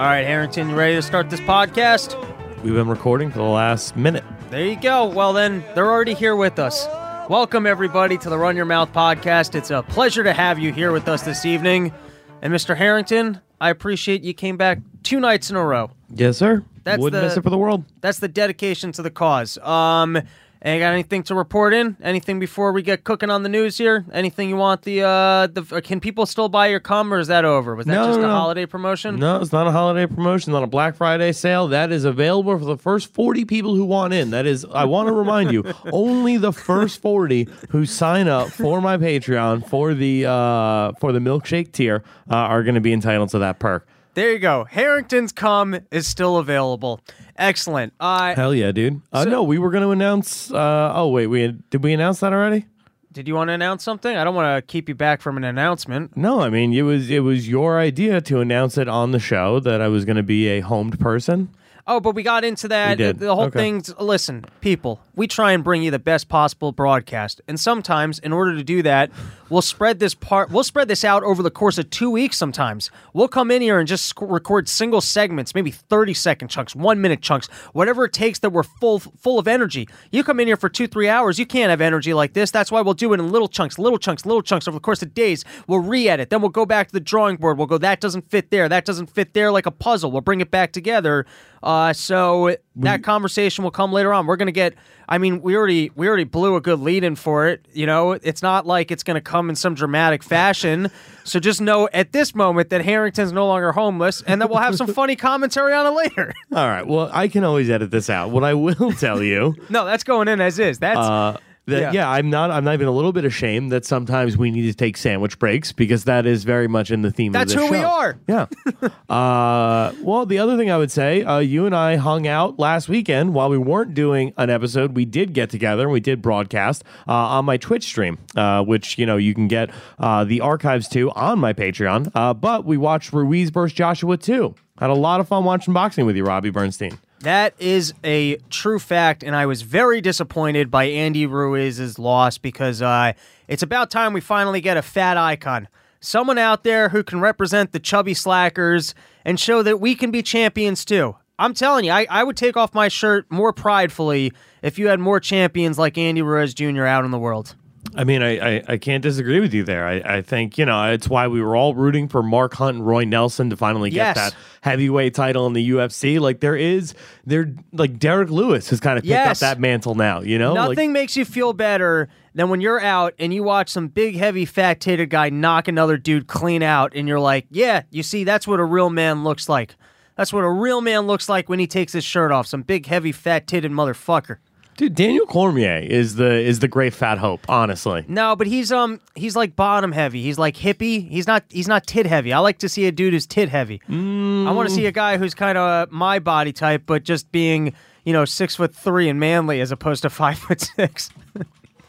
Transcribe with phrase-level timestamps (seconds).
[0.00, 2.16] All right, Harrington, you ready to start this podcast?
[2.62, 4.24] We've been recording for the last minute.
[4.48, 5.04] There you go.
[5.04, 6.86] Well, then, they're already here with us.
[7.28, 9.54] Welcome, everybody, to the Run Your Mouth podcast.
[9.54, 11.92] It's a pleasure to have you here with us this evening.
[12.40, 12.74] And, Mr.
[12.74, 15.90] Harrington, I appreciate you came back two nights in a row.
[16.08, 16.64] Yes, sir.
[16.82, 17.84] That's Wouldn't the- miss it for the world.
[18.00, 19.58] That's the dedication to the cause.
[19.58, 20.16] Um,
[20.62, 21.96] and got anything to report in?
[22.02, 24.04] Anything before we get cooking on the news here?
[24.12, 27.44] Anything you want the uh the can people still buy your cum or is that
[27.44, 27.74] over?
[27.74, 28.34] Was that No, just no, a no.
[28.34, 29.18] holiday promotion?
[29.18, 31.68] No, it's not a holiday promotion, not a Black Friday sale.
[31.68, 34.30] That is available for the first 40 people who want in.
[34.30, 38.80] That is, I want to remind you, only the first 40 who sign up for
[38.80, 43.30] my Patreon for the uh, for the milkshake tier uh, are going to be entitled
[43.30, 43.86] to that perk.
[44.14, 44.64] There you go.
[44.64, 47.00] Harrington's cum is still available.
[47.36, 47.92] Excellent.
[48.00, 49.00] Uh, Hell yeah, dude.
[49.12, 50.50] Uh, no, we were going to announce.
[50.52, 52.66] Uh, oh wait, we did we announce that already?
[53.12, 54.16] did you want to announce something?
[54.16, 56.16] I don't want to keep you back from an announcement.
[56.16, 59.58] No, I mean it was it was your idea to announce it on the show
[59.60, 61.48] that I was going to be a homed person.
[61.86, 62.98] Oh, but we got into that.
[62.98, 63.18] We did.
[63.18, 63.58] The whole Okay.
[63.58, 65.00] thing's listen, people.
[65.16, 68.82] We try and bring you the best possible broadcast, and sometimes, in order to do
[68.82, 69.10] that,
[69.50, 70.50] we'll spread this part.
[70.50, 72.38] We'll spread this out over the course of two weeks.
[72.38, 76.74] Sometimes we'll come in here and just sc- record single segments, maybe thirty second chunks,
[76.74, 78.38] one minute chunks, whatever it takes.
[78.38, 79.88] That we're full full of energy.
[80.10, 82.50] You come in here for two three hours, you can't have energy like this.
[82.50, 85.02] That's why we'll do it in little chunks, little chunks, little chunks over the course
[85.02, 85.44] of days.
[85.66, 87.58] We'll re-edit, then we'll go back to the drawing board.
[87.58, 90.10] We'll go that doesn't fit there, that doesn't fit there, like a puzzle.
[90.12, 91.26] We'll bring it back together.
[91.62, 94.26] Uh, so that conversation will come later on.
[94.26, 94.74] We're gonna get.
[95.08, 97.66] I mean, we already we already blew a good lead in for it.
[97.72, 100.90] You know, it's not like it's gonna come in some dramatic fashion.
[101.24, 104.76] So just know at this moment that Harrington's no longer homeless, and that we'll have
[104.76, 106.32] some funny commentary on it later.
[106.52, 106.86] All right.
[106.86, 108.30] Well, I can always edit this out.
[108.30, 110.78] What I will tell you, no, that's going in as is.
[110.78, 111.38] That's uh,
[111.70, 111.92] that Yeah.
[111.92, 112.10] yeah.
[112.10, 112.50] I'm not.
[112.50, 115.72] I'm not even a little bit ashamed that sometimes we need to take sandwich breaks
[115.72, 117.32] because that is very much in the theme.
[117.32, 118.18] That's of this who we are.
[118.28, 118.46] Yeah.
[119.08, 122.88] uh, well, the other thing I would say, uh, you and I hung out last
[122.88, 124.94] weekend while we weren't doing an episode.
[124.94, 128.98] We did get together and we did broadcast uh, on my Twitch stream, uh, which
[128.98, 132.10] you know you can get uh, the archives to on my Patreon.
[132.14, 134.54] Uh, but we watched Ruiz versus Joshua too.
[134.78, 136.98] Had a lot of fun watching boxing with you, Robbie Bernstein.
[137.20, 142.80] That is a true fact, and I was very disappointed by Andy Ruiz's loss because
[142.80, 143.12] uh,
[143.46, 145.68] it's about time we finally get a fat icon.
[146.00, 150.22] Someone out there who can represent the chubby slackers and show that we can be
[150.22, 151.14] champions too.
[151.38, 154.32] I'm telling you, I, I would take off my shirt more pridefully
[154.62, 156.84] if you had more champions like Andy Ruiz Jr.
[156.84, 157.54] out in the world.
[157.96, 159.86] I mean, I, I, I can't disagree with you there.
[159.86, 162.86] I, I think, you know, it's why we were all rooting for Mark Hunt and
[162.86, 164.16] Roy Nelson to finally get Yes.
[164.16, 166.20] that heavyweight title in the UFC.
[166.20, 169.42] Like, there is, there, like, Derrick Lewis has kind of picked Yes.
[169.42, 170.52] up that mantle now, you know?
[170.52, 174.14] Like, Nothing makes you feel better than when you're out and you watch some big,
[174.16, 178.24] heavy, fat titted guy knock another dude clean out, and you're like, yeah, you see,
[178.24, 179.74] that's what a real man looks like.
[180.16, 182.46] That's what a real man looks like when he takes his shirt off.
[182.46, 184.36] Some big, heavy, fat titted motherfucker.
[184.76, 188.04] Dude, Daniel Cormier is the is the great fat hope, honestly.
[188.08, 190.22] No, but he's um he's like bottom heavy.
[190.22, 191.08] He's like hippie.
[191.08, 192.32] He's not he's not tit heavy.
[192.32, 193.80] I like to see a dude who's tit heavy.
[193.88, 197.74] I want to see a guy who's kind of my body type, but just being
[198.04, 201.10] you know six foot three and manly as opposed to five foot six.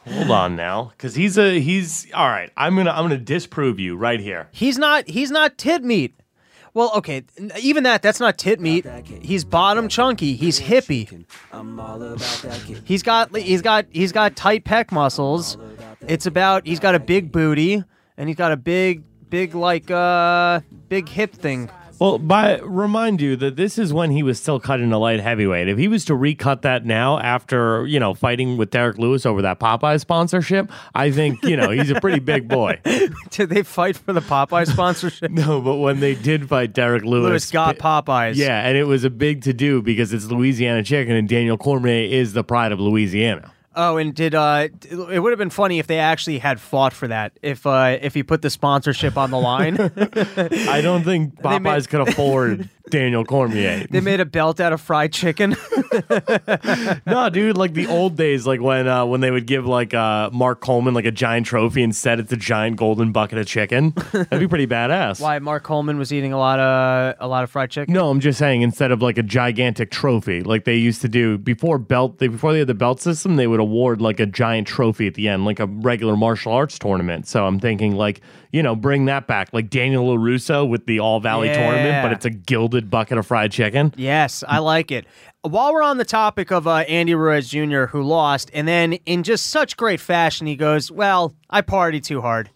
[0.08, 2.52] Hold on now, because he's a he's all right.
[2.58, 4.48] I'm gonna I'm gonna disprove you right here.
[4.52, 5.08] He's not.
[5.08, 6.16] He's not tit meat.
[6.74, 7.24] Well, okay,
[7.60, 8.02] even that.
[8.02, 8.86] That's not tit meat.
[9.22, 10.36] He's bottom chunky.
[10.36, 11.26] He's hippie.
[12.86, 13.36] He's got.
[13.36, 13.86] He's got.
[13.92, 15.58] He's got tight pec muscles.
[16.08, 16.66] It's about.
[16.66, 17.84] He's got a big booty,
[18.18, 21.70] and he's got a big, big like uh, big hip thing.
[22.02, 25.68] Well, by remind you that this is when he was still cutting a light heavyweight.
[25.68, 29.44] If he was to recut that now after you know fighting with Derrick Lewis over
[29.44, 32.80] that Popeye sponsorship, I think you know he's a pretty big boy.
[33.30, 35.30] Did they fight for the Popeye sponsorship?
[35.42, 38.36] No, but when they did fight Derrick Lewis, Lewis got Popeyes.
[38.36, 42.10] yeah, and it was a big to do because it's Louisiana chicken, and Daniel Cormier
[42.10, 43.52] is the pride of Louisiana.
[43.74, 47.08] Oh, and did uh, it would have been funny if they actually had fought for
[47.08, 47.32] that.
[47.42, 49.78] If uh, if he put the sponsorship on the line.
[50.70, 53.88] I don't think They made- could afford Daniel Cormier.
[53.90, 55.52] They made a belt out of fried chicken.
[57.06, 60.30] no, dude, like the old days, like when uh, when they would give like uh,
[60.32, 63.94] Mark Coleman like a giant trophy instead it's a giant golden bucket of chicken.
[64.12, 65.20] That'd be pretty badass.
[65.20, 67.94] Why Mark Coleman was eating a lot of a lot of fried chicken?
[67.94, 71.38] No, I'm just saying instead of like a gigantic trophy, like they used to do
[71.38, 74.68] before belt, they, before they had the belt system, they would award like a giant
[74.68, 77.28] trophy at the end, like a regular martial arts tournament.
[77.28, 81.20] So I'm thinking like you know bring that back, like Daniel Larusso with the All
[81.20, 83.94] Valley tournament, but it's a gilded bucket of fried chicken.
[83.98, 85.06] Yes, I like it.
[85.42, 89.24] While we're on the topic of uh, Andy Ruiz Jr., who lost, and then in
[89.24, 92.50] just such great fashion, he goes, "Well, I party too hard."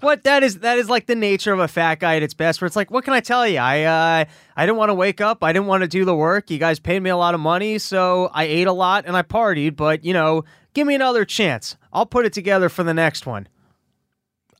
[0.00, 2.60] what that is that is like the nature of a fat guy at its best
[2.60, 4.24] where it's like what can i tell you i uh
[4.56, 6.80] i didn't want to wake up i didn't want to do the work you guys
[6.80, 10.04] paid me a lot of money so i ate a lot and i partied but
[10.04, 10.42] you know
[10.74, 13.46] give me another chance i'll put it together for the next one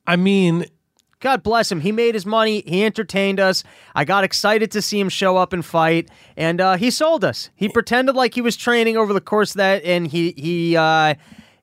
[0.07, 0.67] I mean,
[1.23, 1.81] God bless him.
[1.81, 2.65] He made his money.
[2.67, 3.63] He entertained us.
[3.95, 7.49] I got excited to see him show up and fight, and uh, he sold us.
[7.55, 10.77] He pretended like he was training over the course of that, and he he.
[10.77, 11.15] Uh,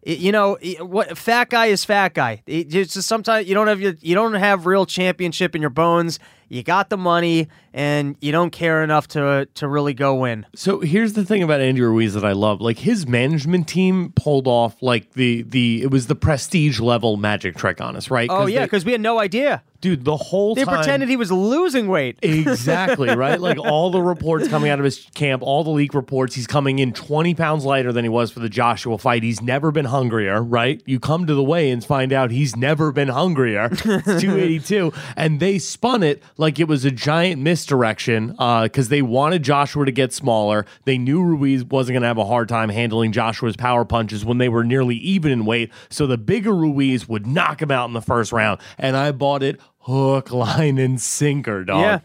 [0.01, 1.17] you know what?
[1.17, 2.41] Fat guy is fat guy.
[2.47, 6.19] It just sometimes you don't have your, you don't have real championship in your bones.
[6.50, 10.46] You got the money, and you don't care enough to to really go win.
[10.56, 12.60] So here's the thing about Andy Ruiz that I love.
[12.62, 17.56] Like his management team pulled off like the the it was the prestige level magic
[17.56, 18.30] trick on us, right?
[18.31, 19.62] Oh yeah, because we had no idea.
[19.81, 22.18] dude, the whole They time pretended he was losing weight.
[22.50, 23.40] Exactly, right?
[23.40, 26.80] Like all the reports coming out of his camp, all the leak reports, he's coming
[26.80, 29.24] in 20 pounds lighter than he was for the Joshua fight.
[29.24, 30.81] He's never been hungrier, right?
[30.86, 33.69] You come to the weigh-ins, find out he's never been hungrier.
[33.72, 34.92] It's 282.
[35.16, 39.86] and they spun it like it was a giant misdirection uh, because they wanted Joshua
[39.86, 40.65] to get smaller.
[40.86, 44.38] They knew Ruiz wasn't going to have a hard time handling Joshua's power punches when
[44.38, 45.69] they were nearly even in weight.
[45.89, 48.62] So the bigger Ruiz would knock him out in the first round.
[48.77, 51.81] And I bought it hook, line, and sinker, dog.
[51.81, 52.00] Yeah.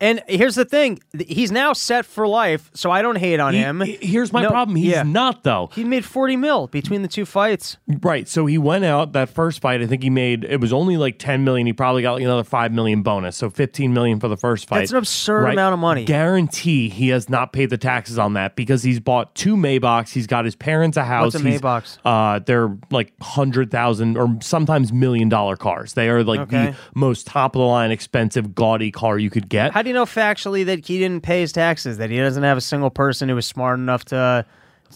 [0.00, 3.60] And here's the thing: he's now set for life, so I don't hate on He-
[3.60, 3.80] him.
[3.80, 4.76] here's my No, problem.
[4.76, 5.02] He's yeah.
[5.02, 5.70] not though.
[5.74, 7.76] He made 40 mil between the two fights.
[8.02, 8.28] Right.
[8.28, 9.80] So he went out that first fight.
[9.80, 11.66] I think he made it was only like 10 million.
[11.66, 13.36] He probably got like another 5 million bonus.
[13.36, 14.80] So 15 million for the first fight.
[14.80, 16.04] That's an absurd amount of money.
[16.04, 20.10] Guarantee he has not paid the taxes on that because he's bought two Maybachs.
[20.12, 21.34] He's got his parents a house.
[21.34, 21.98] What's a Maybachs?
[22.04, 25.94] Uh, they're like 100,000 or sometimes million dollar cars.
[25.94, 26.70] They are like Okay.
[26.70, 29.72] the most top of the line expensive gaudy car you could get.
[29.72, 31.98] How do you know factually that he didn't pay his taxes?
[31.98, 34.44] That he doesn't have a single person who was smart enough to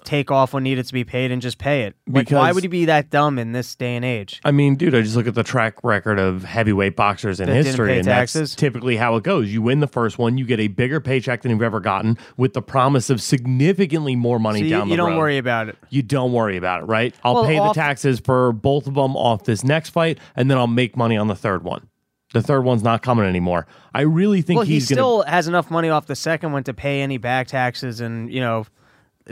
[0.04, 1.94] take off when needed to be paid and just pay it?
[2.08, 4.40] Like, why would he be that dumb in this day and age?
[4.44, 7.52] I mean, dude, I just look at the track record of heavyweight boxers in That
[7.54, 8.50] didn't history, pay and taxes?
[8.50, 9.52] that's typically how it goes.
[9.52, 12.52] You win the first one, you get a bigger paycheck than you've ever gotten, with
[12.52, 14.90] the promise of significantly more money So you, down the road.
[14.92, 15.18] you don't road.
[15.18, 15.76] worry about it.
[15.88, 17.14] You don't worry about it, right?
[17.24, 20.50] I'll Well, pay off- the taxes for both of them off this next fight, and
[20.50, 21.88] then I'll make money on the third one.
[22.32, 23.66] The third one's not coming anymore.
[23.92, 25.00] I really think Well, he he's going to.
[25.02, 28.40] still has enough money off the second one to pay any back taxes and, you
[28.40, 28.66] know,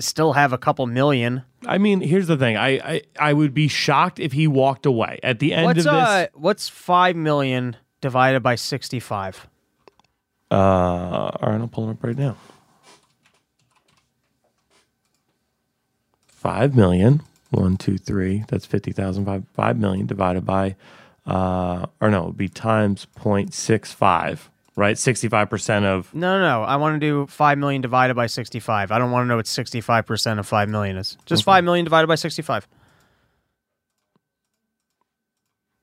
[0.00, 1.42] still have a couple million.
[1.66, 2.56] I mean, here's the thing.
[2.56, 5.84] I, I I would be shocked if he walked away at the end What's of
[5.84, 5.92] this.
[5.92, 9.46] uh what's 5 million divided by 65?
[10.50, 12.36] Uh, all right, I'll pull it up right now.
[16.26, 17.22] Five million.
[17.50, 18.44] One, two, three.
[18.48, 19.24] That's fifty thousand.
[19.24, 20.76] Five, five million divided by,
[21.28, 24.96] uh, or no, it would be times 0.65, right?
[24.98, 26.12] Sixty-five percent of.
[26.14, 26.62] No, no, no.
[26.64, 28.90] I want to do 5 million divided by 65.
[28.90, 31.18] I don't want to know what 65% of 5 million is.
[31.26, 32.66] Just 5 million divided by 65.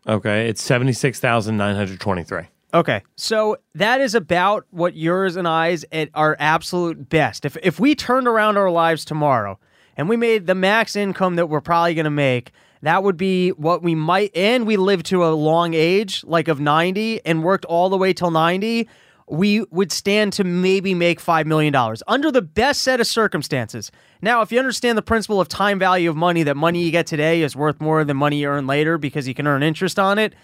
[0.07, 2.44] Okay, it's seventy-six thousand nine hundred twenty-three.
[2.74, 7.44] Okay, so that is about what yours and I's at our absolute best.
[7.45, 9.57] If if we turned around our lives tomorrow
[9.98, 12.51] and we made the max income that we're probably going to make,
[12.81, 14.36] that would be what we might.
[14.36, 18.13] And we lived to a long age, like of ninety, and worked all the way
[18.13, 18.88] till ninety.
[19.27, 21.75] We would stand to maybe make $5 million
[22.06, 23.92] under the best set of circumstances.
[24.22, 27.08] Now, if you understand the principle of time value of money, that money you get
[27.08, 30.20] today is worth more than money you earn later because you can earn interest on
[30.20, 30.36] it,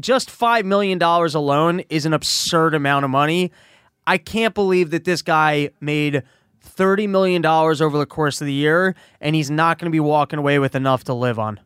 [0.00, 3.52] just $5 million alone is an absurd amount of money.
[4.08, 6.24] I can't believe that this guy made
[6.66, 10.38] $30 million over the course of the year and he's not going to be walking
[10.38, 11.60] away with enough to live on.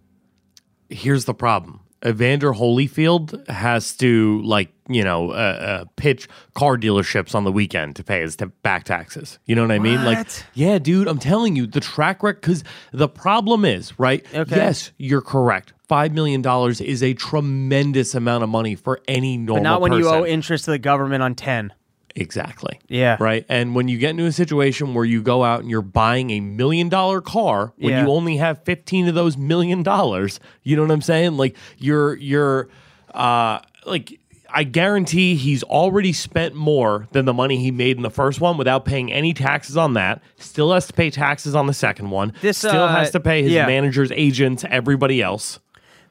[0.88, 1.80] Here's the problem.
[2.04, 7.96] Evander Holyfield has to like you know uh, uh, pitch car dealerships on the weekend
[7.96, 9.38] to pay his t- back taxes.
[9.44, 10.02] You know what I mean?
[10.04, 12.40] Like, yeah, dude, I'm telling you, the track record.
[12.40, 14.24] Because the problem is, right?
[14.34, 14.56] Okay.
[14.56, 15.74] Yes, you're correct.
[15.88, 19.62] Five million dollars is a tremendous amount of money for any normal.
[19.62, 21.72] But not when you owe interest to the government on 10.
[22.16, 22.80] Exactly.
[22.88, 23.16] Yeah.
[23.20, 23.44] Right.
[23.48, 26.40] And when you get into a situation where you go out and you're buying a
[26.40, 28.04] million dollar car when Yeah.
[28.04, 31.36] you only have 15 of those million dollars, you know what I'm saying?
[31.36, 32.68] Like you're you're
[33.14, 34.18] uh like
[34.52, 38.56] I guarantee he's already spent more than the money he made in the first one
[38.56, 40.22] without paying any taxes on that.
[40.38, 42.32] Still has to pay taxes on the second one.
[42.40, 43.66] This, still uh, has to pay his yeah.
[43.66, 45.60] managers, agents, everybody else.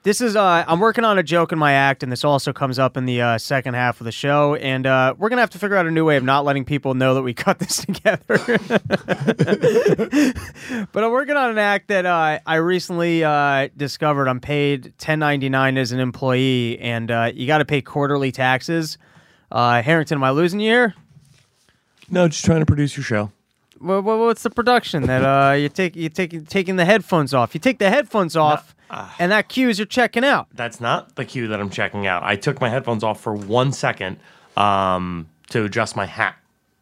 [0.03, 2.79] This is uh I'm working on a joke in my act and this also comes
[2.79, 5.59] up in the uh, second half of the show and uh, we're to have to
[5.59, 8.23] figure out a new way of not letting people know that we cut this together.
[10.93, 15.77] but I'm working on an act that uh, I recently uh, discovered I'm paid 1099
[15.77, 18.97] as an employee and uh, you got to pay quarterly taxes.
[19.51, 20.95] Harrington, am I losing you here?
[22.09, 23.33] No, just trying to produce your show.
[23.81, 27.53] Wha- wha- What's the production that uh you take you take taking the headphones off?
[27.53, 28.75] You take the headphones off,
[29.19, 30.47] and that cues you're checking out.
[30.53, 32.23] That's not the cue that I'm checking out.
[32.23, 34.17] I took my headphones off for one second
[34.57, 36.35] um, to adjust my hat.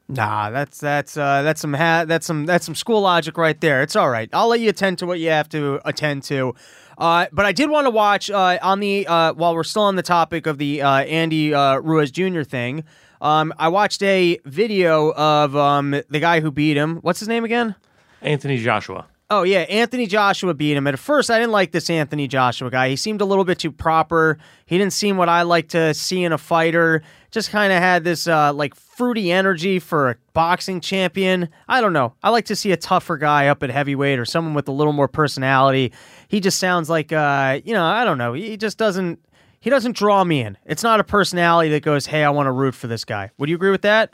[0.09, 3.81] Nah, that's that's uh that's some ha- that's some that's some school logic right there.
[3.81, 4.29] It's all right.
[4.31, 6.55] I'll let you attend to what you have to attend to.
[6.97, 9.97] Uh, but I did want to watch uh, on the uh, while we're still on
[9.97, 12.41] the topic of the uh, Andy uh, Ruiz Jr.
[12.43, 12.83] thing.
[13.21, 16.97] Um, I watched a video of um, the guy who beat him.
[16.97, 17.75] What's his name again?
[18.21, 19.05] Anthony Joshua.
[19.29, 20.87] Oh yeah, Anthony Joshua beat him.
[20.87, 22.87] At first, I didn't like this Anthony Joshua guy.
[22.87, 24.37] He seemed a little bit too proper.
[24.65, 27.03] He didn't seem what I like to see in a fighter.
[27.29, 31.49] Just kind of had this uh, like fruity energy for a boxing champion.
[31.67, 32.13] I don't know.
[32.23, 34.93] I like to see a tougher guy up at heavyweight or someone with a little
[34.93, 35.91] more personality.
[36.29, 38.31] He just sounds like uh, you know, I don't know.
[38.31, 39.19] He just doesn't.
[39.67, 40.57] He doesn't draw me in.
[40.65, 43.49] It's not a personality that goes, "Hey, I want to root for this guy." Would
[43.49, 44.13] you agree with that?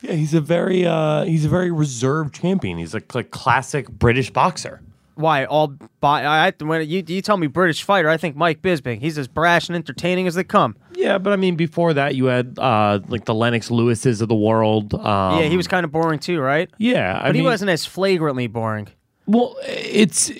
[0.00, 2.78] Yeah, he's a very uh, he's a very reserved champion.
[2.78, 4.80] He's like a like classic British boxer.
[5.16, 5.74] Why all?
[5.98, 9.00] By, I when you you tell me British fighter, I think Mike Bisping.
[9.00, 10.76] He's as brash and entertaining as they come.
[10.94, 14.36] Yeah, but I mean, before that, you had uh, like the Lennox Lewises of the
[14.36, 14.94] world.
[14.94, 16.70] Um, yeah, he was kind of boring too, right?
[16.78, 18.86] Yeah, I But he wasn't as flagrantly boring.
[19.26, 20.30] Well, it's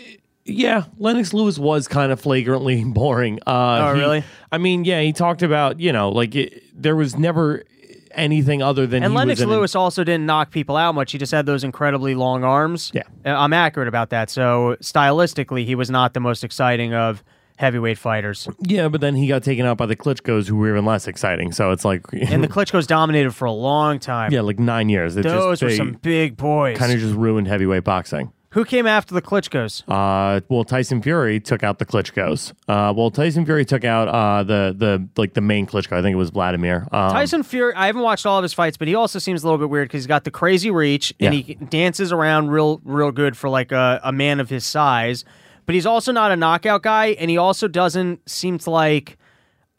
[0.47, 0.85] yeah.
[0.99, 3.39] Lennox Lewis was kind of flagrantly boring.
[3.47, 4.25] Uh, Oh, he- really?
[4.53, 5.01] I mean, yeah.
[5.03, 7.65] He talked about you know like it, there was never
[8.13, 11.13] anything other than And Lennox was an- Lewis also didn't knock people out much.
[11.13, 12.91] He just had those incredibly long arms.
[12.95, 13.03] Yeah.
[13.27, 14.31] Uh, I'm accurate about that.
[14.31, 17.23] So stylistically, he was not the most exciting of
[17.59, 18.49] heavyweight fighters.
[18.61, 21.53] Yeah, but then he got taken out by the Klitschko's, who were even less exciting.
[21.53, 24.33] So it's like And the Klitschko's dominated for a long time.
[24.33, 25.17] yeah, like nine years.
[25.17, 26.79] It Those just were some big boys.
[26.79, 28.33] kind of just ruined heavyweight boxing.
[28.57, 29.83] Who came after the Klitschko's?
[29.87, 32.55] Uh, well, Tyson Fury took out the Klitschko's.
[32.67, 35.93] Uh, well, Tyson Fury took out uh, the the like the main Klitschko.
[35.93, 36.89] I think it was Vladimir.
[36.91, 39.47] Um, Tyson Fury, I haven't watched all of his fights, but he also seems a
[39.47, 41.43] little bit weird because he's got the crazy reach and Yeah.
[41.43, 45.27] he dances around real, real good for like a, a man of his size.
[45.67, 49.19] But he's also not a knockout guy, and he also doesn't seem to like.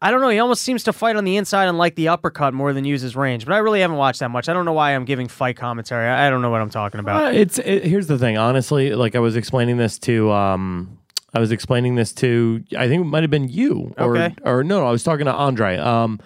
[0.01, 0.29] I don't know.
[0.29, 3.01] He almost seems to fight on the inside and like the uppercut more than use
[3.01, 3.45] his range.
[3.45, 4.47] But I really haven't watched that much.
[4.47, 6.07] I don't know why I'm giving fight commentary.
[6.07, 7.23] I I don't know what I'm talking about.
[7.25, 8.37] Uh, it's it, here's the thing.
[8.37, 10.99] Honestly, like I was explaining this to um,
[11.33, 14.35] I was explaining this to I think it might have been you or Okay.
[14.43, 15.77] or no, no, I was talking to Andre.
[15.77, 16.19] Um,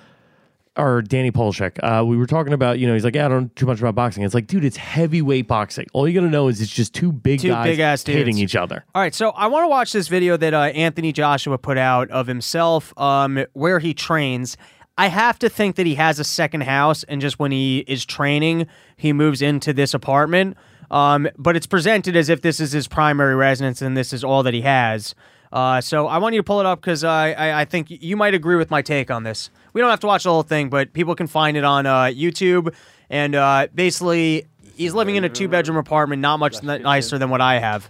[0.77, 1.77] or Danny Polshek.
[1.83, 3.79] Uh, we were talking about, you know, he's like, yeah, I don't know too much
[3.79, 4.23] about boxing.
[4.23, 5.87] It's like, dude, it's heavyweight boxing.
[5.93, 8.17] All you got to know is it's just two big Two guys big-ass dudes.
[8.17, 8.85] hitting each other.
[8.95, 12.09] All right, so I want to watch this video that uh, Anthony Joshua put out
[12.11, 14.55] of himself, um, where he trains.
[14.97, 18.05] I have to think that he has a second house, and just when he is
[18.05, 20.57] training, he moves into this apartment.
[20.89, 24.43] Um, but it's presented as if this is his primary residence and this is all
[24.43, 25.15] that he has.
[25.51, 28.15] Uh, so I want you to pull it up because I, I I think you
[28.15, 29.49] might agree with my take on this.
[29.73, 32.03] We don't have to watch the whole thing, but people can find it on uh,
[32.05, 32.73] YouTube.
[33.09, 37.29] And uh, basically, he's living in a two bedroom apartment, not much n- nicer than
[37.29, 37.89] what I have.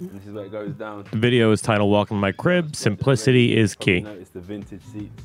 [0.00, 1.04] This is where it goes down.
[1.10, 4.00] The video is titled "Welcome to My Crib." Simplicity is key.
[4.00, 5.22] Notice the vintage seats.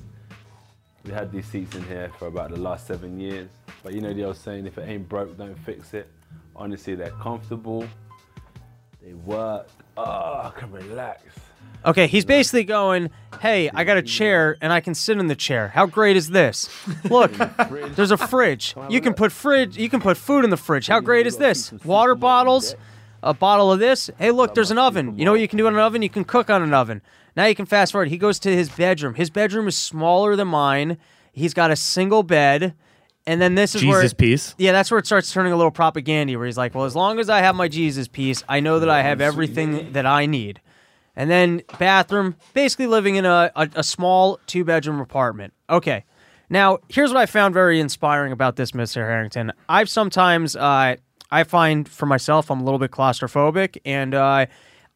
[1.06, 3.50] We had these seats in here for about the last seven years.
[3.84, 6.10] But you know the old saying, if it ain't broke, don't fix it.
[6.56, 7.86] Honestly, they're comfortable.
[9.04, 9.70] They work.
[9.96, 11.22] Oh, I can relax.
[11.86, 15.36] Okay, he's basically going, "Hey, I got a chair and I can sit in the
[15.36, 15.67] chair.
[15.67, 16.67] How great is this?
[17.10, 17.31] Look,
[17.95, 18.74] there's a fridge.
[18.89, 19.77] You can put fridge.
[19.77, 20.88] You can put food in the fridge.
[20.88, 21.72] How great is this?
[21.84, 22.75] Water bottles,
[23.22, 24.10] a bottle of this.
[24.17, 25.17] Hey, look, there's an oven.
[25.19, 26.01] You know what you can do in an oven?
[26.01, 27.01] You can cook on an oven.
[27.36, 28.07] Now you can fast forward.
[28.07, 29.13] He goes to his bedroom.
[29.13, 30.98] His bedroom is smaller than mine.
[31.34, 32.74] He's got a single bed,
[33.27, 34.55] and then this is where Jesus piece.
[34.57, 37.19] yeah, that's where it starts turning a little propaganda where he's like, well, as long
[37.19, 40.62] as I have my Jesus piece, I know that I have everything that I need.
[41.15, 45.53] And then bathroom, basically living in a, a, a small two bedroom apartment.
[45.69, 46.03] Okay.
[46.50, 48.95] Now, here's what I found very inspiring about this, Mr.
[48.95, 49.51] Harrington.
[49.67, 50.95] I've sometimes, uh,
[51.31, 54.45] I find for myself, I'm a little bit claustrophobic, and uh,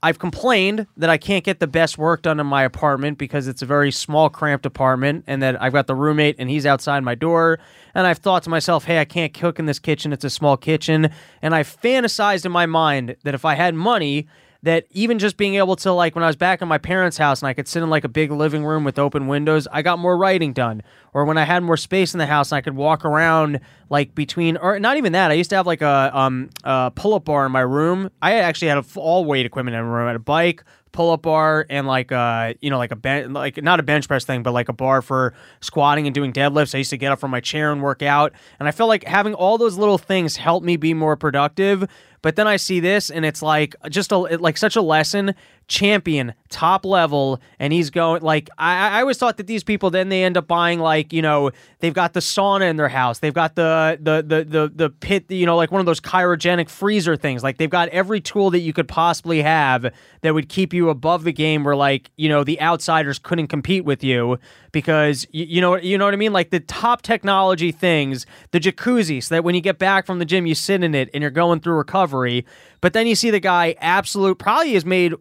[0.02, 3.62] I've complained that I can't get the best work done in my apartment because it's
[3.62, 7.16] a very small, cramped apartment, and that I've got the roommate and he's outside my
[7.16, 7.60] door.
[7.94, 10.14] And I've thought to myself, hey, I can't cook in this kitchen.
[10.14, 11.10] It's a small kitchen.
[11.42, 14.28] And I fantasized in my mind that if I had money,
[14.64, 17.42] that even just being able to like when I was back in my parents' house
[17.42, 20.00] and I could sit in like a big living room with open windows, I got
[20.00, 20.82] more writing done.
[21.14, 24.14] Or when I had more space in the house and I could walk around like
[24.16, 25.32] between or not even that.
[25.32, 28.10] I used to have like a um a pull-up bar in my room.
[28.22, 30.04] I actually had a all weight equipment in my room.
[30.06, 33.30] I had a bike, pull up bar and like uh you know like a bench
[33.30, 36.74] like not a bench press thing but like a bar for squatting and doing deadlifts.
[36.74, 39.04] I used to get up from my chair and work out, and I felt like
[39.04, 41.88] having all those little things helped me be more productive.
[42.22, 45.36] But then I see this, and it's like just a like such a lesson.
[45.70, 50.10] Champion, top level, and he's going like I, I always thought that these people then
[50.10, 53.34] they end up buying like you know they've got the sauna in their house, they've
[53.34, 57.16] got the the the the the pit, you know, like one of those cryogenic freezer
[57.16, 57.44] things.
[57.44, 61.24] Like they've got every tool that you could possibly have that would keep you above
[61.24, 64.40] the game, where like you know the outsiders couldn't compete with you
[64.72, 66.34] because you know you know what I mean.
[66.34, 70.26] Like the top technology things, the jacuzzi, so that when you get back from the
[70.26, 72.46] gym, you sit in it and you're going through recovery.
[72.82, 75.14] But then you see the guy absolute probably has made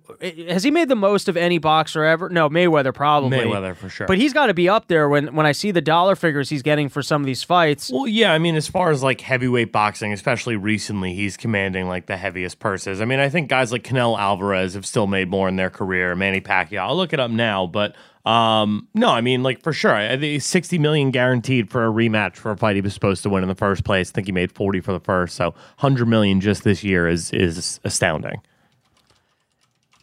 [0.48, 2.28] has he made the most of any boxer ever?
[2.28, 3.38] No, Mayweather probably.
[3.38, 4.06] Mayweather for sure.
[4.06, 6.62] But he's got to be up there when when I see the dollar figures he's
[6.62, 7.90] getting for some of these fights.
[7.90, 12.06] Well, yeah, I mean, as far as like heavyweight boxing, especially recently, he's commanding like
[12.06, 13.00] the heaviest purses.
[13.00, 16.14] I mean, I think guys like Canelo Alvarez have still made more in their career.
[16.14, 17.96] Manny Pacquiao, I'll look it up now, but
[18.28, 22.36] um, no, I mean, like for sure, I think sixty million guaranteed for a rematch
[22.36, 24.10] for a fight he was supposed to win in the first place.
[24.10, 27.32] I think he made forty for the first, so hundred million just this year is
[27.32, 28.42] is astounding.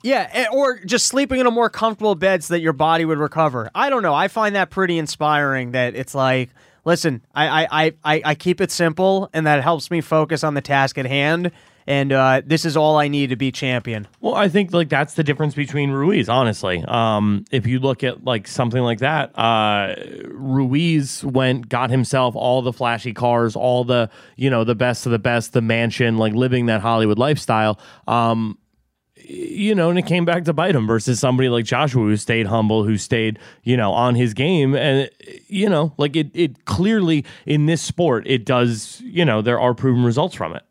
[0.02, 3.20] Yeah, eh, or just sleeping in a more comfortable bed so that your body would
[3.20, 3.70] recover.
[3.76, 4.16] I don't know.
[4.16, 5.74] I find that pretty inspiring.
[5.74, 6.50] That it's like,
[6.84, 10.62] listen, I I I, I keep it simple, and that helps me focus on the
[10.62, 11.52] task at hand.
[11.88, 14.08] And uh, this is all I need to be champion.
[14.20, 16.84] Well, I think like that's the difference between Ruiz, honestly.
[16.88, 22.62] Um, if you look at like something like that, uh, Ruiz went got himself all
[22.64, 26.34] the flashy cars, all the you know the best of the best, the mansion, like
[26.34, 27.80] living that Hollywood lifestyle.
[28.08, 28.58] Um,
[29.28, 32.48] you know, and it came back to bite him versus somebody like Joshua who stayed
[32.48, 34.76] humble, who stayed, you know, on his game.
[34.76, 35.10] And,
[35.48, 39.74] you know, like it, it clearly in this sport, it does, you know, there are
[39.74, 40.64] proven results from it.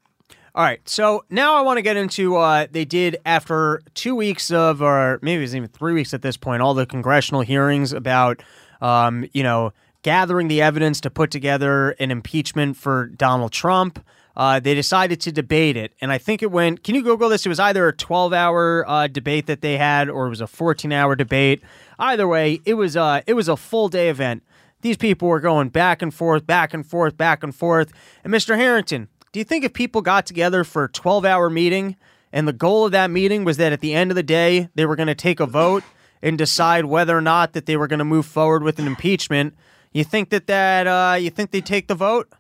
[0.57, 4.53] All right, so now I want to get into uh, they did after two weeks
[4.53, 7.93] of, or maybe it was even three weeks at this point, all the congressional hearings
[7.93, 8.41] about,
[8.81, 13.99] um, you know, gathering the evidence to put together an impeachment for Donald Trump.
[14.37, 16.85] Uh, they decided to debate it, and I think it went.
[16.85, 17.45] Can you Google this?
[17.45, 21.17] It was either a 12-hour uh, debate that they had, or it was a 14-hour
[21.17, 21.63] debate.
[21.99, 24.45] Either way, it was uh, it was a full day event.
[24.83, 27.91] These people were going back and forth, back and forth, back and forth.
[28.23, 28.57] And Mr.
[28.57, 31.97] Harrington, do you think if people got together for a 12-hour meeting,
[32.33, 34.87] and the goal of that meeting was that at the end of the day they
[34.87, 35.83] were going to take a vote
[36.23, 39.57] and decide whether or not that they were going to move forward with an impeachment,
[39.93, 42.33] you think that that uh, you think they take the vote?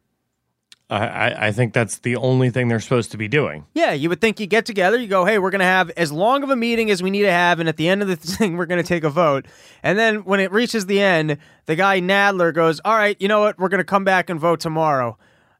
[0.88, 3.66] I, I think that's the only thing they're supposed to be doing.
[3.74, 6.12] Yeah, you would think you get together, you go, hey, we're going to have as
[6.12, 8.14] long of a meeting as we need to have, and at the end of the
[8.16, 9.46] thing, we're going to take a vote.
[9.82, 13.40] And then when it reaches the end, the guy Nadler goes, all right, you know
[13.40, 13.58] what?
[13.58, 15.18] We're going to come back and vote tomorrow.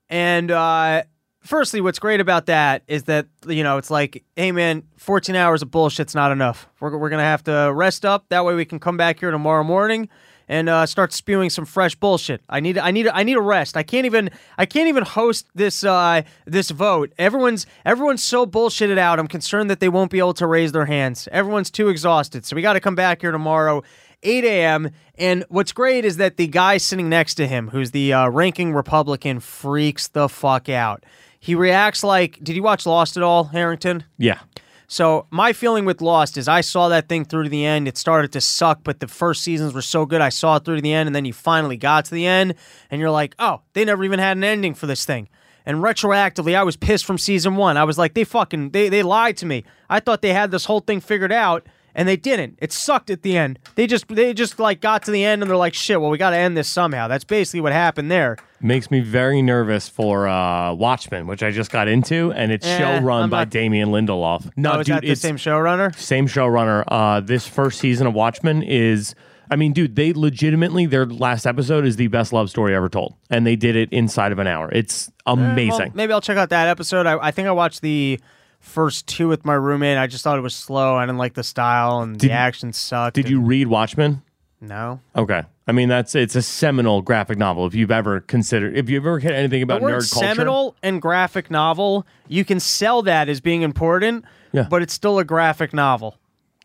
[0.09, 1.05] And uh,
[1.45, 5.63] firstly, what's great about that is that, you know, it's like, hey, man, 14 hours
[5.63, 6.69] of bullshit's not enough.
[6.81, 8.27] We're, we're going to have to rest up.
[8.31, 10.09] That way we can come back here tomorrow morning
[10.49, 12.43] and uh, start spewing some fresh bullshit.
[12.49, 13.77] I need I need I need a rest.
[13.77, 17.13] I can't even I can't even host this uh, this vote.
[17.19, 19.19] Everyone's everyone's so bullshitted out.
[19.19, 21.29] I'm concerned that they won't be able to raise their hands.
[21.33, 22.45] Everyone's too exhausted.
[22.45, 23.83] So we got to come back here tomorrow.
[24.23, 24.91] 8 a.m.
[25.17, 28.73] And what's great is that the guy sitting next to him, who's the uh, ranking
[28.73, 31.05] Republican, freaks the fuck out.
[31.45, 34.05] He reacts like, did you watch Lost at all, Harrington?
[34.17, 34.39] Yeah.
[34.87, 37.87] So my feeling with Lost is I saw that thing through to the end.
[37.87, 40.23] It started to suck, but the first seasons were so good.
[40.23, 42.55] I saw it through to the end, and then you finally got to the end,
[42.91, 45.29] and you're like, oh, they never even had an ending for this thing.
[45.67, 47.77] And retroactively, I was pissed from season one.
[47.77, 49.65] I was like, they fucking they they lied to me.
[49.91, 52.59] I thought they had this whole thing figured out, and they didn't.
[52.61, 53.59] It sucked at the end.
[53.77, 56.01] They just they just like got to the end and they're like, shit.
[56.01, 57.09] Well, we got to end this somehow.
[57.09, 58.37] That's basically what happened there.
[58.61, 62.79] Makes me very nervous for uh, Watchmen, which I just got into, and it's Eh,
[62.79, 64.51] show run I'm by not- Damon Lindelof.
[64.57, 65.95] No, oh, is dude, that the it's same showrunner?
[65.97, 66.83] same showrunner.
[66.89, 69.15] Uh, this first season of Watchmen is,
[69.51, 73.15] I mean, dude, they legitimately their last episode is the best love story ever told,
[73.29, 74.71] and they did it inside of an hour.
[74.73, 75.71] It's amazing.
[75.89, 77.05] Well, maybe I'll check out that episode.
[77.07, 78.19] I, I think I watched the
[78.65, 79.99] first two with my roommate.
[79.99, 80.97] I just thought it was slow.
[80.97, 83.15] I didn't like the style and Did- the action sucked.
[83.15, 84.23] did and- you read Watchmen?
[84.61, 85.01] No.
[85.15, 85.43] Okay.
[85.67, 87.67] I mean, that's it's a seminal graphic novel.
[87.67, 90.75] If you've ever considered, if you've ever heard anything about the word nerd culture, seminal
[90.83, 94.67] and graphic novel, you can sell that as being important, Yeah.
[94.71, 96.17] but it's still a graphic novel.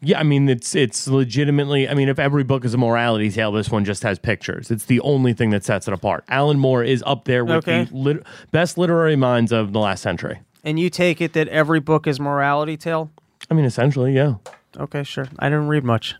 [0.02, 1.90] Yeah, I mean it's it's legitimately.
[1.90, 4.72] I mean, if every book is a morality tale, this one just has pictures.
[4.72, 6.24] It's the only thing that sets it apart.
[6.30, 7.84] Alan Moore is up there with Okay.
[7.84, 10.40] the lit- best literary minds of the last century.
[10.64, 13.12] And you take it that every book is morality tale?
[13.50, 14.36] I mean, essentially, yeah.
[14.78, 15.28] Okay, sure.
[15.40, 16.16] I didn't read much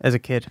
[0.00, 0.48] as a kid.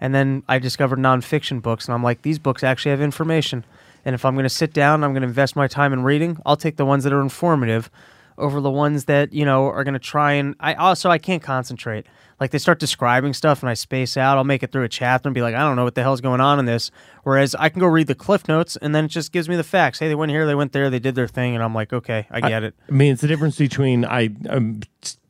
[0.00, 3.64] And then I discovered nonfiction books, and I'm like, these books actually have information.
[4.04, 6.38] And if I'm going to sit down, I'm going to invest my time in reading,
[6.46, 7.90] I'll take the ones that are informative
[8.38, 11.42] over the ones that you know are going to try and I also I can't
[11.42, 12.06] concentrate.
[12.38, 14.36] Like they start describing stuff and I space out.
[14.36, 16.20] I'll make it through a chapter and be like, I don't know what the hell's
[16.20, 16.90] going on in this.
[17.22, 19.64] Whereas I can go read the cliff notes and then it just gives me the
[19.64, 19.98] facts.
[19.98, 22.26] Hey, they went here, they went there, they did their thing, and I'm like, okay,
[22.30, 22.74] I get it.
[22.88, 24.82] I mean, it's the difference between I I'm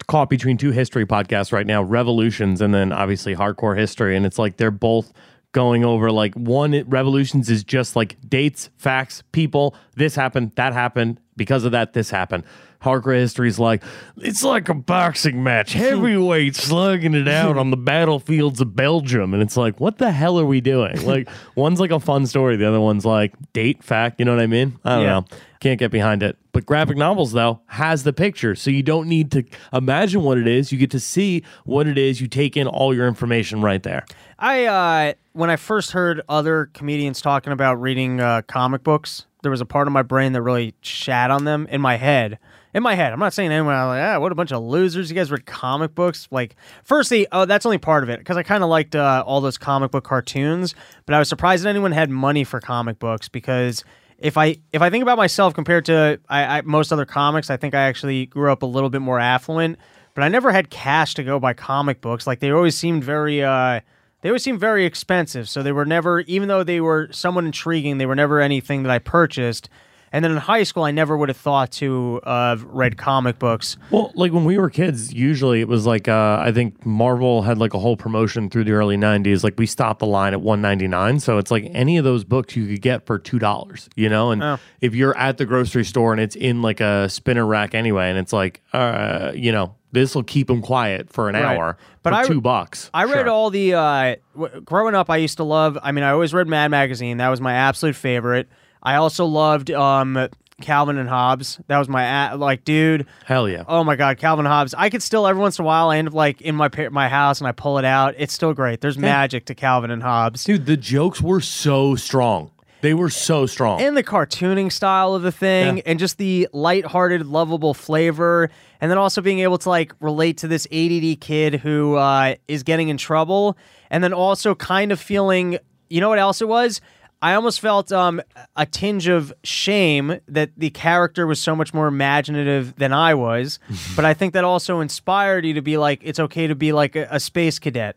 [0.09, 4.39] caught between two history podcasts right now, Revolutions and then obviously Hardcore History, and it's
[4.39, 5.13] like they're both
[5.53, 9.75] going over like one Revolutions is just like dates, facts, people.
[9.95, 11.21] This happened, that happened.
[11.37, 12.45] Because of that, this happened.
[12.87, 13.83] Hardcore History's like
[14.19, 19.43] it's like a boxing match, heavyweight slugging it out on the battlefields of Belgium, and
[19.43, 20.97] it's like, what the hell are we doing?
[21.07, 24.19] Like, one's like a fun story, the other one's like date, fact.
[24.21, 24.79] You know what I mean?
[24.85, 25.09] I don't Yeah.
[25.21, 25.25] know.
[25.61, 26.37] Can't get behind it.
[26.53, 28.55] But graphic novels, though, has the picture.
[28.55, 30.71] So you don't need to imagine what it is.
[30.71, 32.21] You get to see what it is.
[32.21, 34.05] You take in all your information right there.
[34.39, 39.51] I uh, when I first heard other comedians talking about reading uh, comic books, there
[39.51, 42.39] was a part of my brain that really shat on them in my head.
[42.77, 43.75] In my head, I'm not saying anyone.
[43.75, 45.09] I'm like, ah, what a bunch of losers!
[45.09, 46.29] You guys read comic books.
[46.31, 49.41] Like, firstly, oh, that's only part of it because I kind of liked uh, all
[49.41, 50.75] those comic book cartoons,
[51.07, 53.83] but I was surprised that anyone had money for comic books because
[54.19, 57.57] if I if I think about myself compared to I, I, most other comics, I
[57.57, 59.79] think I actually grew up a little bit more affluent,
[60.13, 62.27] but I never had cash to go buy comic books.
[62.27, 63.43] Like they always seemed very.
[63.43, 63.81] Uh,
[64.21, 65.49] they always seemed very expensive.
[65.49, 68.93] So they were never, even though they were somewhat intriguing, they were never anything that
[68.93, 69.71] I purchased.
[70.13, 73.77] And then in high school, I never would have thought to uh, read comic books.
[73.91, 77.59] Well, like when we were kids, usually it was like uh, I think Marvel had
[77.59, 79.43] like a whole promotion through the early '90s.
[79.45, 82.67] Like we stopped the line at 1.99, so it's like any of those books you
[82.67, 83.89] could get for two dollars.
[83.97, 84.59] You know, and Oh.
[84.81, 88.19] if you're at the grocery store and it's in like a spinner rack anyway, and
[88.19, 91.45] it's like, uh, you know, this will keep them quiet for an Right.
[91.57, 92.91] hour, But for I- two bucks.
[92.95, 93.29] I read Sure.
[93.31, 95.11] all the uh, w- growing up.
[95.11, 95.77] I used to love.
[95.83, 97.17] I mean, I always read Mad Magazine.
[97.19, 98.49] That was my absolute favorite.
[98.83, 100.29] I also loved um,
[100.61, 101.59] Calvin and Hobbes.
[101.67, 103.07] That was my like, dude.
[103.25, 103.65] Hell yeah.
[103.69, 104.75] Oh my God, Calvin Hobbes.
[104.75, 105.91] I could still every once in a while.
[105.91, 108.15] I end up like in my pa- my house and I pull it out.
[108.17, 108.81] It's still great.
[108.81, 110.45] There's magic to Calvin and Hobbes.
[110.45, 112.51] Dude, the jokes were so strong.
[112.83, 113.81] They were so strong.
[113.81, 115.83] and the cartooning style of the thing Yeah.
[115.87, 120.49] and just the lighthearted lovable flavor and then also being able to like relate to
[120.49, 123.57] this ADD kid who uh, is getting in trouble
[123.91, 125.59] and then also kind of feeling
[125.89, 126.81] you know what else it was
[127.23, 128.21] I almost felt um,
[128.57, 133.59] a tinge of shame that the character was so much more imaginative than I was,
[133.97, 136.95] but I think that also inspired you to be like, it's okay to be like
[136.95, 137.97] a, a space cadet.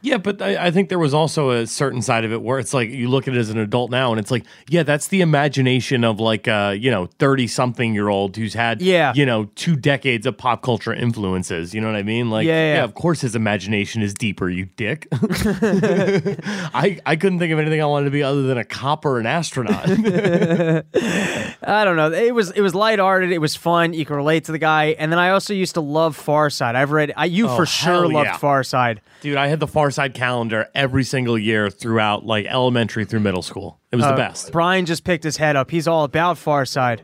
[0.00, 2.72] Yeah, but I, I think there was also a certain side of it where it's
[2.72, 5.20] like you look at it as an adult now, and it's like, yeah, that's the
[5.22, 9.12] imagination of like uh, you know, thirty something year old who's had Yeah.
[9.16, 11.74] you know, two decades of pop culture influences.
[11.74, 12.30] You know what I mean?
[12.30, 12.84] Like, Yeah, yeah, yeah.
[12.84, 15.08] of course his imagination is deeper, you dick.
[15.12, 19.18] I I couldn't think of anything I wanted to be other than a cop or
[19.18, 19.84] an astronaut.
[19.88, 22.12] I don't know.
[22.12, 23.32] It was it was lighthearted.
[23.32, 23.92] It was fun.
[23.94, 24.96] You could relate to the guy.
[24.98, 26.76] And then I also used to love Far Side.
[26.76, 27.12] I've read.
[27.16, 28.40] I you Oh, for sure hell loved.
[28.40, 29.00] Far Side.
[29.20, 33.42] Dude, I had the Far Side calendar every single year throughout like elementary through middle
[33.42, 33.80] school.
[33.92, 34.52] It was Uh, the best.
[34.52, 35.70] Brian just picked his head up.
[35.70, 37.02] He's all about Far Side.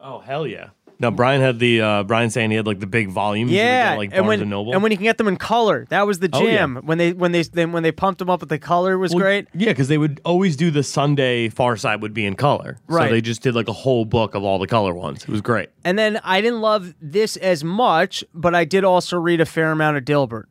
[0.00, 0.70] Oh hell yeah!
[0.98, 3.52] No, Brian had the uh, Brian saying he had like the big volumes.
[3.52, 4.72] Yeah, get, like and Barnes when and Noble.
[4.72, 6.56] and when you can get them in color, that was the Oh, yeah.
[6.58, 6.80] jam.
[6.84, 9.20] When they when they then when they pumped them up with the color was Well,
[9.20, 9.46] great.
[9.54, 12.78] Yeah, because they would always do the Sunday Far Side would be in color.
[12.88, 13.08] Right.
[13.08, 15.22] So they just did like a whole book of all the color ones.
[15.22, 15.68] It was great.
[15.84, 19.70] And then I didn't love this as much, but I did also read a fair
[19.70, 20.44] amount of Dilbert.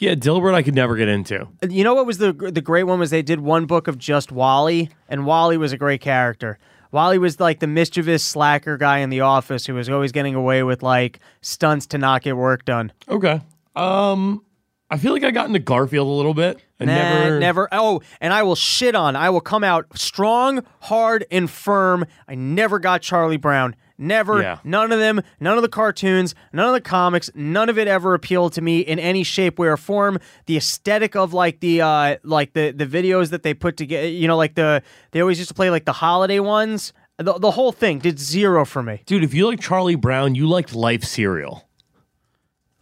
[0.00, 1.46] Yeah, Dilbert I could never get into.
[1.68, 4.32] You know what was the the great one was they did one book of just
[4.32, 6.58] Wally, and Wally was a great character.
[6.90, 10.62] Wally was like the mischievous slacker guy in the office who was always getting away
[10.62, 12.92] with like stunts to not get work done.
[13.08, 13.42] Okay.
[13.76, 14.42] Um,
[14.90, 16.60] I feel like I got into Garfield a little bit.
[16.80, 17.68] I Nah, never, never.
[17.70, 19.14] Oh, and I will shit on.
[19.14, 22.06] I will come out strong, hard, and firm.
[22.26, 23.76] I never got Charlie Brown.
[24.00, 24.40] Never.
[24.40, 24.58] Yeah.
[24.64, 25.20] None of them.
[25.40, 26.34] None of the cartoons.
[26.54, 27.30] None of the comics.
[27.34, 30.18] None of it ever appealed to me in any shape, way, or form.
[30.46, 34.08] The aesthetic of like the uh like the the videos that they put together.
[34.08, 36.94] You know, like the they always used to play like the holiday ones.
[37.18, 39.02] The, the whole thing did zero for me.
[39.04, 41.68] Dude, if you like Charlie Brown, you liked Life cereal.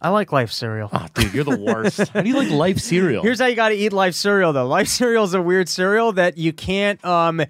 [0.01, 0.89] I like Life cereal.
[0.93, 2.07] Ah, dude, you're the worst.
[2.13, 3.21] How do you like Life cereal?
[3.21, 4.65] Here's how you got to eat life cereal though.
[4.65, 7.41] Life cereal is a weird cereal that you can't um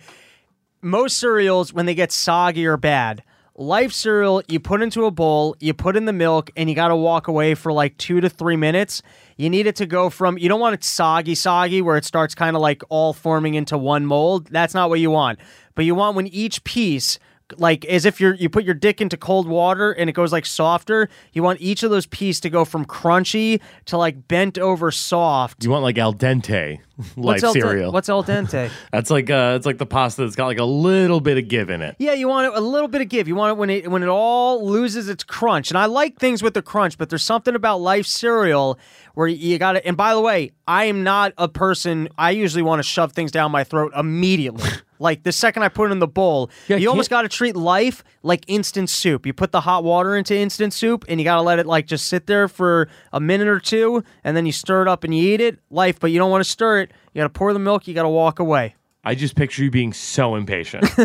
[0.81, 3.21] most cereals when they get soggy or bad.
[3.59, 6.87] Life cereal you put into a bowl, you put in the milk and you got
[6.87, 9.01] to walk away for like 2 to 3 minutes.
[9.35, 12.33] You need it to go from you don't want it soggy soggy where it starts
[12.33, 14.47] kind of like all forming into one mold.
[14.49, 15.39] That's not what you want.
[15.75, 17.19] But you want when each piece
[17.57, 20.45] like as if you're you put your dick into cold water and it goes like
[20.45, 21.09] softer.
[21.33, 25.63] You want each of those pieces to go from crunchy to like bent over soft.
[25.63, 26.79] You want like al dente
[27.15, 27.91] like what's cereal.
[27.91, 28.69] What's al dente?
[28.91, 31.69] That's like uh, it's like the pasta that's got like a little bit of give
[31.69, 31.95] in it.
[31.97, 33.27] Yeah, you want it, a little bit of give.
[33.27, 35.71] You want it when it when it all loses its crunch.
[35.71, 38.77] And I like things with the crunch, but there's something about life cereal
[39.13, 39.85] where you got to.
[39.85, 42.09] And by the way, I am not a person.
[42.17, 44.69] I usually want to shove things down my throat immediately.
[44.99, 47.55] like the second I put it in the bowl, Yeah, you almost got to treat
[47.55, 49.25] life like instant soup.
[49.25, 51.87] You put the hot water into instant soup, and you got to let it like
[51.87, 55.15] just sit there for a minute or two, and then you stir it up and
[55.15, 55.59] you eat it.
[55.71, 56.91] Life, but you don't want to stir it.
[57.13, 57.87] You got to pour the milk.
[57.87, 58.75] You got to walk away.
[59.03, 60.85] I just picture you being so impatient.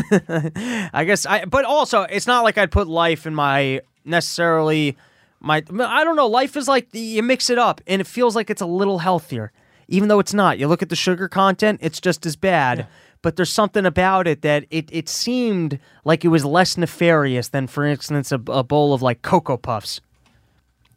[0.93, 4.97] I guess I, but also it's not like I'd put life in my necessarily
[5.41, 5.63] my.
[5.79, 6.27] I don't know.
[6.27, 9.53] Life is like you mix it up and it feels like it's a little healthier,
[9.87, 10.59] even though it's not.
[10.59, 12.89] You look at the sugar content; it's just as bad.
[13.25, 17.67] But there's something about it that it it seemed like it was less nefarious than,
[17.67, 20.03] for instance, a, a bowl of like cocoa puffs.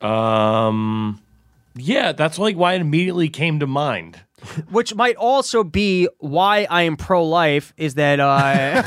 [0.01, 1.21] um,
[1.75, 4.19] yeah, that's like why it immediately came to mind.
[4.69, 8.83] Which might also be why I am pro life is that uh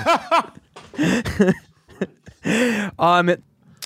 [2.99, 3.35] um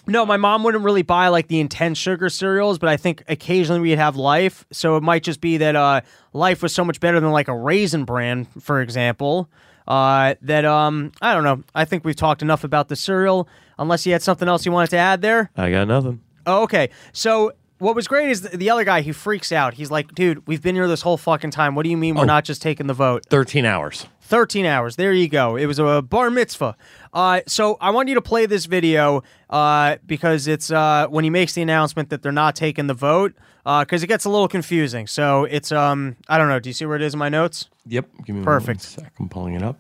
[0.06, 3.80] no, my mom wouldn't really buy like the intense sugar cereals, but I think occasionally
[3.80, 4.64] we'd have life.
[4.70, 6.00] So it might just be that uh
[6.32, 9.48] life was so much better than like a raisin bran, for example.
[9.86, 11.62] Uh that um I don't know.
[11.74, 13.48] I think we've talked enough about the cereal.
[13.78, 15.50] Unless you had something else you wanted to add there.
[15.56, 16.20] I got nothing.
[16.46, 16.90] Oh, okay.
[17.12, 19.00] So what was great is the, the other guy.
[19.00, 19.74] He freaks out.
[19.74, 21.74] He's like, "Dude, we've been here this whole fucking time.
[21.74, 24.06] What do you mean we're not just taking the vote?" Thirteen hours.
[24.24, 24.96] 13 hours.
[24.96, 25.56] There you go.
[25.56, 26.76] It was a bar mitzvah.
[27.14, 31.31] Uh, so I want you to play this video uh, because it's uh, when he
[31.31, 35.07] makes the announcement that they're not taking the vote because it gets a little confusing.
[35.07, 36.59] So it's um I don't know.
[36.59, 37.70] Do you see where it is in my notes?
[37.87, 38.07] Yep.
[38.27, 38.83] Give me Perfect.
[38.83, 39.12] Sec.
[39.18, 39.79] I'm pulling it up.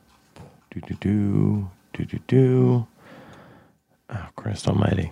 [0.70, 2.86] Do do do do do do.
[4.10, 5.10] Oh Christ Almighty!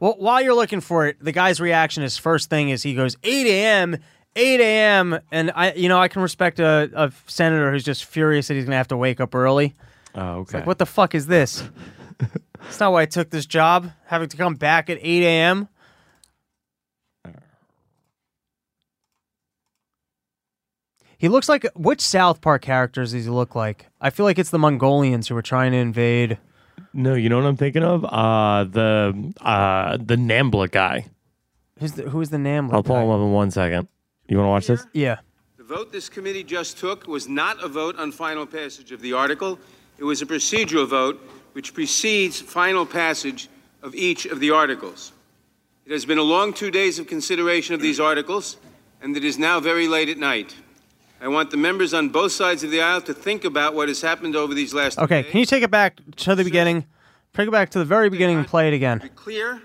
[0.00, 3.16] Well, while you're looking for it, the guy's reaction, his first thing is he goes
[3.22, 3.96] 8 a.m.
[4.36, 5.18] 8 a.m.
[5.30, 8.64] and I, you know, I can respect a, a senator who's just furious that he's
[8.64, 9.74] gonna have to wake up early.
[10.14, 10.58] Oh, okay.
[10.58, 11.62] Like, what the fuck is this?
[12.18, 15.68] That's not why I took this job, having to come back at 8 a.m.
[21.18, 23.86] He looks like which South Park characters does he look like?
[24.00, 26.38] I feel like it's the Mongolians who were trying to invade.
[26.92, 28.04] No, you know what I'm thinking of?
[28.04, 31.06] Uh, the uh, the Nambla guy.
[31.78, 32.74] Who's the, who's the Namla?
[32.74, 33.02] I'll pull guy?
[33.04, 33.88] him up in one second.
[34.28, 34.86] You want to watch this?
[34.92, 35.18] Yeah.
[35.58, 39.12] The vote this committee just took was not a vote on final passage of the
[39.12, 39.58] article.
[39.98, 41.20] It was a procedural vote
[41.52, 43.48] which precedes final passage
[43.82, 45.12] of each of the articles.
[45.86, 48.56] It has been a long two days of consideration of these articles,
[49.02, 50.54] and it is now very late at night.
[51.20, 54.00] I want the members on both sides of the aisle to think about what has
[54.00, 55.22] happened over these last Okay.
[55.22, 55.30] days.
[55.30, 56.86] Can you take it back to the beginning?
[57.34, 58.98] Take it back to the very beginning and play it again.
[58.98, 59.62] be clear,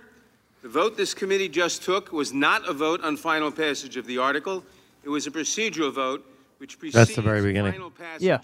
[0.62, 4.18] the vote this committee just took was not a vote on final passage of the
[4.18, 4.64] article.
[5.04, 6.26] It was a procedural vote
[6.58, 7.72] which precedes That's the very beginning.
[7.72, 8.36] final passage Yeah.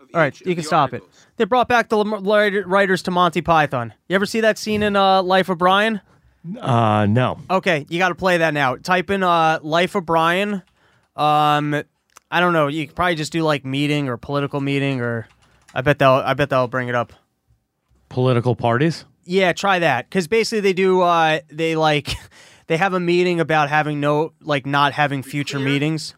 [0.00, 1.02] of All right, each you of can the stop it.
[1.36, 3.94] They brought back the writers to Monty Python.
[4.08, 6.00] You ever see that scene in uh, Life of Brian?
[6.60, 7.38] Uh, no.
[7.50, 8.74] Okay, you got to play that now.
[8.76, 10.62] Type in uh, Life of Brian.
[11.14, 11.82] Um,
[12.30, 12.66] I don't know.
[12.68, 15.28] You could probably just do like meeting or political meeting, or
[15.74, 16.12] I bet they'll.
[16.24, 17.12] I bet they'll bring it up.
[18.08, 19.04] Political parties.
[19.24, 21.02] Yeah, try that because basically they do.
[21.02, 22.14] Uh, they like
[22.66, 25.68] they have a meeting about having no like not having future clear?
[25.68, 26.14] meetings.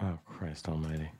[0.00, 1.10] Oh Christ Almighty!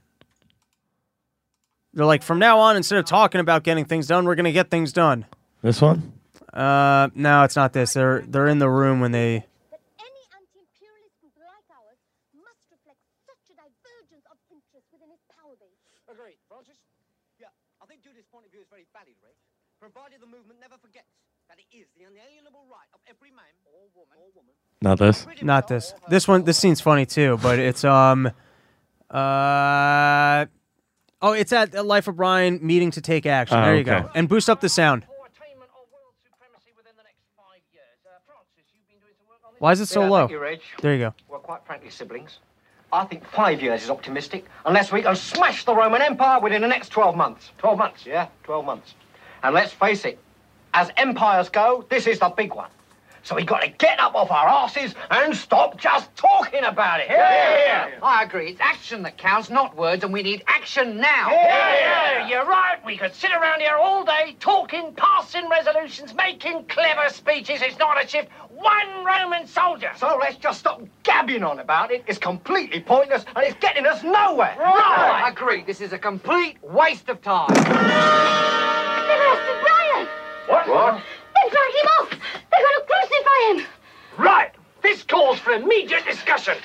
[1.94, 4.70] They're like from now on, instead of talking about getting things done, we're gonna get
[4.70, 5.24] things done.
[5.62, 6.12] This one.
[6.52, 7.92] Uh, no, it's not this.
[7.94, 9.44] They're they're in the room when they.
[9.72, 12.00] that any anti-imperialist group like ours
[12.32, 15.76] must reflect such a divergence of interest within its power base.
[16.08, 16.40] Agreed.
[16.48, 16.80] Francis?
[17.36, 19.36] Yeah, I think Judith's point of view is very valid, Rick.
[19.80, 21.12] Provided the movement never forgets
[21.52, 24.56] that it is the unalienable right of every man or woman or woman.
[24.86, 25.26] Not this.
[25.42, 25.94] Not this.
[26.08, 26.44] This one.
[26.44, 28.26] This herself scene's funny too, but it's um,
[29.10, 30.46] uh,
[31.20, 33.58] oh, it's at the Life of Brian meeting to take action.
[33.58, 34.02] Oh, there you okay.
[34.02, 34.10] go.
[34.14, 35.02] And boost up the sound.
[35.02, 37.98] for attainment of world supremacy within the next five years.
[38.26, 39.60] Francis, you've been doing some work on this.
[39.60, 40.28] Why is it so yeah, low?
[40.28, 41.14] You, There you go.
[41.28, 42.38] Well, quite frankly, siblings,
[42.92, 46.68] I think five years is optimistic unless we can smash the Roman Empire within the
[46.68, 47.50] next 12 months.
[47.58, 48.28] 12 months, yeah?
[48.44, 48.94] 12 months.
[49.42, 50.20] And let's face it,
[50.74, 52.70] as empires go, this is the big one.
[53.26, 57.08] So we got to get up off our asses and stop just talking about it.
[57.10, 58.50] Yeah, I agree.
[58.50, 61.28] It's action that counts, not words, and we need action now.
[61.32, 62.76] yeah, oh, you're right.
[62.86, 67.62] We could sit around here all day talking, passing resolutions, making clever speeches.
[67.62, 68.28] It's not a shift.
[68.50, 69.90] One Roman soldier.
[69.96, 72.04] So let's just stop gabbing on about it.
[72.06, 74.54] It's completely pointless and it's getting us nowhere.
[74.56, 75.22] Right.
[75.24, 75.64] I agree.
[75.64, 77.48] This is a complete waste of time.
[77.48, 77.66] They've
[79.20, 80.06] arrested Brian!
[80.46, 80.68] What?
[80.68, 81.02] What?
[81.46, 82.10] They've dragged him off!
[82.50, 83.66] They're going to crucify him!
[84.18, 84.50] Right.
[84.82, 86.56] This calls for immediate discussion.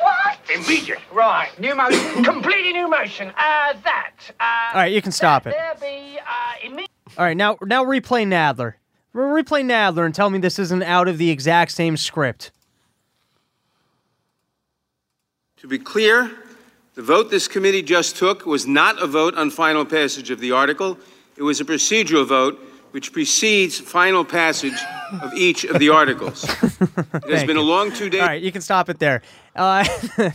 [0.00, 0.38] What?
[0.54, 1.00] Immediate.
[1.12, 1.58] Right.
[1.58, 2.24] New motion.
[2.24, 3.28] Completely new motion.
[3.28, 4.12] Uh, that.
[4.40, 5.54] Uh, All right, you can stop it.
[5.54, 6.90] There be uh, immediate.
[7.18, 8.74] All right, now now replay Nadler.
[9.12, 12.50] Re- Replay Nadler and tell me this isn't out of the exact same script.
[15.58, 16.30] To be clear,
[16.94, 20.52] the vote this committee just took was not a vote on final passage of the
[20.52, 20.98] article.
[21.36, 22.60] It was a procedural vote
[22.96, 24.72] which precedes final passage
[25.20, 26.46] of each of the articles.
[27.28, 28.22] It has been a long two days.
[28.22, 29.20] All right, you can stop it there.
[29.54, 29.84] Uh,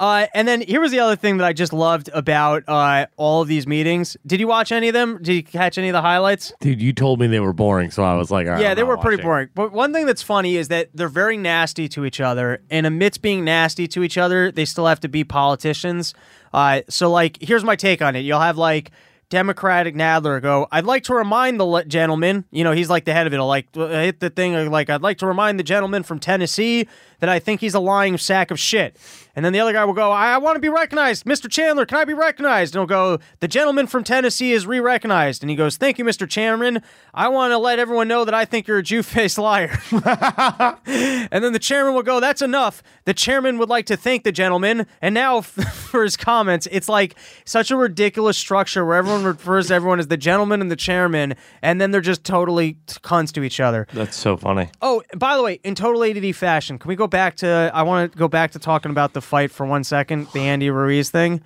[0.00, 3.42] uh, and then here was the other thing that I just loved about uh, all
[3.42, 4.16] of these meetings.
[4.26, 5.18] Did you watch any of them?
[5.20, 6.54] Did you catch any of the highlights?
[6.60, 8.76] Dude, you told me they were boring, so I was like, all right, yeah, I'm
[8.76, 9.26] they not were pretty watching.
[9.26, 9.48] boring.
[9.54, 13.20] But one thing that's funny is that they're very nasty to each other, and amidst
[13.20, 16.14] being nasty to each other, they still have to be politicians.
[16.54, 18.20] Uh, so, like, here's my take on it.
[18.20, 18.92] You'll have like
[19.32, 23.14] Democratic Nadler go, "I'd like to remind the le- gentleman, you know, he's like the
[23.14, 23.40] head of it.
[23.40, 26.86] Like hit the thing, uh, like I'd like to remind the gentleman from Tennessee
[27.20, 28.98] that I think he's a lying sack of shit."
[29.34, 31.24] And then the other guy will go, I, I want to be recognized.
[31.24, 31.50] Mr.
[31.50, 32.74] Chandler, can I be recognized?
[32.74, 35.42] And he'll go, The gentleman from Tennessee is re recognized.
[35.42, 36.28] And he goes, Thank you, Mr.
[36.28, 36.82] Chairman.
[37.14, 39.78] I want to let everyone know that I think you're a Jew faced liar.
[39.90, 42.82] and then the chairman will go, That's enough.
[43.06, 44.86] The chairman would like to thank the gentleman.
[45.00, 47.14] And now for his comments, it's like
[47.46, 51.34] such a ridiculous structure where everyone refers to everyone as the gentleman and the chairman.
[51.62, 53.86] And then they're just totally cunts to each other.
[53.92, 54.70] That's so funny.
[54.80, 57.70] Oh, by the way, in total ADD fashion, can we go back to?
[57.74, 60.70] I want to go back to talking about the fight for one second, the Andy
[60.70, 61.42] Ruiz thing.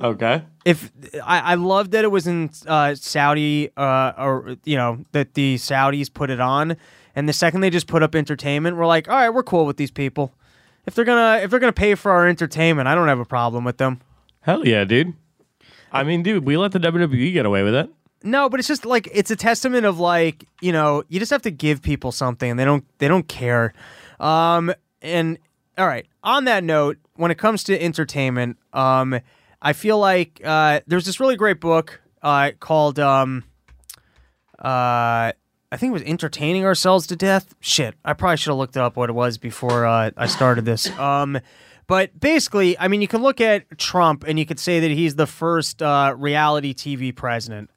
[0.00, 0.42] Okay.
[0.64, 0.90] If
[1.24, 5.56] I, I love that it was in uh, Saudi, uh, or you know that the
[5.56, 6.76] Saudis put it on,
[7.14, 9.76] and the second they just put up entertainment, we're like, all right, we're cool with
[9.76, 10.32] these people.
[10.86, 13.64] If they're gonna if they're gonna pay for our entertainment, I don't have a problem
[13.64, 14.00] with them.
[14.40, 15.14] Hell yeah, dude.
[15.92, 17.90] I mean, dude, we let the WWE get away with it.
[18.22, 21.42] No, but it's just like it's a testament of like you know you just have
[21.42, 23.72] to give people something and they don't they don't care.
[24.18, 25.38] Um, and
[25.78, 29.18] all right, on that note, when it comes to entertainment, um,
[29.62, 33.44] I feel like uh, there's this really great book uh, called um,
[34.58, 35.32] uh,
[35.72, 37.54] I think it was entertaining ourselves to death.
[37.60, 40.90] Shit, I probably should have looked up what it was before uh, I started this.
[40.98, 41.38] Um,
[41.90, 45.16] but basically, I mean, you can look at Trump and you could say that he's
[45.16, 47.68] the first uh, reality TV president.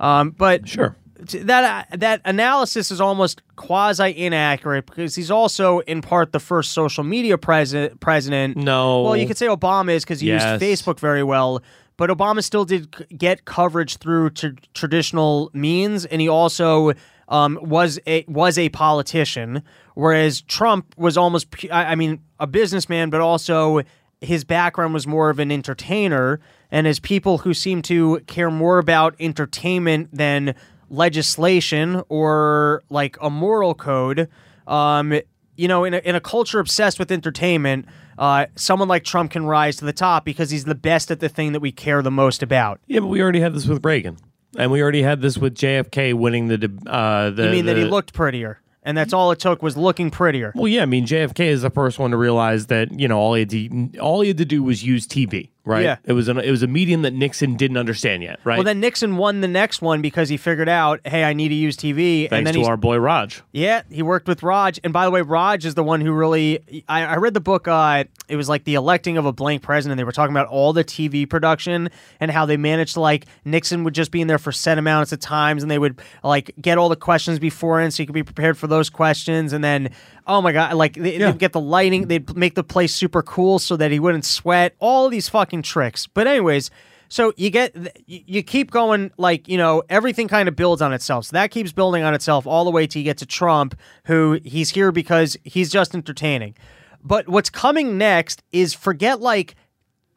[0.00, 0.96] Um, but Sure.
[1.28, 6.72] t- that that analysis is almost quasi inaccurate because he's also in part the first
[6.72, 8.00] social media president.
[8.00, 8.56] President.
[8.56, 9.02] No.
[9.02, 10.60] Well, you could say Obama is because he Yes.
[10.60, 11.62] used Facebook very well,
[11.96, 12.82] but Obama still did
[13.16, 16.92] get coverage through t- traditional means, and he also
[17.28, 19.62] um, was a was a politician.
[19.94, 23.82] Whereas Trump was almost, I mean, a businessman, but also
[24.20, 26.40] his background was more of an entertainer.
[26.70, 30.54] And as people who seem to care more about entertainment than
[30.88, 34.28] legislation or like a moral code,
[34.66, 35.20] um,
[35.56, 37.86] you know, in a, in a culture obsessed with entertainment,
[38.18, 41.28] uh, someone like Trump can rise to the top because he's the best at the
[41.28, 42.80] thing that we care the most about.
[42.86, 44.18] Yeah, but we already had this with Reagan,
[44.56, 46.70] and we already had this with JFK winning the.
[46.86, 50.10] Uh, the You mean that he looked prettier, and that's all it took was looking
[50.10, 50.52] prettier.
[50.54, 53.34] Well, yeah, I mean JFK is the first one to realize that you know all
[53.34, 55.84] he had to all he had to do was use TV, right?
[55.84, 55.96] Yeah.
[56.04, 58.56] It was an it was a medium that Nixon didn't understand yet, right?
[58.56, 61.54] Well, then Nixon won the next one because he figured out, hey, I need to
[61.54, 63.42] use TV, and thanks then to our boy Roger.
[63.52, 64.80] Yeah, he worked with Roger.
[64.84, 66.84] And by the way, Roger is the one who really.
[66.88, 67.68] I, I read the book.
[67.68, 69.96] Uh, it was like the electing of a blank president.
[69.96, 73.84] They were talking about all the TV production and how they managed to like Nixon
[73.84, 76.78] would just be in there for set amounts of times, and they would like get
[76.78, 79.52] all the questions beforehand so you could be prepared for those questions.
[79.52, 79.90] And then,
[80.30, 81.30] oh my god, like they, Yeah.
[81.32, 84.74] they'd get the lighting, they'd make the place super cool so that he wouldn't sweat.
[84.78, 86.06] All these fucking tricks.
[86.06, 86.70] But anyways.
[87.12, 87.74] So you get
[88.06, 91.24] you you keep going like you know everything kind of builds on itself.
[91.26, 94.38] So that keeps building on itself all the way till you get to Trump, who
[94.44, 96.54] he's here because he's just entertaining.
[97.02, 99.56] But what's coming next is forget like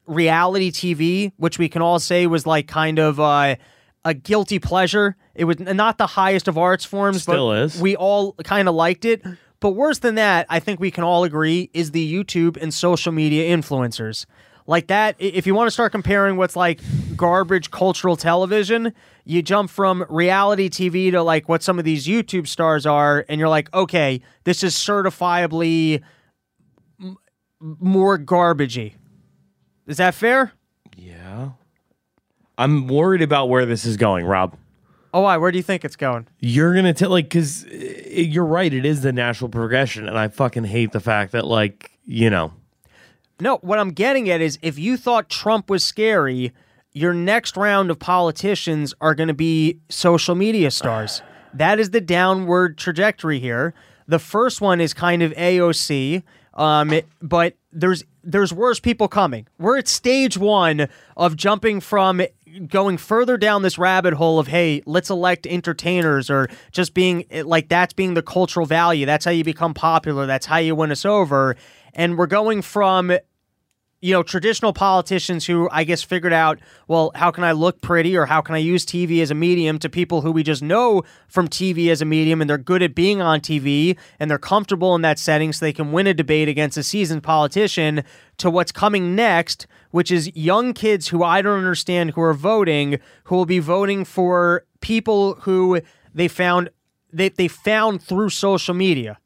[0.06, 3.56] reality TV, which we can all say was like kind of uh,
[4.06, 5.16] a guilty pleasure.
[5.34, 7.82] It was not the highest of arts forms, Still but is.
[7.82, 9.24] we all kind of liked it.
[9.64, 13.14] But worse than that, I think we can all agree is the YouTube and social
[13.14, 14.26] media influencers.
[14.68, 16.82] Like that, if you want to start comparing what's like
[17.16, 22.46] garbage cultural television, you jump from reality TV to like what some of these YouTube
[22.46, 26.02] stars are, and you're like, okay, this is certifiably
[27.02, 27.18] m-
[27.62, 28.96] more garbagey.
[29.88, 30.52] Is that fair?
[30.98, 31.52] Yeah.
[32.58, 34.58] I'm worried about where this is going, Rob.
[35.14, 35.38] Oh, why?
[35.38, 36.28] Where do you think it's going?
[36.40, 38.74] You're gonna tell like because you're right.
[38.74, 42.54] It is the natural progression, and I fucking hate the fact that like you know.
[43.40, 46.52] No, what I'm getting at is if you thought Trump was scary,
[46.94, 51.22] your next round of politicians are going to be social media stars.
[51.54, 53.74] that is the downward trajectory here.
[54.08, 56.24] The first one is kind of AOC,
[56.56, 59.48] um, it- but there's there's worse people coming.
[59.60, 60.88] We're at stage one
[61.18, 62.22] of jumping from
[62.68, 67.70] going further down this rabbit hole of hey, let's elect entertainers or just being like
[67.70, 69.06] that's being the cultural value.
[69.06, 70.26] That's how you become popular.
[70.26, 71.56] That's how you win us over.
[71.94, 73.12] And we're going from
[74.04, 78.18] you know, traditional politicians who I guess figured out, well, how can I look pretty
[78.18, 81.04] or how can I use TV as a medium to people who we just know
[81.30, 84.94] from TV as a medium and they're good at being on TV and they're comfortable
[84.94, 88.04] in that setting so they can win a debate against a seasoned politician
[88.40, 93.00] to what's coming next, which is young kids who I don't understand who are voting,
[93.24, 95.80] who will be voting for people who
[96.14, 96.72] they found
[97.14, 99.18] they, they found through social media.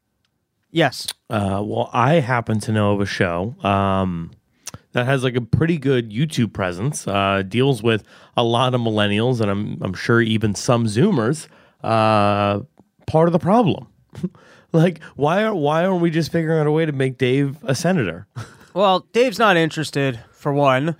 [0.70, 1.08] Yes.
[1.28, 4.30] Uh, well, I happen to know of a show um,
[4.98, 7.06] that has like a pretty good YouTube presence.
[7.06, 8.02] Uh, deals with
[8.36, 11.46] a lot of millennials, and I'm I'm sure even some Zoomers.
[11.84, 12.64] Uh,
[13.06, 13.86] part of the problem.
[14.72, 17.74] like, why are why aren't we just figuring out a way to make Dave a
[17.74, 18.26] senator?
[18.74, 20.96] Well, Dave's not interested, for one.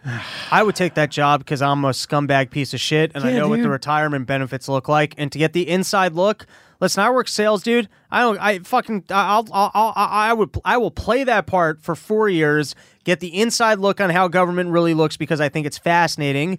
[0.51, 3.39] I would take that job because I'm a scumbag piece of shit and I Yeah,
[3.39, 5.15] know what the retirement benefits look like.
[5.17, 6.45] And to get the inside look,
[6.81, 7.89] listen, I work sales, dude.
[8.11, 11.95] I don't, I fucking, I'll, I'll, I'll, I would, I will play that part for
[11.95, 12.75] four years,
[13.05, 16.59] get the inside look on how government really looks because I think it's fascinating.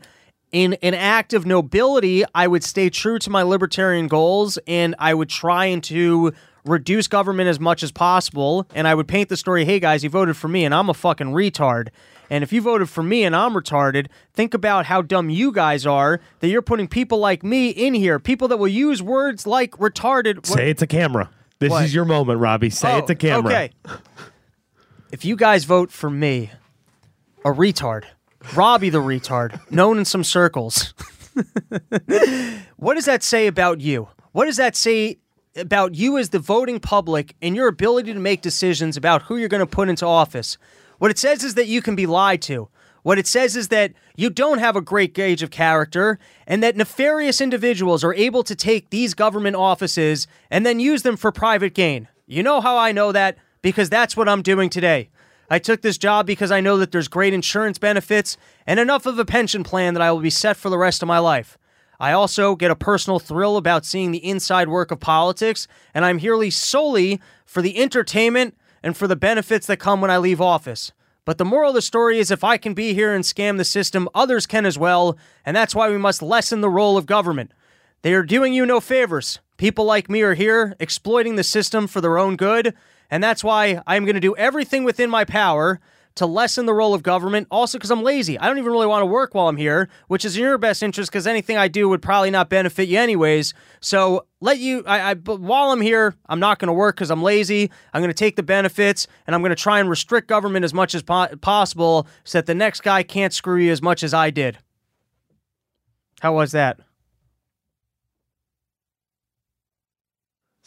[0.51, 5.13] In an act of nobility, I would stay true to my libertarian goals and I
[5.13, 6.33] would try and to
[6.65, 8.67] reduce government as much as possible.
[8.73, 10.93] And I would paint the story hey guys, you voted for me and I'm a
[10.93, 11.89] fucking retard.
[12.29, 15.85] And if you voted for me and I'm retarded, think about how dumb you guys
[15.85, 19.71] are that you're putting people like me in here, people that will use words like
[19.71, 20.45] retarded.
[20.45, 21.29] Say it to camera.
[21.59, 21.85] This What?
[21.85, 22.69] is your moment, Robbie.
[22.69, 23.51] Say it to Oh, camera.
[23.51, 23.71] Okay.
[25.11, 26.51] If you guys vote for me,
[27.43, 28.03] a retard,
[28.55, 30.93] Robbie the retard, known in some circles,
[32.77, 34.07] what does that say about you?
[34.31, 35.17] What does that say
[35.55, 39.49] about you as the voting public and your ability to make decisions about who you're
[39.49, 40.57] going to put into office?
[40.99, 42.69] What it says is that you can be lied to.
[43.03, 46.75] What it says is that you don't have a great gauge of character and that
[46.75, 51.73] nefarious individuals are able to take these government offices and then use them for private
[51.73, 52.09] gain.
[52.27, 53.37] You know how I know that?
[53.61, 55.09] Because that's what I'm doing today.
[55.49, 58.37] I took this job because I know that there's great insurance benefits
[58.67, 61.07] and enough of a pension plan that I will be set for the rest of
[61.07, 61.57] my life.
[61.99, 66.19] I also get a personal thrill about seeing the inside work of politics, and I'm
[66.19, 70.91] here solely for the entertainment and for the benefits that come when I leave office.
[71.25, 73.65] But the moral of the story is if I can be here and scam the
[73.65, 77.51] system, others can as well, and that's why we must lessen the role of government.
[78.01, 79.39] They are doing you no favors.
[79.57, 82.73] People like me are here exploiting the system for their own good,
[83.11, 85.79] and that's why I'm going to do everything within my power
[86.15, 87.47] to lessen the role of government.
[87.49, 88.37] Also, because I'm lazy.
[88.37, 90.83] I don't even really want to work while I'm here, which is in your best
[90.83, 93.53] interest because anything I do would probably not benefit you anyways.
[93.79, 94.83] So let you.
[94.85, 97.71] I, I but while I'm here, I'm not going to work because I'm lazy.
[97.93, 100.73] I'm going to take the benefits and I'm going to try and restrict government as
[100.73, 104.13] much as po- possible so that the next guy can't screw you as much as
[104.13, 104.57] I did.
[106.21, 106.79] How was that?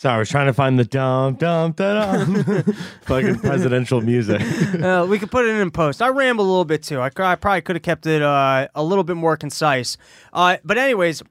[0.03, 2.42] Sorry, I was trying to find the dum dum da dum
[3.03, 4.40] fucking presidential music.
[4.82, 6.03] uh, we could put it in post.
[6.03, 6.98] I ramble a little bit too.
[7.00, 9.96] I, I probably could have kept it uh, a little bit more concise.
[10.32, 11.22] Uh, but anyways,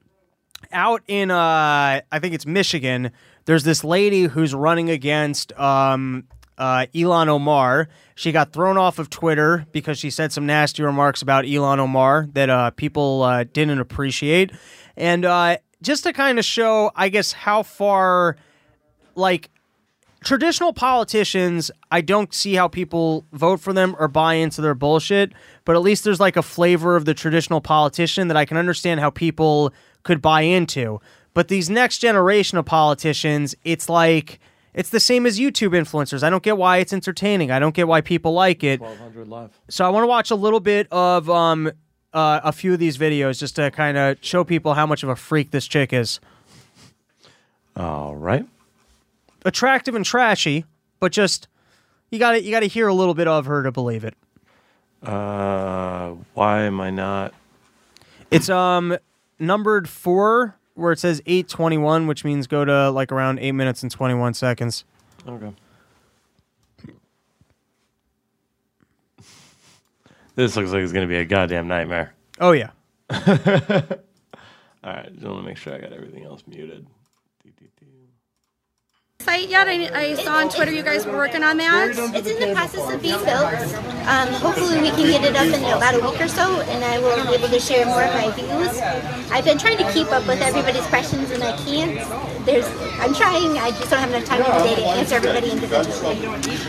[0.72, 3.10] out in uh, I think it's Michigan.
[3.44, 6.24] There's this lady who's running against um,
[6.56, 7.90] uh, Ilhan Omar.
[8.14, 12.26] She got thrown off of Twitter because she said some nasty remarks about Ilhan Omar
[12.32, 14.50] that uh, people uh, didn't appreciate,
[14.96, 18.38] and uh, just to kind of show, I guess, how far
[19.16, 19.50] like
[20.22, 25.32] traditional politicians, I don't see how people vote for them or buy into their bullshit,
[25.64, 29.00] but at least there's like a flavor of the traditional politician that I can understand
[29.00, 31.00] how people could buy into.
[31.34, 34.38] But these next generation of politicians, it's like
[34.74, 36.22] it's the same as YouTube influencers.
[36.22, 37.50] I don't get why it's entertaining.
[37.50, 38.80] I don't get why people like it.
[39.68, 41.70] So I want to watch a little bit of um
[42.12, 45.08] uh, a few of these videos just to kind of show people how much of
[45.08, 46.20] a freak this chick is.
[47.74, 48.46] All right.
[49.44, 50.64] Attractive and trashy,
[51.00, 51.48] but just
[52.10, 54.14] you got to you got to hear a little bit of her to believe it.
[55.02, 57.34] Uh, why am I not?
[58.30, 58.96] It's um
[59.38, 63.92] numbered four where it says 821, which means go to like around eight minutes and
[63.92, 64.84] 21 seconds.
[65.28, 65.52] Okay.
[70.34, 72.14] This looks like it's going to be a goddamn nightmare.
[72.40, 72.70] Oh, yeah.
[73.10, 73.20] All
[74.82, 76.86] right, just want to make sure I got everything else muted.
[79.22, 79.68] Site yet?
[79.68, 81.90] I, I saw on Twitter you guys were working on that.
[82.14, 83.54] It's in the process of being built.
[84.06, 86.98] Um, hopefully we can get it up in about a week or so, and I
[86.98, 88.80] will be able to share more of my views.
[89.30, 91.94] I've been trying to keep up with everybody's questions, and I can't.
[92.44, 92.66] There's,
[92.98, 93.56] I'm trying.
[93.58, 96.18] I just don't have enough time in the day to answer everybody individually.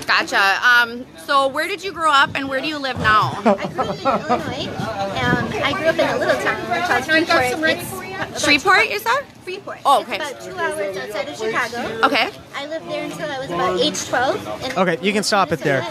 [0.05, 0.59] Gotcha.
[0.63, 3.31] Um, so where did you grow up and where do you live now?
[3.45, 4.69] I grew up in Illinois.
[5.17, 7.23] Um, I grew up in a little town called Freeport.
[7.23, 7.53] It's
[7.91, 8.02] about
[8.37, 9.21] Shreveport, you said?
[9.43, 9.79] Freeport.
[9.85, 10.15] Oh, okay.
[10.15, 12.05] It's about two hours outside of Chicago.
[12.05, 12.29] Okay.
[12.55, 14.77] I lived there until I was about age 12.
[14.77, 15.85] Okay, you can stop it there.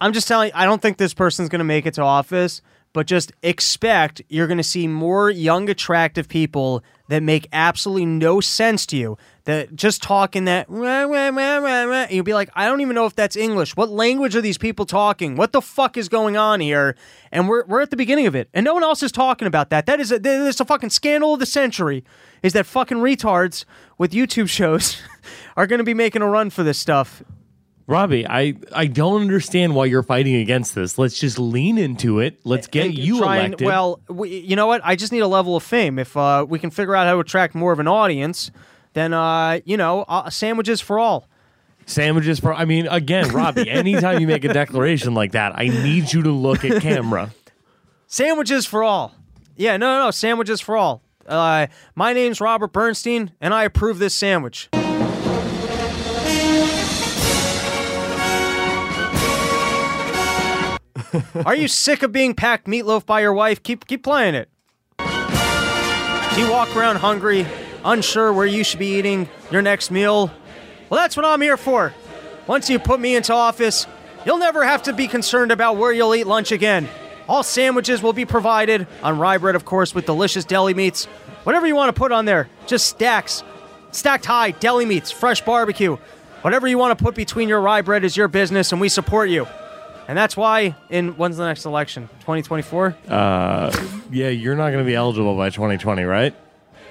[0.00, 2.62] I'm just telling you, I don't think this person's going to make it to office,
[2.92, 8.40] but just expect you're going to see more young, attractive people that make absolutely no
[8.40, 9.18] sense to you.
[9.44, 13.16] That just talking that, wah, wah, wah, you'll be like, I don't even know if
[13.16, 13.74] that's English.
[13.74, 15.36] What language are these people talking?
[15.36, 16.94] What the fuck is going on here?
[17.32, 19.70] And we're, we're at the beginning of it, and no one else is talking about
[19.70, 19.86] that.
[19.86, 22.04] That is a, that is a fucking scandal of the century.
[22.42, 23.64] Is that fucking retards
[23.96, 25.00] with YouTube shows
[25.56, 27.22] are going to be making a run for this stuff?
[27.90, 30.96] Robbie, I, I don't understand why you're fighting against this.
[30.96, 32.38] Let's just lean into it.
[32.44, 33.66] Let's get and you and- elected.
[33.66, 34.80] well, we, you know what?
[34.84, 35.98] I just need a level of fame.
[35.98, 38.52] If uh, we can figure out how to attract more of an audience,
[38.92, 41.26] then uh, you know, uh, sandwiches for all.
[41.86, 46.12] Sandwiches for, I mean, again, Robbie, anytime you make a declaration like that, I need
[46.12, 47.30] you to look at camera.
[48.06, 49.14] Sandwiches for all.
[49.56, 50.10] Yeah, no, no, no.
[50.10, 51.02] Sandwiches for all.
[51.26, 54.68] Uh, my name's Robert Bernstein, and I approve this sandwich.
[61.44, 63.62] Are you sick of being packed meatloaf by your wife?
[63.62, 64.48] Keep keep playing it.
[64.98, 67.46] Do you walk around hungry,
[67.84, 70.30] unsure where you should be eating your next meal?
[70.88, 71.94] Well, that's what I'm here for.
[72.46, 73.86] Once you put me into office,
[74.24, 76.88] you'll never have to be concerned about where you'll eat lunch again.
[77.28, 81.04] All sandwiches will be provided on rye bread, of course, with delicious deli meats.
[81.44, 83.44] Whatever you want to put on there, just stacks.
[83.92, 85.96] Stacked high, deli meats, fresh barbecue.
[86.42, 89.30] Whatever you want to put between your rye bread is your business, and we support
[89.30, 89.46] you.
[90.08, 92.08] And that's why, in when's the next election?
[92.20, 92.96] 2024?
[93.08, 96.34] Uh, yeah, you're not going to be eligible by 2020, right?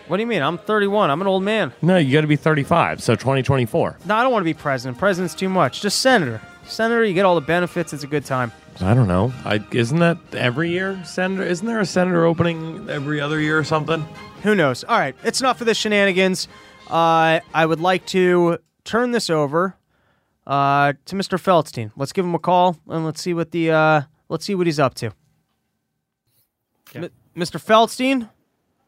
[0.10, 0.42] What do you mean?
[0.42, 1.12] I'm 31.
[1.12, 1.72] I'm an old man.
[1.84, 4.00] No, you got to be 35, so 2024.
[4.06, 4.98] No, I don't want to be president.
[4.98, 5.82] President's too much.
[5.82, 6.42] Just senator.
[6.66, 7.94] Senator, you get all the benefits.
[7.94, 8.52] It's a good time.
[8.82, 9.32] I don't know.
[9.46, 11.44] I, isn't that every year, Senator?
[11.44, 14.02] Isn't there a senator opening every other year or something?
[14.42, 14.84] Who knows?
[14.84, 16.48] All right, it's enough of the shenanigans.
[16.90, 19.76] Uh, I would like to turn this over
[20.48, 21.38] uh, to Mr.
[21.40, 21.92] Feldstein.
[21.96, 24.80] Let's give him a call and let's see what the uh, let's see what he's
[24.80, 25.12] up to.
[26.96, 27.60] M- Mr.
[27.64, 28.30] Feldstein,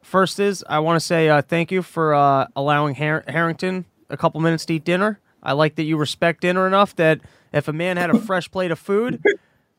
[0.02, 4.16] first is I want to say uh, thank you for uh, allowing Har- Harrington a
[4.16, 5.18] couple minutes to eat dinner.
[5.42, 7.20] I like that you respect dinner enough that
[7.52, 9.22] if a man had a fresh plate of food,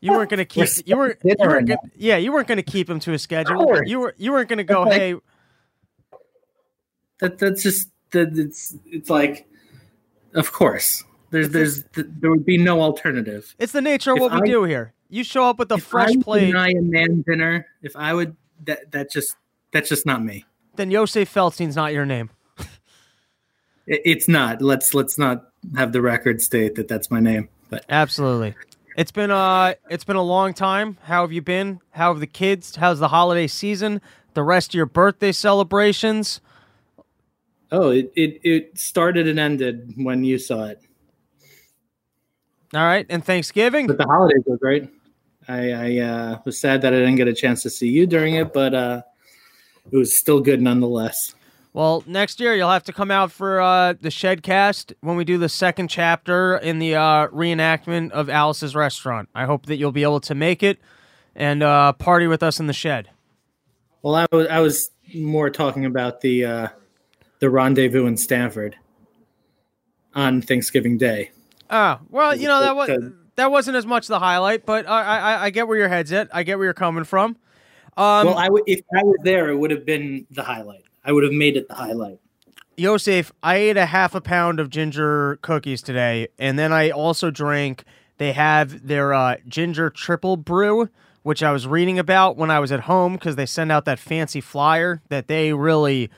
[0.02, 2.64] you weren't going to keep you were you weren't gonna, yeah you weren't going to
[2.64, 3.66] keep him to a schedule.
[3.86, 5.16] You were you weren't going to go hey
[7.20, 9.48] That that's just that it's it's like,
[10.34, 11.04] of course.
[11.32, 13.56] There's there's there would be no alternative.
[13.58, 14.94] It's the nature of If what we I- do here.
[15.10, 18.36] You show up with a fresh I plate, deny a man dinner, if I would
[18.66, 19.36] that that just
[19.74, 20.46] that's just not me.
[20.76, 22.30] then Yosef Feldstein's not your name.
[23.86, 24.62] It, it's not.
[24.62, 27.50] Let's let's not have the record state that that's my name.
[27.70, 28.56] But Absolutely.
[28.96, 30.98] It's been uh it's been a long time.
[31.04, 31.82] How have you been?
[31.92, 32.76] How have the kids?
[32.76, 34.02] How's the holiday season?
[34.36, 36.40] The rest of your birthday celebrations?
[37.74, 40.82] oh, it it, it started and ended when you saw it.
[42.74, 43.88] All right, and Thanksgiving?
[43.88, 44.90] But the holidays were great.
[45.48, 48.36] I, I uh, was sad that I didn't get a chance to see you during
[48.36, 49.02] it, but uh,
[49.92, 51.36] it was still good nonetheless.
[51.74, 55.40] Well, next year you'll have to come out for uh, the Shedcast when we do
[55.40, 59.28] the second chapter in the uh, reenactment of Alice's Restaurant.
[59.34, 60.80] I hope that you'll be able to make it
[61.36, 63.10] and uh, party with us in the shed.
[64.04, 66.68] Well, I was I was more talking about the uh,
[67.40, 68.76] the rendezvous in Stanford
[70.14, 71.32] on Thanksgiving Day.
[71.70, 75.44] Ah, well, you know that was that wasn't as much the highlight, but I I,
[75.46, 76.30] I get where your head's at.
[76.32, 77.38] I get where you're coming from.
[77.98, 80.84] Um, well, I w- if I was there, it would have been the highlight.
[81.06, 82.20] I would have made it the highlight.
[82.76, 87.30] Yosef, I ate a half a pound of ginger cookies today, and then I also
[87.30, 87.84] drank.
[88.18, 90.90] They have their uh, ginger triple brew,
[91.24, 94.00] which I was reading about when I was at home because they send out that
[94.00, 96.10] fancy flyer that they really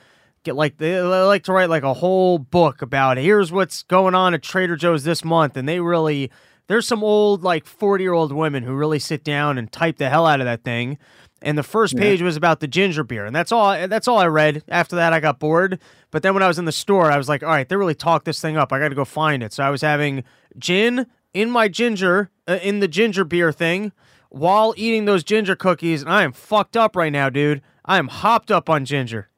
[0.44, 4.14] get like they, they like to write like a whole book about here's what's going
[4.14, 6.30] on at Trader Joe's this month, and they really
[6.68, 10.08] there's some old like 40 year old women who really sit down and type the
[10.08, 10.98] hell out of that thing
[11.42, 13.88] and the first page was about the ginger beer, and that's all.
[13.88, 14.62] That's all I read.
[14.68, 15.78] After that, I got bored.
[16.10, 17.94] But then when I was in the store, I was like, all right, they really
[17.94, 18.72] talked this thing up.
[18.72, 19.52] I got to go find it.
[19.52, 20.24] So I was having
[20.58, 23.92] gin in my ginger, uh, in the ginger beer thing,
[24.30, 27.60] while eating those ginger cookies, and I am fucked up right now, dude.
[27.84, 29.28] I am hopped up on ginger.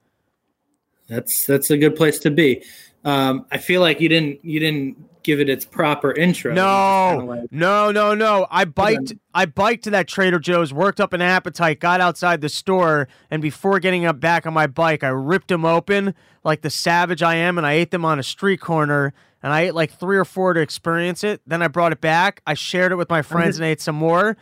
[1.08, 2.62] That's that's a good place to be.
[3.04, 6.52] Um, I feel like you didn't you didn't give it its proper intro.
[6.54, 8.46] No, no, no, no.
[8.50, 9.14] I biked.
[9.34, 13.40] I biked to that Trader Joe's, worked up an appetite, got outside the store, and
[13.42, 16.14] before getting up back on my bike, I ripped them open
[16.44, 19.12] like the savage I am, and I ate them on a street corner.
[19.42, 21.40] And I ate like three or four to experience it.
[21.46, 22.42] Then I brought it back.
[22.44, 24.36] I shared it with my friends just- and ate some more.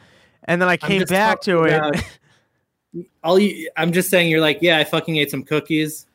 [0.45, 2.05] And then I came back to it.
[3.23, 6.07] all you, I'm just saying you're like, yeah, I fucking ate some cookies.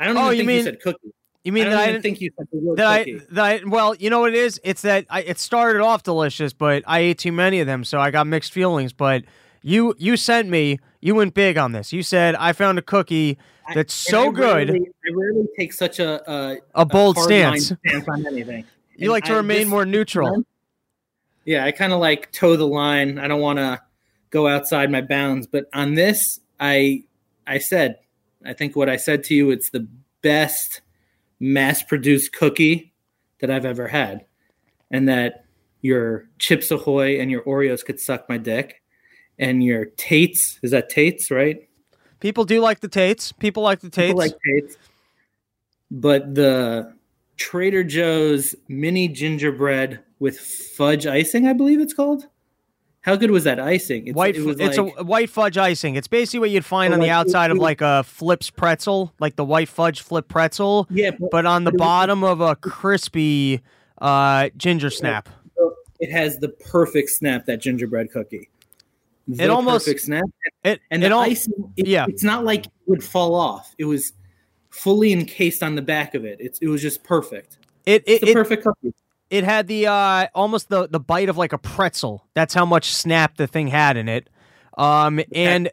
[0.00, 1.12] I don't Oh, even you think mean- you said cookies.
[1.44, 3.60] You mean I that I didn't think you said the word that I, that I
[3.66, 4.58] well, you know what it is?
[4.64, 7.98] It's that I, it started off delicious, but I ate too many of them, so
[8.00, 8.92] I got mixed feelings.
[8.94, 9.24] But
[9.62, 11.92] you you sent me, you went big on this.
[11.92, 13.36] You said I found a cookie
[13.74, 14.68] that's so I good.
[14.70, 17.26] Rarely, I rarely take such a a, A bold line
[17.58, 17.72] stance.
[17.86, 18.64] stance on anything.
[18.96, 20.44] You And like to remain this- more neutral.
[21.44, 23.18] Yeah, I kind of like toe the line.
[23.18, 23.82] I don't want to
[24.30, 27.02] go outside my bounds, but on this, I
[27.46, 27.98] I said,
[28.46, 29.86] I think what I said to you, it's the
[30.22, 30.80] best
[31.44, 32.94] mass-produced cookie
[33.40, 34.24] that I've ever had,
[34.90, 35.44] and that
[35.82, 38.80] your Chips Ahoy and your Oreos could suck my dick,
[39.38, 41.68] and your Tates is that Tates right?
[42.20, 43.32] People do like the Tates.
[43.32, 44.08] People like the Tates.
[44.08, 44.78] People like Tates.
[45.90, 46.94] But the
[47.36, 52.26] Trader Joe's mini gingerbread with fudge icing, I believe it's called.
[53.04, 54.06] How good was that icing?
[54.06, 54.34] It's, white.
[54.34, 55.94] it was it's like, a white fudge icing.
[55.96, 58.50] It's basically what you'd find So, on the like, it- outside of like a Flipz
[58.54, 60.86] pretzel, like the white fudge flip pretzel.
[60.88, 63.60] Yeah, but, but- on the but it was- bottom of a crispy
[64.00, 65.28] uh, ginger snap.
[66.00, 68.48] it has the perfect snap that gingerbread cookie.
[69.28, 70.24] The It almost- perfect snap.
[70.64, 72.06] It And it the al- icing, it- yeah.
[72.08, 73.74] it's not like it would fall off.
[73.78, 74.12] It was
[74.70, 76.38] fully encased on the back of it.
[76.40, 77.58] It's it was just perfect.
[77.86, 78.94] It It's it, the it, perfect cookie.
[79.34, 82.24] It had the uh almost the the bite of like a pretzel.
[82.34, 84.30] That's how much snap the thing had in it.
[84.78, 85.70] Um and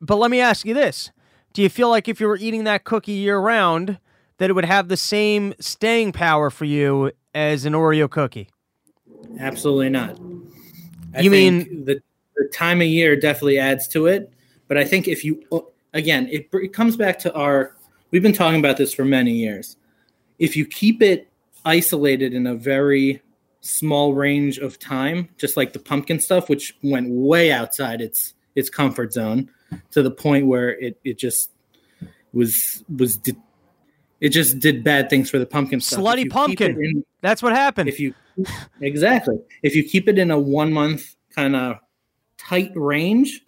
[0.00, 1.10] but let me ask you this.
[1.52, 3.98] Do you feel like if you were eating that cookie year round
[4.38, 8.48] that it would have the same staying power for you as an Oreo cookie?
[9.38, 10.18] Absolutely not.
[11.14, 12.00] I You think mean- the
[12.36, 14.32] the time of year definitely adds to it,
[14.68, 15.44] but I think if you
[15.92, 17.74] again, it, it comes back to our
[18.10, 19.76] we've been talking about this for many years.
[20.38, 21.27] If you keep it
[21.68, 23.20] isolated in a very
[23.60, 28.70] small range of time, just like the pumpkin stuff, which went way outside its its
[28.70, 29.50] comfort zone
[29.90, 31.50] to the point where it it just
[32.32, 33.36] was was di-
[34.20, 36.00] it just did bad things for the pumpkin stuff.
[36.00, 36.72] Slutty pumpkin.
[36.82, 37.88] in- That's what happened.
[37.88, 38.14] if you
[38.80, 41.76] exactly if you keep it in a one month kind of
[42.38, 43.42] tight range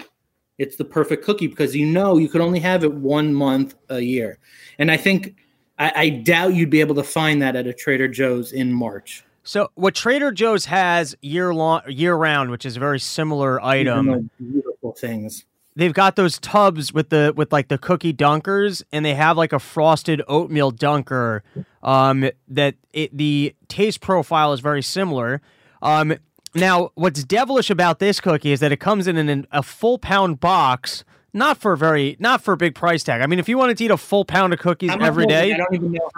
[0.58, 4.00] it's the perfect cookie because you know you could only have it one month a
[4.00, 4.36] year
[4.80, 5.36] and i think
[5.80, 9.24] I, I doubt you'd be able to find that at a trader joe's in march
[9.42, 14.30] So what Trader Joe's has year long, year round, which is a very similar item.
[14.38, 15.44] beautiful things
[15.76, 19.52] They've got those tubs with the with like the cookie dunkers, and they have like
[19.52, 21.44] a frosted oatmeal dunker.
[21.82, 25.40] Um, that it the taste profile is very similar.
[25.80, 26.16] Um,
[26.54, 30.40] now what's devilish about this cookie is that it comes in an, a full pound
[30.40, 31.04] box.
[31.32, 33.20] Not for a very, not for a big price tag.
[33.20, 35.56] I mean, if you wanted to eat a full pound of cookies every day, i
[35.56, 36.10] don't even know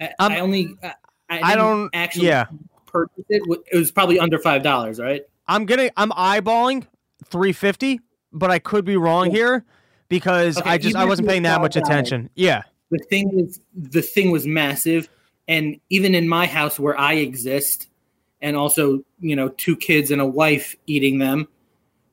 [0.00, 0.92] I, Um, I only I,
[1.30, 2.46] I, I don't- actually yeah.
[2.86, 3.42] purchase it
[3.72, 6.86] it was probably under five dollars right I'm gonna I'm eyeballing
[7.26, 8.00] 350,
[8.32, 9.64] but I could be wrong here
[10.08, 12.30] because Okay, I just I wasn't paying that much $5, attention.
[12.34, 12.62] Yeah.
[12.90, 15.08] the thing was the thing was massive
[15.48, 17.88] and even in my house where i exist
[18.42, 21.48] and also you know two kids and a wife eating them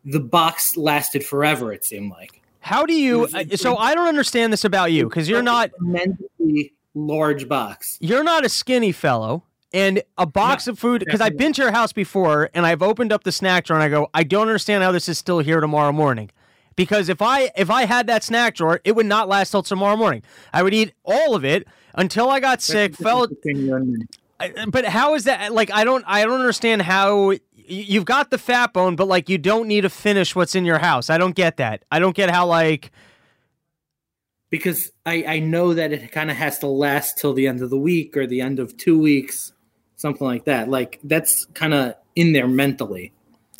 [0.05, 3.27] the box lasted forever it seemed like How do you?
[3.33, 8.23] Uh, So I don't understand this about you because you're not tremendously large box you're
[8.23, 9.43] not a skinny fellow.
[9.75, 13.11] And a box of food because I've been to your house before and I've opened
[13.11, 15.59] up the snack drawer and I go I don't understand how this is still here
[15.59, 16.29] tomorrow morning.
[16.75, 19.97] Because if I if I had that snack drawer, it would not last till tomorrow
[19.97, 20.21] morning.
[20.53, 24.05] I would eat all of it until I got sick, felt Between you and me.
[24.39, 27.33] I- but how is that like i don't i don't understand how
[27.73, 30.79] you've got the fat bone but like you don't need to finish what's in your
[30.79, 31.09] house.
[31.09, 31.83] I don't get that.
[31.91, 32.91] I don't get how like
[34.49, 37.71] because i i know that it kind of has to last till the end of
[37.71, 39.51] the week or the end of two weeks
[40.03, 40.69] something like that.
[40.69, 43.11] Like that's kind of in there mentally.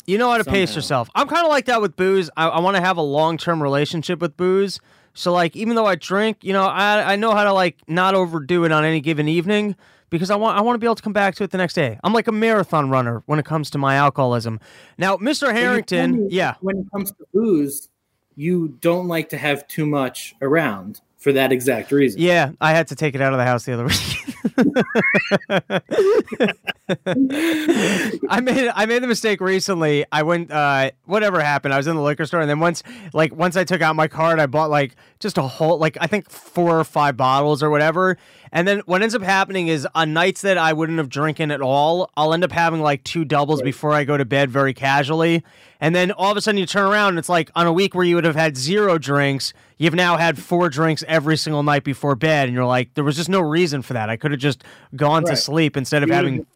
[0.06, 1.08] You know how to pace yourself.
[1.14, 2.28] I'm kind of like that with booze.
[2.36, 4.78] I, I want to have a long-term relationship with booze.
[5.14, 8.16] So like even though i drink you know i i know how to like not
[8.16, 9.76] overdo it on any given evening
[10.14, 11.74] because I want I want to be able to come back to it the next
[11.74, 11.98] day.
[12.04, 14.60] I'm like a marathon runner when it comes to my alcoholism.
[14.96, 15.18] Now, Mr.
[15.18, 17.88] When you tell Harrington, yeah, when it comes to booze
[18.36, 22.20] you don't like to have too much around for that exact reason.
[22.20, 24.20] Yeah, I had to take it out of the house the other week.
[28.28, 30.04] I made I made the mistake recently.
[30.12, 31.72] I went uh whatever happened.
[31.72, 32.82] I was in the liquor store and then once
[33.14, 36.06] like once I took out my card, I bought like just a whole like I
[36.06, 38.18] think four or five bottles or whatever.
[38.54, 41.60] And then what ends up happening is on nights that I wouldn't have drinking at
[41.60, 45.42] all, I'll end up having like two doubles before I go to bed very casually.
[45.80, 47.96] And then all of a sudden you turn around and it's like on a week
[47.96, 51.82] where you would have had zero drinks, you've now had four drinks every single night
[51.82, 52.46] before bed.
[52.46, 54.08] And you're like, there was just no reason for that.
[54.08, 54.62] I could have just
[54.94, 56.46] gone to sleep instead of You having.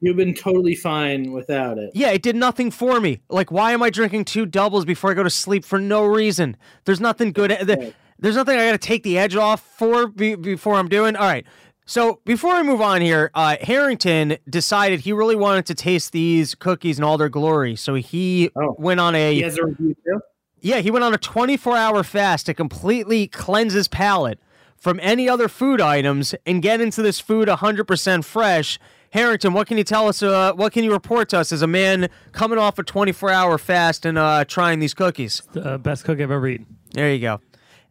[0.00, 1.90] You've been totally fine without it.
[1.94, 3.20] Yeah, it did nothing for me.
[3.28, 6.56] Like, why am I drinking two doubles before I go to sleep for no reason?
[6.86, 7.50] There's nothing good.
[7.62, 11.16] there- There's nothing I got to take the edge off for be, before I'm doing.
[11.16, 11.44] All right.
[11.86, 16.54] So before I move on here, uh, Harrington decided he really wanted to taste these
[16.54, 17.76] cookies in all their glory.
[17.76, 20.20] So he went on a He has a review too.
[20.60, 24.38] yeah, he went on a 24 hour fast to completely cleanse his palate
[24.78, 28.78] from any other food items and get into this food 100% fresh.
[29.10, 30.22] Harrington, what can you tell us?
[30.22, 33.58] Uh, what can you report to us as a man coming off a 24 hour
[33.58, 35.42] fast and uh, trying these cookies?
[35.52, 36.66] The best cookie I've ever eaten.
[36.92, 37.40] There you go.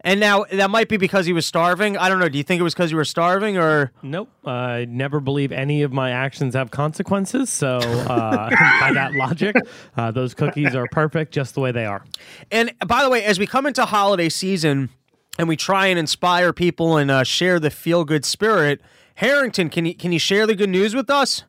[0.05, 1.97] And now that might be because he was starving.
[1.97, 2.27] I don't know.
[2.27, 3.93] Do you think it was because you were starving or?
[4.01, 4.29] Nope.
[4.45, 7.49] I never believe any of my actions have consequences.
[7.49, 8.49] So, uh,
[8.79, 9.55] by that logic,
[9.95, 12.03] uh, those cookies are perfect just the way they are.
[12.51, 14.89] And by the way, as we come into holiday season
[15.39, 18.81] and we try and inspire people and uh, share the feel good spirit,
[19.15, 21.43] Harrington, can you can you share the good news with us?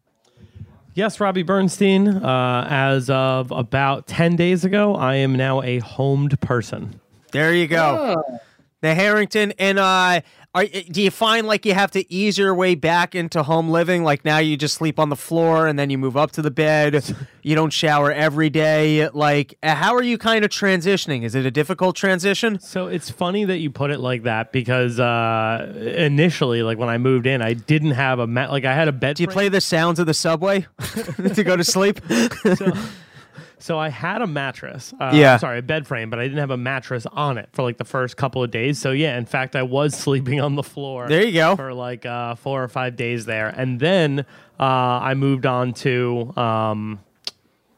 [0.94, 2.07] Yes, Robbie Bernstein.
[2.07, 7.00] Uh, as of about 10 days ago, I am now a homed person.
[7.35, 8.22] There you go.
[8.80, 10.20] The Harrington and uh
[10.55, 14.05] are, do you find like you have to ease your way back into home living?
[14.05, 16.51] Like now you just sleep on the floor and then you move up to the
[16.51, 17.05] bed.
[17.47, 19.11] You don't shower every day.
[19.11, 21.24] Like uh, how are you kind of transitioning?
[21.24, 22.59] Is it a difficult transition?
[22.59, 26.97] So it's funny that you put it like that because uh, initially, like when I
[26.97, 28.51] moved in, I didn't have a mat.
[28.51, 29.16] Like I had a bed.
[29.16, 30.66] Do you play the sounds of the subway
[31.35, 32.01] to go to sleep?
[32.57, 32.72] So
[33.78, 34.92] I had a mattress.
[35.00, 35.38] Uh, Yeah.
[35.38, 37.84] Sorry, a bed frame, but I didn't have a mattress on it for like the
[37.84, 38.78] first couple of days.
[38.78, 41.08] So yeah, in fact, I was sleeping on the floor.
[41.08, 41.56] There you go.
[41.56, 44.26] For like uh, four or five days there, and then
[44.60, 46.32] uh, I moved on to.
[46.36, 47.00] Um,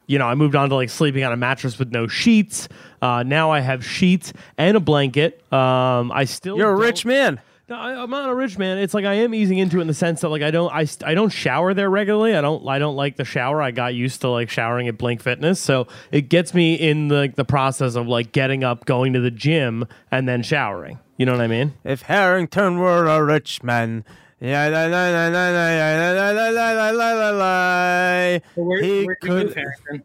[0.09, 2.69] you know, I moved on to like sleeping on a mattress with no sheets.
[3.01, 5.41] Uh, now I have sheets and a blanket.
[5.51, 7.41] Um, I still You're a rich man.
[7.69, 8.77] No, I, I'm not a rich man.
[8.77, 10.87] It's like I am easing into it in the sense that like I don't I,
[11.05, 12.35] I don't shower there regularly.
[12.35, 13.61] I don't I don't like the shower.
[13.61, 17.31] I got used to like showering at Blink Fitness, so it gets me in the,
[17.35, 20.99] the process of like getting up, going to the gym, and then showering.
[21.17, 21.73] You know what I mean?
[21.83, 24.05] If Harrington were a rich man.
[24.39, 29.03] Yeah, la, la, la, la, la, la, la, la, la, la, la, la, where, he
[29.03, 29.55] where do you live, could.
[29.55, 30.03] Harrington?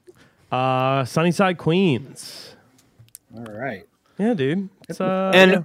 [0.51, 2.57] Uh, Sunnyside, Queens.
[3.37, 3.87] All right.
[4.19, 4.71] Yeah, dude.
[4.89, 5.63] It's uh, And- yeah.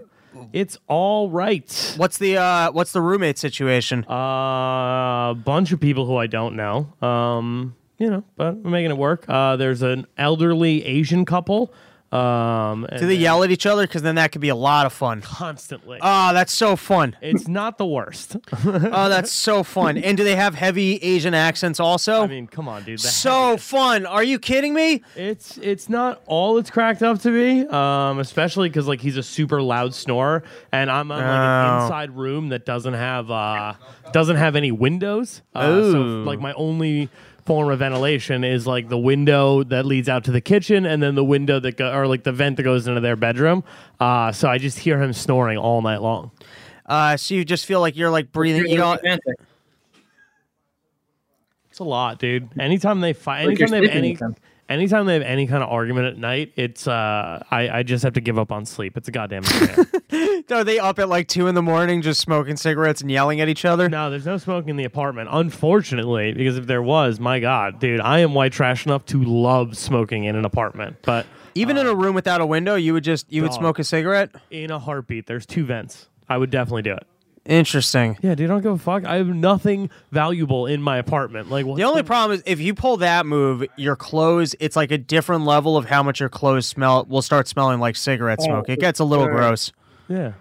[0.54, 1.94] It's all right.
[1.98, 4.06] What's the uh what's the roommate situation?
[4.10, 6.94] Uh, a bunch of people who I don't know.
[7.02, 9.26] Um, you know, but we're making it work.
[9.28, 11.74] Uh, there's an elderly Asian couple.
[12.12, 13.86] Um, Do they yell at each other?
[13.86, 15.22] Because then that could be a lot of fun.
[15.22, 15.99] constantly?
[16.01, 17.16] Oh, that's so fun.
[17.22, 18.38] it's not the worst.
[18.66, 18.72] Oh,
[19.10, 19.97] that's so fun.
[19.97, 22.22] And do they have heavy Asian accents also?
[22.24, 22.99] I mean, come on, dude.
[22.99, 24.05] The so fun.
[24.05, 25.03] Are you kidding me?
[25.16, 29.24] It's it's not all it's cracked up to be, um, especially because like he's a
[29.24, 31.84] super loud snorer, and I'm in like an Oh.
[31.84, 33.74] inside room that doesn't have uh,
[34.14, 35.41] doesn't have any windows.
[35.53, 36.24] Uh, so Ooh.
[36.24, 37.10] like my only
[37.48, 41.16] form of ventilation is like the window that leads out to the kitchen, and then
[41.16, 43.64] the window that go, or like the vent that goes into their bedroom.
[44.00, 46.32] Uh, so I just hear him snoring all night long.
[46.86, 48.68] Uh, so you just feel like you're like breathing.
[48.68, 49.36] You know, romantic.
[51.72, 52.50] It's a lot, dude.
[52.60, 54.36] Anytime they fight, Like anytime they have any, with them.
[54.70, 58.13] Anytime they have any kind of argument at night, it's uh, I, I just have
[58.13, 58.97] to give up on sleep.
[58.97, 60.43] It's a goddamn nightmare.
[60.51, 63.49] are they up at like two in the morning just smoking cigarettes and yelling at
[63.49, 63.89] each other?
[63.89, 67.99] no, there's no smoking in the apartment, unfortunately, because if there was, my god, dude,
[67.99, 71.95] I am white trash enough to love smoking in an apartment, but Even in a
[71.95, 74.32] room without a window, you would just you would smoke a cigarette.
[74.51, 76.07] in a heartbeat, there's two vents.
[76.30, 77.07] I would definitely do it.
[77.48, 78.18] Interesting.
[78.22, 79.06] Yeah, dude, I don't give a fuck.
[79.06, 81.50] I have nothing valuable in my apartment.
[81.50, 84.98] Like, The only problem is if you pull that move, your clothes, it's like a
[84.98, 88.70] different level of how much your clothes smell will start smelling like cigarette oh, smoke.
[88.70, 89.34] It gets a little sure.
[89.34, 89.72] gross.
[90.10, 90.34] Yeah.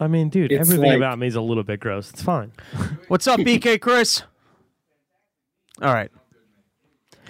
[0.00, 2.10] I mean, dude, It's everything like- about me is a little bit gross.
[2.10, 2.52] It's fine.
[3.08, 4.22] What's up, BK Chris?
[5.82, 6.10] All right.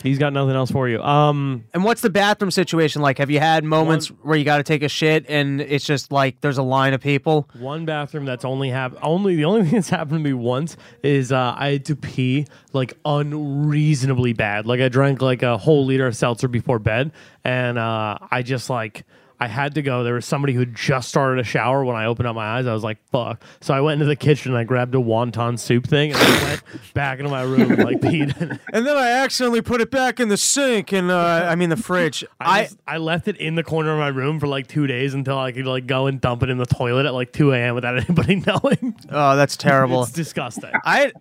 [0.03, 1.03] He's got nothing else for you.
[1.03, 3.19] Um, And what's the bathroom situation like?
[3.19, 6.41] Have you had moments where you got to take a shit and it's just like
[6.41, 7.49] there's a line of people?
[7.59, 11.33] One bathroom that's only have only the only thing that's happened to me once is
[11.33, 14.67] uh, I had to pee like unreasonably bad.
[14.67, 17.13] Like I drank like a whole liter of seltzer before bed,
[17.45, 19.05] and uh, I just like
[19.41, 20.05] I had to go.
[20.05, 22.66] There was somebody who just started a shower when I opened up my eyes.
[22.66, 23.43] I was like, fuck.
[23.62, 26.43] So I went into the kitchen and I grabbed a wonton soup thing and I
[26.45, 26.62] went
[26.95, 28.38] back into my room and like peed.
[28.41, 28.61] in it.
[28.72, 31.76] And then I accidentally put it back in the sink and uh, I mean the
[31.78, 32.22] fridge.
[32.38, 34.86] I, I just- I left it in the corner of my room for like two
[34.86, 37.53] days until I could like go and dump it in the toilet at like 2
[37.55, 37.74] a.m.
[37.74, 38.95] without anybody knowing.
[39.11, 40.03] oh, that's terrible.
[40.03, 40.70] It's disgusting.
[40.84, 41.12] I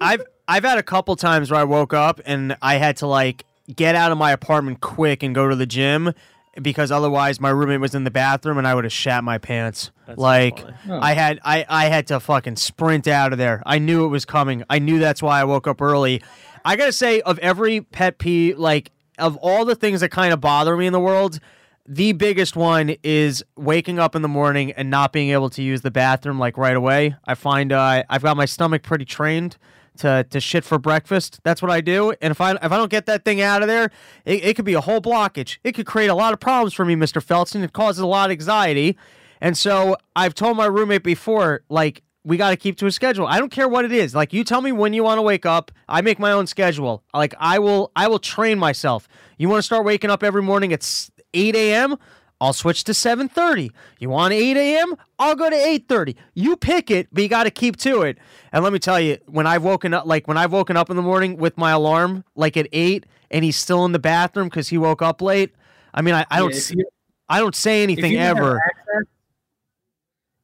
[0.00, 3.44] I've I've had a couple times where I woke up and I had to like
[3.74, 6.12] get out of my apartment quick and go to the gym
[6.60, 9.90] because otherwise my roommate was in the bathroom and I would have shat my pants.
[10.16, 10.74] like funny.
[11.00, 13.62] I had I I had to fucking sprint out of there.
[13.64, 14.62] I knew it was coming.
[14.68, 16.22] I knew that's why I woke up early.
[16.64, 20.32] I got to say of every pet peeve like of all the things that kind
[20.32, 21.38] of bother me in the world,
[21.86, 25.80] the biggest one is waking up in the morning and not being able to use
[25.80, 27.16] the bathroom like right away.
[27.24, 29.56] I find uh, I've got my stomach pretty trained
[29.98, 31.40] to to shit for breakfast.
[31.44, 32.14] That's what I do.
[32.20, 33.90] And if I if I don't get that thing out of there,
[34.24, 35.58] it, it could be a whole blockage.
[35.64, 37.62] It could create a lot of problems for me, Mister Felton.
[37.62, 38.96] It causes a lot of anxiety.
[39.40, 43.26] And so I've told my roommate before, like we got to keep to a schedule.
[43.26, 44.14] I don't care what it is.
[44.14, 45.72] Like you tell me when you want to wake up.
[45.88, 47.02] I make my own schedule.
[47.12, 49.08] Like I will I will train myself.
[49.38, 51.96] You want to start waking up every morning at 8 a.m.
[52.42, 53.70] I'll switch to 7:30.
[54.00, 54.96] You want 8 a.m.?
[55.20, 56.16] I'll go to 8:30.
[56.34, 58.18] You pick it, but you got to keep to it.
[58.50, 60.96] And let me tell you, when I've woken up, like when I've woken up in
[60.96, 64.68] the morning with my alarm, like at eight, and he's still in the bathroom because
[64.68, 65.54] he woke up late.
[65.94, 66.84] I mean, I, I don't, you-
[67.28, 68.56] I don't say anything you ever.
[68.60, 69.08] access-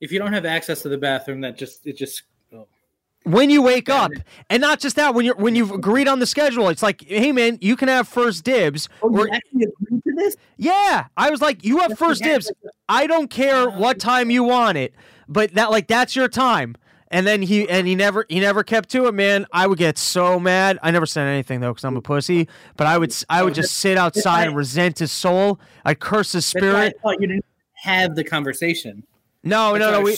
[0.00, 2.22] if you don't have access to the bathroom, that just it just.
[3.28, 4.10] When you wake up
[4.50, 7.30] and not just that when you're when you've agreed on the schedule it's like hey
[7.32, 10.36] man you can have first dibs Oh, or you actually agreed to this?
[10.56, 12.50] yeah i was like you have first dibs
[12.88, 14.94] i don't care what time you want it
[15.28, 16.74] but that like that's your time
[17.10, 19.98] and then he and he never he never kept to it man i would get
[19.98, 23.42] so mad i never said anything though because i'm a pussy but i would i
[23.42, 27.20] would just sit outside and resent his soul i'd curse his That's I spirit thought
[27.20, 29.04] you didn't have the conversation.
[29.44, 30.00] no, That's no, no.
[30.02, 30.16] We.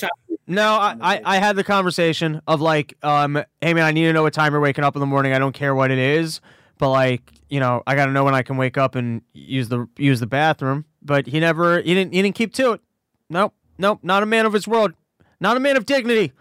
[0.51, 4.12] No, I, I, I had the conversation of like, um, hey man, I need to
[4.12, 5.32] know what time you're waking up in the morning.
[5.32, 6.40] I don't care what it is,
[6.78, 9.68] but like, you know, I got to know when I can wake up and use
[9.68, 10.84] the use the bathroom.
[11.03, 12.80] But he never, he didn't, he didn't keep to it.
[13.28, 14.01] Nope, nope.
[14.03, 14.94] Not a man of his word.
[15.40, 16.32] Not a man of dignity.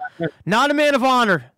[0.45, 1.51] Not a man of honor.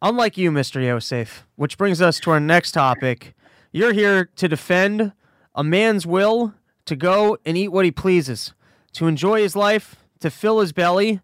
[0.00, 1.46] Unlike you, Mister Yosef.
[1.56, 3.34] Which brings us to our next topic.
[3.72, 5.12] You're here to defend
[5.54, 6.54] a man's will
[6.86, 8.54] to go and eat what he pleases,
[8.92, 11.20] to enjoy his life, to fill his belly,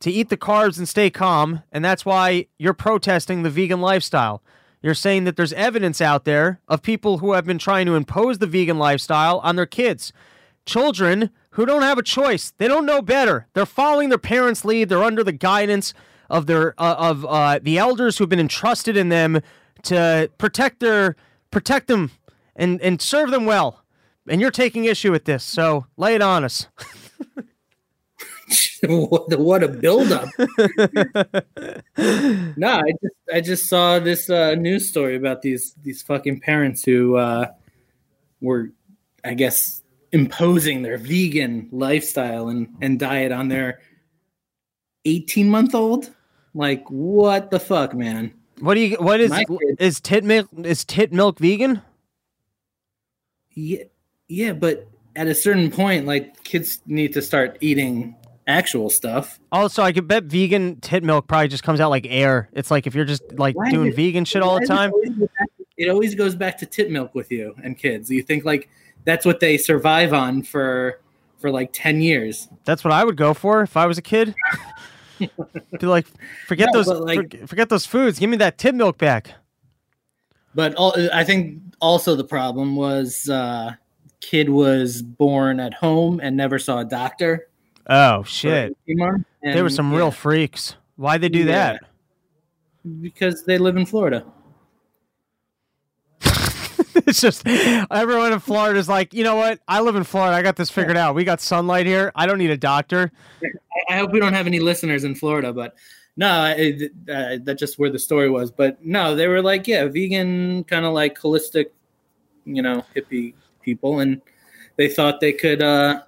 [0.00, 4.42] to eat the carbs and stay calm, and that's why you're protesting the vegan lifestyle.
[4.82, 8.38] You're saying that there's evidence out there of people who have been trying to impose
[8.38, 10.12] the vegan lifestyle on their kids.
[10.64, 12.52] Children who don't have a choice.
[12.58, 13.46] They don't know better.
[13.54, 14.88] They're following their parents' lead.
[14.88, 15.94] They're under the guidance
[16.28, 19.40] of their uh, of uh, the elders who've been entrusted in them
[19.84, 21.16] to protect their
[21.50, 22.10] protect them
[22.54, 23.82] and and serve them well.
[24.28, 26.66] And you're taking issue with this, so lay it on us.
[28.84, 30.28] what, what a buildup.
[32.56, 36.84] no, I just I just saw this uh, news story about these these fucking parents
[36.84, 37.46] who uh,
[38.40, 38.70] were,
[39.24, 39.82] I guess,
[40.12, 43.80] imposing their vegan lifestyle and, and diet on their
[45.04, 46.12] 18 month old.
[46.54, 48.32] Like, what the fuck, man?
[48.60, 48.96] What do you?
[48.96, 49.44] What is My
[49.78, 50.48] is tit milk?
[50.64, 51.82] Is tit milk vegan?
[53.52, 53.84] Yeah,
[54.28, 58.16] yeah, but at a certain point, like kids need to start eating
[58.46, 59.38] actual stuff.
[59.50, 62.48] Also, I could bet vegan tit milk probably just comes out like air.
[62.52, 64.92] It's like if you're just like Why doing it- vegan shit all the it time.
[64.92, 65.28] always
[65.76, 68.10] It always goes back to tit milk with you and kids.
[68.10, 68.68] You think like
[69.04, 71.00] that's what they survive on for
[71.38, 72.48] for like ten years.
[72.64, 74.34] That's what I would go for if I was a kid.
[75.18, 76.06] Be like,
[76.46, 78.18] forget No, those, like- for- forget those foods.
[78.18, 79.32] Give me that tit milk back.
[80.54, 83.72] But all, I think also the problem was uh,
[84.20, 87.48] kid was born at home and never saw a doctor.
[87.88, 88.76] Oh shit!
[89.42, 90.76] There were some yeah, real freaks.
[90.96, 91.72] Why they do Yeah.
[91.72, 91.80] that?
[93.00, 94.24] because they live in Florida.
[97.06, 99.60] it's just everyone in Florida is like, you know what?
[99.68, 100.36] I live in Florida.
[100.36, 101.14] I got this figured out.
[101.14, 102.12] We got sunlight here.
[102.14, 103.10] I don't need a doctor.
[103.42, 105.74] I, I hope we don't have any listeners in Florida, but
[106.16, 108.50] no, it, uh, that's just where the story was.
[108.50, 111.66] But no, they were like, yeah, vegan, kind of like holistic,
[112.44, 114.22] you know, hippie people, and
[114.76, 116.02] they thought they could uh,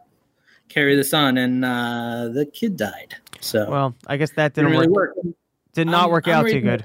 [0.68, 3.14] carry this on, and uh, the kid died.
[3.40, 5.14] So Well, I guess that didn't didn't really work.
[5.16, 5.34] work.
[5.74, 6.84] Did not I'm- work I'm out too good.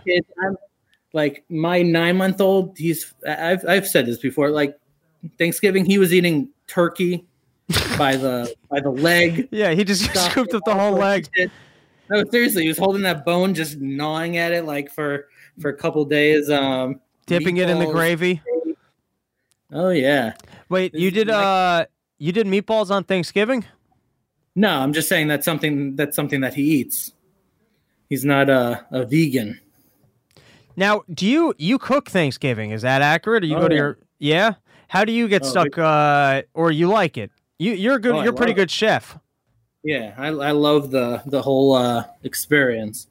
[1.15, 4.49] Like my nine month old, he's I've I've said this before.
[4.49, 4.79] Like
[5.37, 7.25] Thanksgiving, he was eating turkey
[7.99, 9.47] by the by the leg.
[9.51, 11.27] Yeah, he just stuff scooped up the whole leg.
[12.09, 15.27] No, seriously, he was holding that bone, just gnawing at it like for
[15.59, 16.49] for a couple days.
[16.49, 18.41] Um, Dipping it in the gravy.
[19.71, 20.33] Oh yeah,
[20.69, 21.85] Wait, you did uh
[22.17, 23.65] you did meatballs on Thanksgiving?
[24.55, 27.11] No, I'm just saying that's something that's something that he eats.
[28.09, 29.59] He's not a, a vegan.
[30.75, 32.71] Now, do you you cook Thanksgiving?
[32.71, 33.43] Is that accurate?
[33.43, 33.81] Or you Oh, go to yeah.
[33.81, 34.53] your yeah?
[34.87, 35.77] How do you get Oh, stuck?
[35.77, 37.31] Uh, or you like it?
[37.57, 38.15] You you're a good.
[38.15, 38.61] Oh, you're a pretty love it.
[38.61, 39.17] good chef.
[39.83, 43.07] Yeah, I, I love the the whole uh, experience,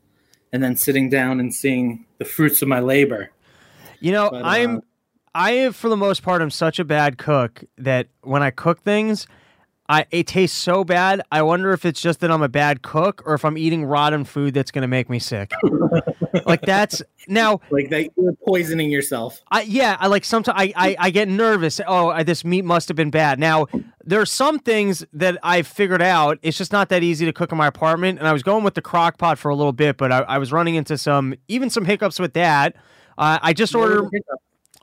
[0.53, 3.31] and then sitting down and seeing the fruits of my labor.
[4.01, 4.81] You know, But, I'm uh,
[5.35, 9.27] I for the most part I'm such a bad cook that when I cook things,
[9.89, 11.23] I it tastes so bad.
[11.33, 14.25] I wonder if it's just that I'm a bad cook or if I'm eating rotten
[14.25, 15.53] food that's going to make me sick.
[16.47, 19.41] like that's now Like that, you're poisoning yourself.
[19.51, 21.81] I yeah, I like sometimes I, I I get nervous.
[21.87, 23.39] Oh, I, this meat must have been bad.
[23.41, 23.67] Now
[24.05, 26.39] there are some things that I've figured out.
[26.43, 28.19] It's just not that easy to cook in my apartment.
[28.19, 30.39] And I was going with the crock pot for a little bit, but I, I
[30.39, 32.77] was running into some even some hiccups with that.
[33.19, 34.09] Uh, I just ordered.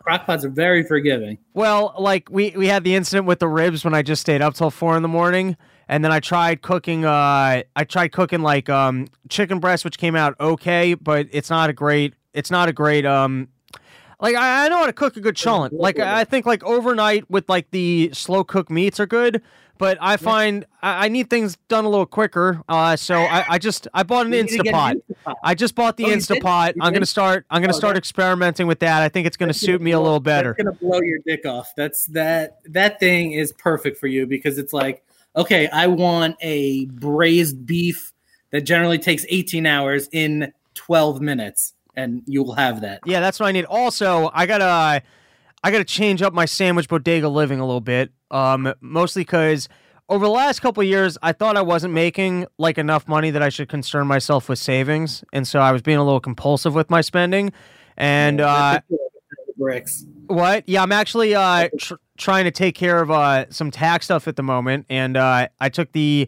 [0.09, 1.37] Crockpots are very forgiving.
[1.53, 4.55] Well, like we we had the incident with the ribs when I just stayed up
[4.55, 5.55] till four in the morning,
[5.87, 7.05] and then I tried cooking.
[7.05, 11.69] Uh, I tried cooking like um chicken breast, which came out okay, but it's not
[11.69, 12.15] a great.
[12.33, 13.49] It's not a great um.
[14.19, 15.71] Like I, I know how to cook a good cholent.
[15.73, 19.41] Like I think like overnight with like the slow cook meats are good,
[19.79, 22.61] but I find I, I need things done a little quicker.
[22.69, 24.91] Uh, so I, I just I bought an You need to get Instapot.
[24.91, 25.35] an Instapot.
[25.43, 26.09] I just bought the Oh.
[26.09, 26.73] Instapot.
[26.79, 27.45] I'm gonna start.
[27.49, 29.01] I'm gonna Oh, start experimenting with that.
[29.01, 30.53] I think it's gonna That's suit me a little better.
[30.55, 31.73] That's gonna blow your dick off.
[31.75, 35.03] That's that that thing is perfect for you because it's like,
[35.35, 38.13] okay, I want a braised beef
[38.51, 42.99] that generally takes 18 hours in 12 minutes, and you will have that.
[43.05, 43.65] Yeah, that's what I need.
[43.65, 45.03] Also, I gotta,
[45.63, 48.11] I gotta change up my sandwich bodega living a little bit.
[48.31, 49.67] Um, mostly because
[50.07, 53.41] over the last couple of years, I thought I wasn't making like enough money that
[53.41, 56.89] I should concern myself with savings, and so I was being a little compulsive with
[56.89, 57.51] my spending.
[57.97, 58.79] And uh,
[59.57, 60.05] bricks.
[60.27, 60.67] what?
[60.67, 64.35] Yeah, I'm actually uh tr- trying to take care of uh some tax stuff at
[64.35, 66.27] the moment, and uh, I took the.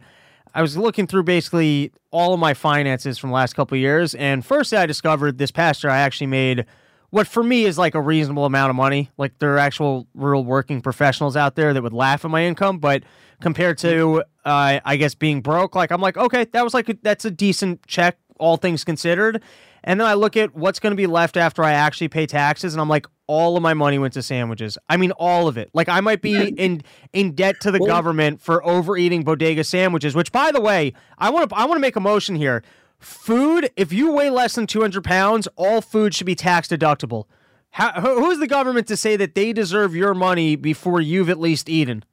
[0.54, 4.14] I was looking through basically all of my finances from the last couple of years,
[4.14, 6.66] and first I discovered this past year I actually made
[7.12, 9.10] what for me is like a reasonable amount of money.
[9.18, 12.78] Like there are actual real working professionals out there that would laugh at my income,
[12.78, 13.02] but
[13.42, 16.96] compared to uh, I guess being broke, like I'm like okay, that was like a,
[17.02, 19.42] that's a decent check, all things considered.
[19.84, 22.72] And then I look at what's going to be left after I actually pay taxes,
[22.72, 24.78] and I'm like, all of my money went to sandwiches.
[24.88, 25.68] I mean, all of it.
[25.74, 26.82] Like I might be in
[27.12, 30.14] in debt to the Well- government for overeating bodega sandwiches.
[30.14, 32.62] Which, by the way, I want to I want to make a motion here.
[33.02, 37.24] Food, if you weigh less than 200 pounds, all food should be tax deductible.
[37.70, 41.68] How, who's the government to say that they deserve your money before you've at least
[41.68, 42.04] eaten?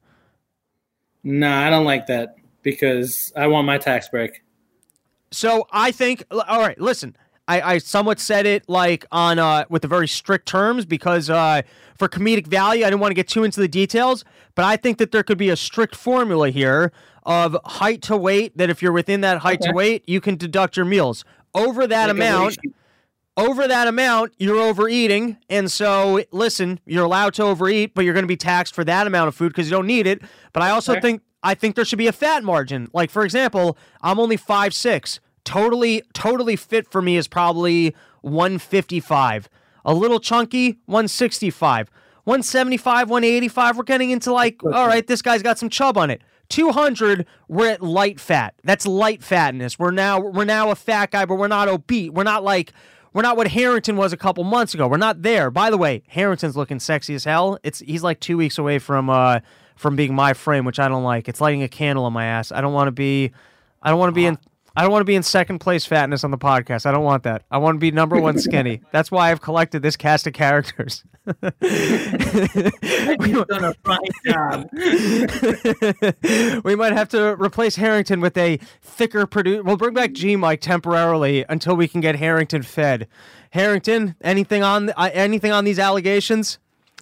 [1.22, 4.42] No, I don't like that because I want my tax break.
[5.30, 7.16] So I think, all right, listen.
[7.50, 11.62] I, I somewhat said it like on uh, with the very strict terms because uh,
[11.98, 14.24] for comedic value, I didn't want to get too into the details.
[14.54, 16.92] But I think that there could be a strict formula here
[17.24, 18.56] of height to weight.
[18.56, 21.24] That if you're within that height to weight, you can deduct your meals.
[21.54, 22.58] Over that Like amount,
[23.36, 25.38] over that amount, you're overeating.
[25.48, 29.06] And so, listen, you're allowed to overeat, but you're going to be taxed for that
[29.06, 30.22] amount of food because you don't need it.
[30.52, 31.00] But I also Okay.
[31.00, 32.88] think I think there should be a fat margin.
[32.92, 35.20] Like for example, I'm only five six.
[35.44, 39.48] Totally, totally fit for me is probably 155.
[39.84, 41.90] A little chunky, 165.
[42.24, 43.76] 175, 185.
[43.76, 46.22] We're getting into like, all right, this guy's got some chub on it.
[46.50, 48.54] 200, we're at light fat.
[48.64, 49.78] That's light fatness.
[49.78, 52.10] We're now we're now a fat guy, but we're not obese.
[52.10, 52.72] We're not like
[53.12, 54.86] we're not what Harrington was a couple months ago.
[54.86, 55.50] We're not there.
[55.50, 57.58] By the way, Harrington's looking sexy as hell.
[57.62, 59.40] It's he's like two weeks away from uh
[59.76, 61.28] from being my frame, which I don't like.
[61.28, 62.52] It's lighting a candle on my ass.
[62.52, 63.30] I don't want to be
[63.82, 64.38] I don't want to be in
[64.80, 66.86] I don't want to be in second place fatness on the podcast.
[66.86, 67.42] I don't want that.
[67.50, 68.80] I want to be number one skinny.
[68.92, 71.04] That's why I've collected this cast of characters.
[71.26, 71.36] You've
[73.46, 74.70] done a fine job.
[76.64, 79.62] we might have to replace Harrington with a thicker producer.
[79.62, 83.06] We'll bring back G Mike temporarily until we can get Harrington fed.
[83.50, 86.58] Harrington, anything on uh, anything on these allegations?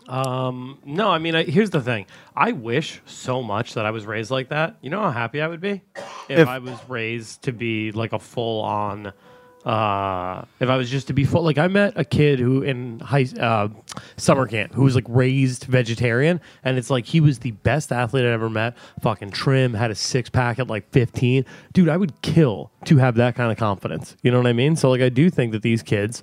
[0.09, 2.07] Um, no, I mean, I, here's the thing.
[2.35, 4.77] I wish so much that I was raised like that.
[4.81, 5.83] You know how happy I would be
[6.29, 9.13] if, If- I was raised to be like a full on.
[9.67, 13.01] Uh, if I was just to be full, like I met a kid who in
[13.01, 13.69] high uh,
[14.17, 18.25] summer camp who was like raised vegetarian, and it's like he was the best athlete
[18.25, 18.79] I ever met.
[19.03, 21.45] Fucking trim, had a six pack at like 15.
[21.75, 24.17] Dude, I would kill to have that kind of confidence.
[24.23, 24.75] You know what I mean?
[24.75, 26.23] So like, I do think that these kids,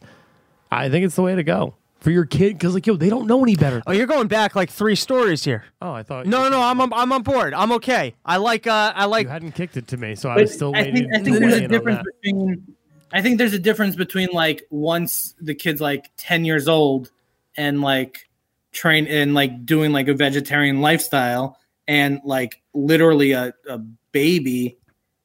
[0.71, 1.75] I think it's the way to go
[2.05, 3.81] for your kid because like yo, they don't know any better.
[3.87, 5.65] Oh, you're going back like three stories here.
[5.81, 6.61] Oh, I thought No, no, no.
[6.61, 7.55] I'm I'm on board.
[7.55, 8.13] I'm okay.
[8.23, 10.69] I like uh I like you hadn't kicked it to me, so I was still
[10.75, 10.93] I waiting.
[11.09, 12.75] think I think there's a difference between
[13.11, 17.09] I think there's a difference between like once the kid's like 10 years old
[17.57, 18.29] and like
[18.71, 23.79] train and like doing like a vegetarian lifestyle and like literally a, a
[24.11, 24.77] baby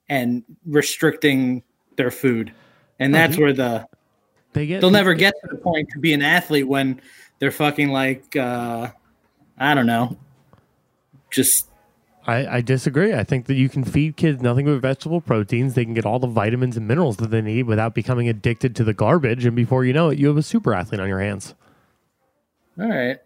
[0.09, 1.63] and restricting
[1.97, 2.55] their food.
[2.99, 3.41] And that's Mhm.
[3.41, 3.87] where the
[4.53, 7.01] They get they'll never get to the point to be an athlete when
[7.39, 8.91] they're fucking like uh
[9.59, 10.17] I don't know.
[11.31, 11.69] Just
[12.27, 13.15] I, I disagree.
[13.15, 15.75] I think that you can feed kids nothing but vegetable proteins.
[15.75, 18.85] They can get all the vitamins and minerals that they need without becoming addicted to
[18.85, 19.45] the garbage.
[19.45, 21.55] And before you know it, you have a super athlete on your hands.
[22.79, 23.19] all right.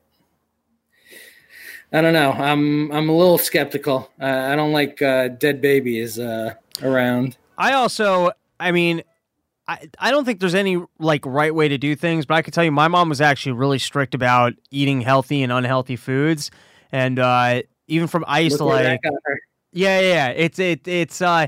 [1.92, 2.32] I don't know.
[2.32, 4.10] I'm I'm a little skeptical.
[4.20, 7.36] Uh, I don't like uh, dead babies uh, around.
[7.56, 9.02] I also, I mean,
[9.66, 12.52] I, I don't think there's any like right way to do things, but I can
[12.52, 16.50] tell you my mom was actually really strict about eating healthy and unhealthy foods.
[16.92, 19.00] And uh, even from I used Look to like.
[19.72, 20.28] Yeah, yeah, yeah.
[20.28, 21.46] It's it it's uh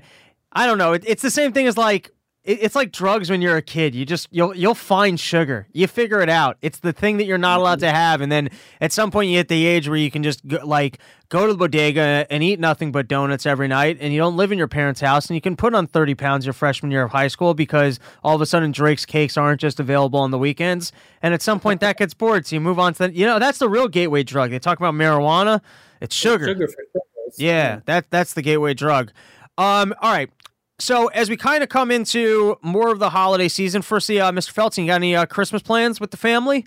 [0.53, 0.95] I don't know.
[0.95, 2.11] It, it's the same thing as like
[2.47, 3.95] it's like drugs when you're a kid.
[3.95, 5.67] You just you'll you'll find sugar.
[5.73, 6.57] You figure it out.
[6.63, 9.37] It's the thing that you're not allowed to have and then at some point you
[9.37, 12.61] hit the age where you can just go, like go to the bodega and eat
[12.61, 15.41] nothing but donuts every night and you don't live in your parents' house and you
[15.41, 18.47] can put on 30 pounds your freshman year of high school because all of a
[18.47, 20.93] sudden Drake's cakes aren't just available on the weekends
[21.23, 23.39] and at some point that gets bored so you move on to the, you know
[23.39, 24.51] that's the real gateway drug.
[24.51, 25.61] They talk about marijuana.
[26.01, 26.47] It's sugar.
[26.47, 27.01] Sugar for.
[27.39, 29.11] Yeah, that that's the gateway drug.
[29.59, 30.31] Um, all right.
[30.79, 34.53] So as we kind of come into more of the holiday season, firstly, uh, Mr.
[34.53, 36.67] Feldstein, you got any uh, Christmas plans with the family?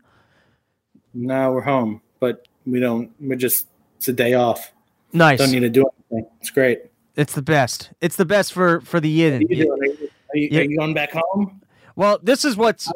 [1.13, 3.11] No, we're home, but we don't.
[3.19, 4.71] We're just it's a day off.
[5.13, 5.39] Nice.
[5.39, 6.29] Don't need to do anything.
[6.39, 6.81] It's great.
[7.15, 7.91] It's the best.
[8.01, 9.31] It's the best for for the.
[9.31, 9.73] What are you?
[9.73, 10.59] Are you, are you, Yeah.
[10.59, 11.61] are you going back home?
[11.95, 12.91] Well, this is what's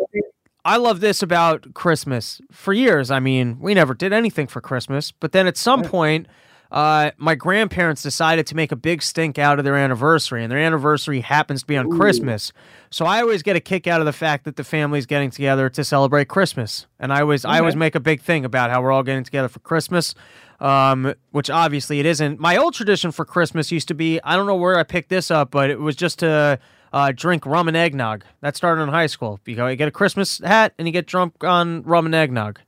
[0.65, 2.39] I love this about Christmas.
[2.51, 6.27] For years, I mean, we never did anything for Christmas, but then at some point,
[6.73, 10.57] uh, my grandparents decided to make a big stink out of their anniversary, and their
[10.57, 12.51] anniversary happens to be on Christmas.
[12.89, 15.69] So I always get a kick out of the fact that the family's getting together
[15.69, 18.91] to celebrate Christmas, and I always I always make a big thing about how we're
[18.91, 20.15] all getting together for Christmas.
[20.59, 22.39] Um, which obviously it isn't.
[22.39, 25.29] My old tradition for Christmas used to be I don't know where I picked this
[25.29, 26.57] up, but it was just to
[26.93, 28.23] uh, drink rum and eggnog.
[28.41, 29.39] That started in high school.
[29.45, 32.61] You go, you get a Christmas hat and you get drunk on rum and eggnog.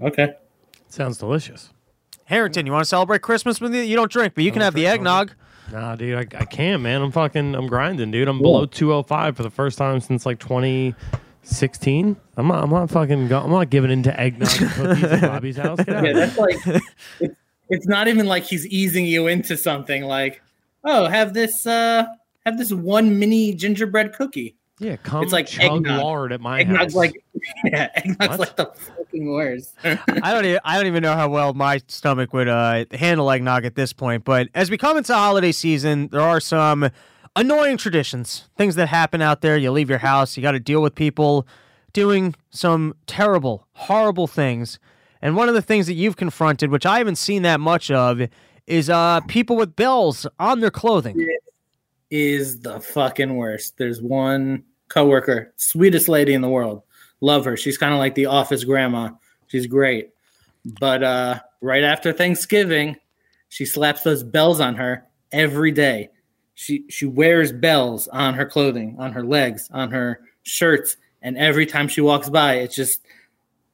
[0.00, 0.34] Okay.
[0.88, 1.70] Sounds delicious.
[2.32, 3.82] Harrington, you want to celebrate Christmas with you?
[3.82, 5.32] You don't drink, but you can have the eggnog.
[5.70, 7.02] Nah, dude, I, I can't, man.
[7.02, 8.26] I'm fucking, I'm grinding, dude.
[8.26, 12.16] I'm below 205 for the first time since like 2016.
[12.38, 15.78] I'm not, I'm not fucking, go, I'm not giving into eggnog cookies at Bobby's house.
[15.84, 16.04] Get out.
[16.06, 16.56] Yeah, that's like
[17.20, 17.34] it's,
[17.68, 20.40] it's not even like he's easing you into something like,
[20.84, 22.06] oh, have this uh
[22.46, 24.56] have this one mini gingerbread cookie.
[24.82, 26.00] Yeah, come It's like chug eggnog.
[26.02, 26.94] lard at my Eggnog's house.
[26.94, 27.24] like
[27.64, 28.38] yeah, eggnog's What?
[28.40, 29.74] like the fucking worst.
[29.84, 30.44] I don't.
[30.44, 33.92] Even, I don't even know how well my stomach would uh, handle eggnog at this
[33.92, 34.24] point.
[34.24, 36.90] But as we come into holiday season, there are some
[37.36, 39.56] annoying traditions, things that happen out there.
[39.56, 41.46] You leave your house, you got to deal with people
[41.92, 44.78] doing some terrible, horrible things.
[45.20, 48.20] And one of the things that you've confronted, which I haven't seen that much of,
[48.66, 51.24] is uh, people with bells on their clothing.
[52.10, 53.76] is the fucking worst.
[53.78, 56.82] There's one coworker, sweetest lady in the world.
[57.20, 57.56] Love her.
[57.56, 59.10] She's kind of like the office grandma.
[59.46, 60.10] She's great.
[60.64, 62.96] But uh, right after Thanksgiving,
[63.48, 66.10] she slaps those bells on her every day.
[66.54, 71.66] She she wears bells on her clothing, on her legs, on her shirts, and every
[71.66, 73.00] time she walks by, it's just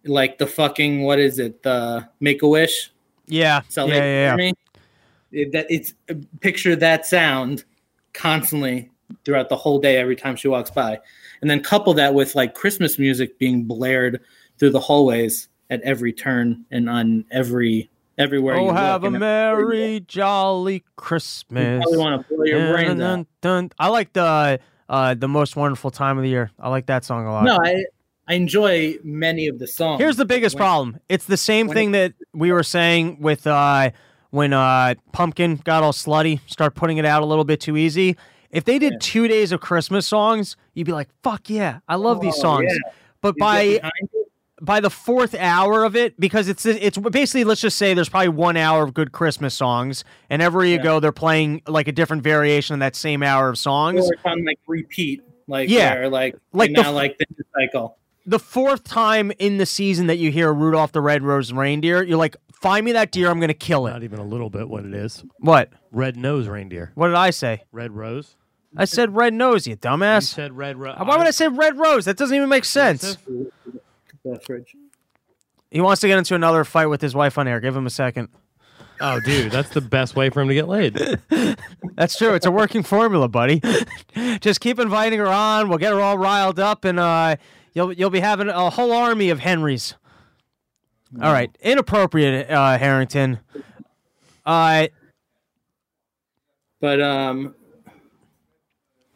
[0.05, 1.63] like the fucking what is it?
[1.63, 2.93] The Make a Wish
[3.27, 4.53] Yeah, so yeah, yeah, yeah.
[5.31, 5.93] It, that it's
[6.41, 7.65] picture that sound
[8.15, 8.91] constantly
[9.25, 10.99] throughout the whole day every time she walks by,
[11.41, 14.21] and then couple that with like Christmas music being blared
[14.59, 18.57] through the hallways at every turn and on every everywhere.
[18.57, 21.83] Oh, you have a merry, jolly Christmas.
[21.83, 23.71] probably wanna blow your brains Dun, dun, dun.
[23.79, 26.51] I like the uh, the most wonderful time of the year.
[26.59, 27.45] I like that song a lot.
[27.45, 27.85] No, I
[28.27, 30.01] I enjoy many of the songs.
[30.01, 31.01] Here's the biggest When- problem.
[31.09, 33.91] It's the same thing that we were saying with uh,
[34.31, 38.17] when uh, Pumpkin got all slutty, start putting it out a little bit too easy.
[38.51, 42.21] If they did two days of Christmas songs, you'd be like, "Fuck yeah, I love
[42.21, 42.93] these Oh, songs." yeah.
[43.21, 44.29] But You by get behind it.
[44.61, 48.29] by the fourth hour of it, because it's it's basically let's just say there's probably
[48.31, 52.23] one hour of good Christmas songs, and everywhere you go, they're playing like a different
[52.23, 54.07] variation of that same hour of songs.
[54.09, 56.07] or it's on like repeat, like Yeah.
[56.07, 57.99] like Like like the now like the cycle.
[58.27, 62.37] the fourth time in the season that you hear Rudolph the Red-Nosed Reindeer, you're like,
[62.61, 64.95] "Find me that deer, I'm gonna kill it." Not even a little bit what it
[64.95, 65.25] is.
[65.39, 65.71] What?
[65.93, 66.93] Red nose reindeer.
[66.95, 67.63] What did I say?
[67.73, 68.37] Red rose.
[68.77, 70.25] I said red nose, you You dumbass.
[70.25, 70.97] said red rose.
[70.99, 72.05] Why would I say red rose?
[72.05, 73.17] That doesn't even make sense.
[75.71, 77.61] He wants to get into another fight with his wife on air.
[77.61, 78.29] Give him a second.
[79.01, 80.95] Oh, dude, that's the best way for him to get laid.
[81.95, 82.35] That's true.
[82.35, 83.63] It's a working formula, buddy.
[84.41, 85.69] Just keep inviting her on.
[85.69, 87.37] We'll get her all riled up, and uh,
[87.75, 89.95] you'll you'll be having a whole army of Henrys.
[91.23, 93.39] All right, inappropriate, uh, Harrington.
[94.45, 94.89] Uh,
[96.81, 97.55] But um,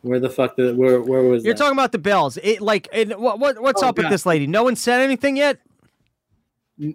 [0.01, 1.59] where the fuck the where where was you're that?
[1.59, 2.39] talking about the bells.
[2.43, 4.47] It like it, what, what what's Oh, up with this lady?
[4.47, 5.59] No one said anything yet.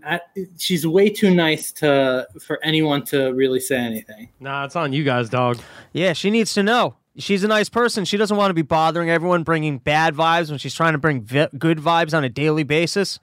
[0.04, 0.20] I,
[0.58, 4.30] she's way too nice to for anyone to really say anything.
[4.40, 5.60] Nah, it's on you guys, dog.
[5.94, 6.96] Yeah, she needs to know.
[7.18, 8.04] She's a nice person.
[8.04, 11.22] She doesn't want to be bothering everyone, bringing bad vibes when she's trying to bring
[11.22, 13.20] vi- good vibes on a daily basis.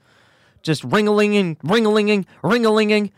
[0.64, 3.12] Just ring-a-linging, ring-a-linging, ring-a-linging.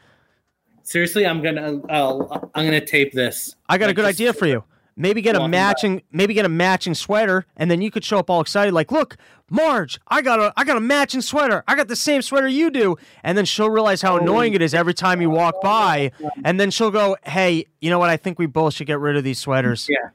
[0.82, 3.56] Seriously, I'm gonna I'll, I'm gonna tape this.
[3.68, 4.64] I got a good just- idea for you.
[4.98, 5.58] Maybe get a Walking by.
[5.58, 8.90] matching, maybe get a matching sweater, and then you could show up all excited, like,
[8.90, 9.18] "Look,
[9.50, 11.62] Marge, I got a, I got a matching sweater.
[11.68, 14.06] I got the same sweater you do." And then she'll realize Oh.
[14.08, 16.12] how annoying it is every time you walk by,
[16.44, 18.08] and then she'll go, "Hey, you know what?
[18.08, 20.08] I think we both should get rid of these sweaters." Yeah,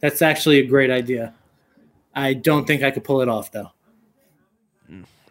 [0.00, 1.34] that's actually a great idea.
[2.14, 3.72] I don't think I could pull it off though.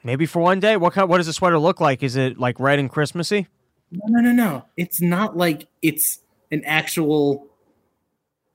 [0.04, 0.78] Maybe for one day.
[0.78, 1.10] What kind?
[1.10, 2.04] What does the sweater look like?
[2.04, 3.48] Is it like red and Christmassy?
[3.92, 4.66] No, no, no, no.
[4.76, 6.20] It's not like it's
[6.52, 7.48] an actual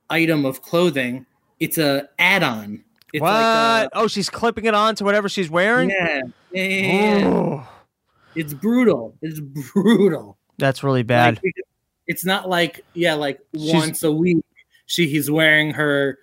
[0.09, 1.25] item of clothing.
[1.59, 2.83] It's a add-on.
[3.13, 3.29] It's what?
[3.31, 5.89] like oh, she's clipping it on to whatever she's wearing.
[5.91, 6.21] yeah,
[6.51, 7.65] yeah,
[8.35, 9.15] It's brutal.
[9.21, 10.37] It's brutal.
[10.57, 11.39] that's really bad.
[11.43, 11.53] Like,
[12.07, 14.43] it's not like yeah, like She's- once a week
[14.85, 16.17] she he's wearing her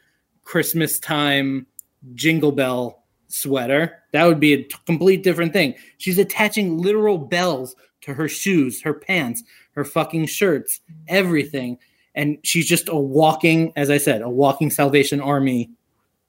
[0.44, 1.66] Christmas time
[2.14, 2.99] jingle bell
[3.32, 4.02] sweater.
[4.12, 5.74] That would be a t- complete different thing.
[5.98, 9.42] She's attaching literal bells to her shoes, her pants,
[9.72, 11.78] her fucking shirts, everything.
[12.14, 15.70] And she's just a walking, as I said, a walking Salvation Army.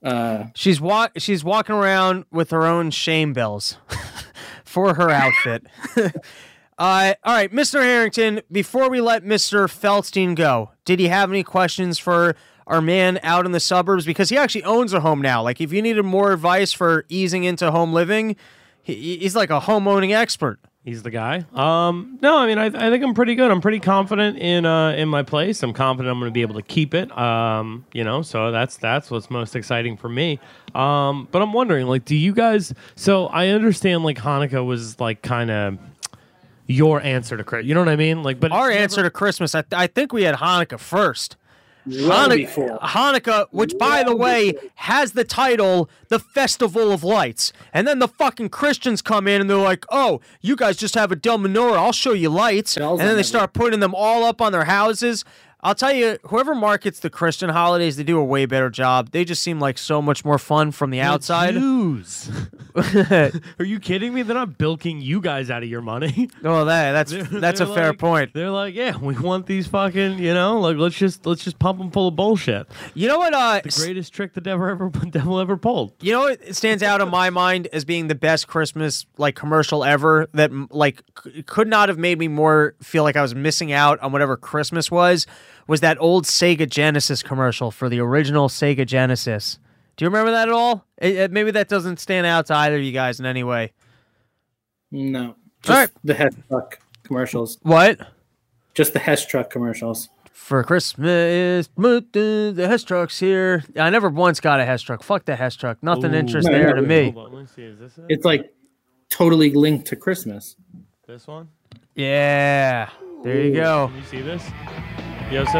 [0.04, 1.14] Uh, She's walk.
[1.18, 3.78] She's walking around with her own shame bells
[4.66, 5.66] for her outfit.
[5.98, 7.82] uh, all right, Mr.
[7.82, 8.42] Harrington.
[8.52, 9.66] Before we let Mr.
[9.66, 12.36] Feldstein go, did he have any questions for
[12.68, 14.06] our man out in the suburbs?
[14.06, 15.42] Because he actually owns a home now.
[15.44, 18.36] Like, if you needed more advice for easing into home living,
[18.82, 20.60] he, he's like a home owning expert.
[20.84, 21.46] He's the guy.
[21.54, 23.52] Um, no, I mean, I, I think I'm pretty good.
[23.52, 25.62] I'm pretty confident in uh, in my place.
[25.62, 27.16] I'm confident I'm going to be able to keep it.
[27.16, 30.40] Um, you know, so that's that's what's most exciting for me.
[30.74, 32.74] Um, but I'm wondering, like, do you guys?
[32.96, 35.78] So I understand, like, Hanukkah was like kind of
[36.66, 37.68] your answer to Christmas.
[37.68, 38.24] You know what I mean?
[38.24, 41.38] Like, but Our it's answer to Christmas, I, I think we had Hanukkah first.
[42.82, 48.08] Hanukkah, which by the way has the title "The Festival of Lights," and then the
[48.08, 51.78] fucking Christians come in and they're like, "Oh, you guys just have a dumb menorah.
[51.78, 55.26] I'll show you lights," and then they start putting them all up on their houses.
[55.64, 59.12] I'll tell you, whoever markets the Christian holidays, they do a way better job.
[59.12, 61.54] They just seem like so much more fun from the outside.
[61.54, 62.32] Jews.
[62.76, 64.24] Are you kidding me?
[64.24, 66.30] They're not bilking you guys out of your money.
[66.44, 68.34] Oh, that that's They're- that's a they're fair like- point.
[68.34, 71.78] They're like, yeah, we want these fucking, you know, like let's just let's just pump
[71.80, 72.68] them full of bullshit.
[72.96, 73.34] You know what?
[73.34, 75.94] Uh, The greatest trick the devil ever devil ever pulled.
[76.02, 79.84] You know what stands out in my mind as being the best Christmas like commercial
[79.84, 81.04] ever that like
[81.46, 84.90] could not have made me more feel like I was missing out on whatever Christmas
[84.90, 85.28] was
[85.72, 89.58] was that old Sega Genesis commercial for the original Sega Genesis.
[89.96, 90.86] Do you remember that at all?
[90.98, 93.44] It- it- uh, maybe that doesn't stand out to either of you guys in any
[93.44, 93.72] way.
[94.92, 95.90] No, just All right.
[96.04, 97.58] the Hess truck commercials.
[97.62, 98.00] What?
[98.74, 100.10] Just the Hess truck commercials.
[100.34, 103.64] For Christmas, the Hess truck's here.
[103.78, 105.04] I never once got a Hess truck.
[105.04, 105.82] Fuck the Hess truck.
[105.82, 106.18] Nothing Ooh.
[106.18, 107.14] interest No, there no, to me.
[107.16, 107.64] On, see.
[107.64, 108.06] Is this it?
[108.10, 108.52] It's like
[109.10, 110.58] totally linked to Christmas.
[111.08, 111.48] this one?
[111.96, 112.90] Yeah.
[113.24, 113.88] There you go.
[113.88, 114.44] Can you see this?
[115.32, 115.54] Yosef?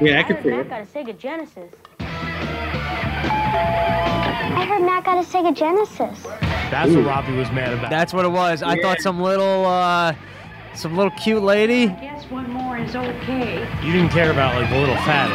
[0.00, 0.70] Yeah, I could see Matt it.
[0.70, 1.72] got a Sega Genesis.
[4.56, 6.22] I heard Matt got a Sega Genesis.
[6.70, 7.90] That's what Robbie was mad about.
[7.90, 8.62] That's what it was.
[8.62, 10.14] I thought some little, uh,
[10.74, 11.88] some little cute lady.
[11.88, 13.68] Guess one more is okay.
[13.84, 15.34] you didn't care about like the little fatty.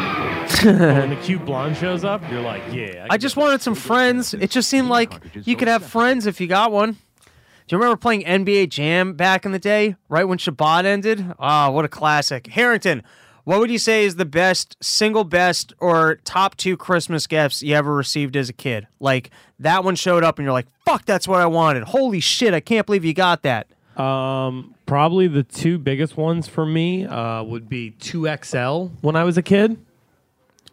[0.63, 3.07] but when the cute blonde shows up, you're like, yeah.
[3.09, 4.33] I just wanted some friends.
[4.33, 5.13] It just seemed like
[5.45, 6.93] you could have friends if you got one.
[6.93, 11.33] Do you remember playing NBA Jam back in the day, right when Shabbat ended?
[11.37, 12.47] Ah, what a classic.
[12.47, 13.03] Harrington,
[13.49, 17.73] what would you say is the best, single best, or top two Christmas gifts you
[17.73, 18.85] ever received as a kid?
[18.99, 21.81] Like that one showed up and you're like, fuck, that's what I wanted.
[21.81, 23.65] Holy shit, I can't believe you got that.
[23.99, 29.35] Um, probably the two biggest ones for me uh, would be 2XL when I was
[29.35, 29.83] a kid.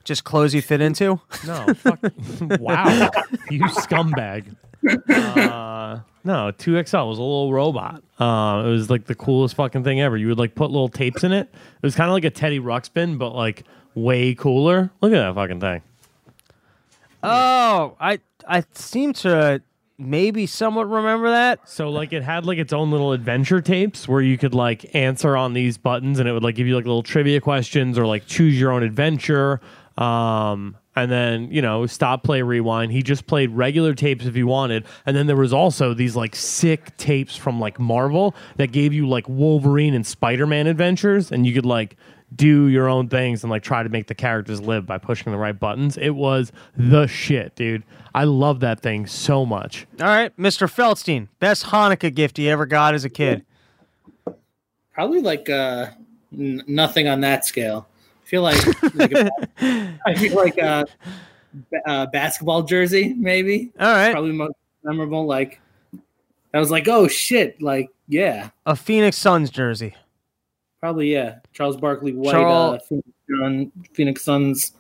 [0.04, 1.18] Just clothes you fit into?
[1.46, 1.98] No, fuck.
[2.60, 3.10] wow,
[3.50, 4.54] you scumbag.
[4.86, 8.02] Uh, no, 2XL was a little robot.
[8.18, 10.16] Uh, it was like the coolest fucking thing ever.
[10.16, 11.48] You would like put little tapes in it.
[11.52, 13.64] It was kind of like a Teddy Ruxpin, but like
[13.94, 14.90] way cooler.
[15.00, 15.82] Look at that fucking thing.
[17.22, 19.62] Oh, I I seem to
[19.98, 21.68] maybe somewhat remember that.
[21.68, 25.36] So like it had like its own little adventure tapes where you could like answer
[25.36, 28.26] on these buttons and it would like give you like little trivia questions or like
[28.26, 29.60] choose your own adventure.
[29.96, 32.90] Um, and then you know stop, play, rewind.
[32.90, 36.34] He just played regular tapes if he wanted, and then there was also these like
[36.34, 41.46] sick tapes from like Marvel that gave you like Wolverine and Spider Man adventures, and
[41.46, 41.96] you could like
[42.34, 45.38] do your own things and like try to make the characters live by pushing the
[45.38, 45.96] right buttons.
[45.96, 47.84] It was the shit, dude.
[48.14, 49.86] I love that thing so much.
[50.00, 50.66] All right, Mr.
[50.68, 53.44] Feldstein, best Hanukkah gift you ever got as a kid.
[54.92, 55.88] Probably like uh,
[56.32, 57.86] n- nothing on that scale.
[58.26, 59.30] I feel like, like a,
[60.06, 60.84] I feel like a,
[61.86, 63.70] a basketball jersey, maybe.
[63.78, 65.26] All right, probably most memorable.
[65.26, 65.60] Like
[66.52, 69.94] I was like, oh shit, like yeah, A Phoenix Suns jersey.
[70.80, 71.36] probably yeah.
[71.52, 74.72] Charles Barkley white Charl- uh, Phoenix, Sun- Phoenix Suns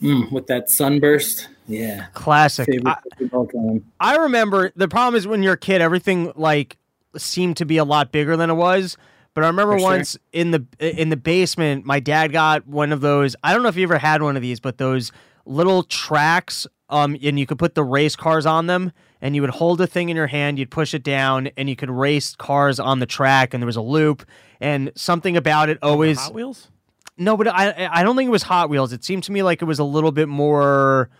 [0.00, 1.48] mm, with that sunburst.
[1.66, 2.68] Yeah, Classic.
[2.86, 3.84] I- of all time.
[3.98, 6.76] I remember the problem is when you're a kid, everything like
[7.16, 8.96] seemed to be a lot bigger than it was.
[9.38, 9.88] But I remember For sure.
[9.88, 13.36] once in the in the basement, my dad got one of those.
[13.44, 15.12] I don't know if you ever had one of these, but those
[15.46, 16.66] little tracks.
[16.90, 18.90] Um, and you could put the race cars on them,
[19.20, 21.76] and you would hold a thing in your hand, you'd push it down, and you
[21.76, 24.26] could race cars on the track, and there was a loop,
[24.60, 26.18] and something about it always.
[26.18, 26.68] Hot Wheels.
[27.16, 28.92] No, but I I don't think it was Hot Wheels.
[28.92, 31.10] It seemed to me like it was a little bit more.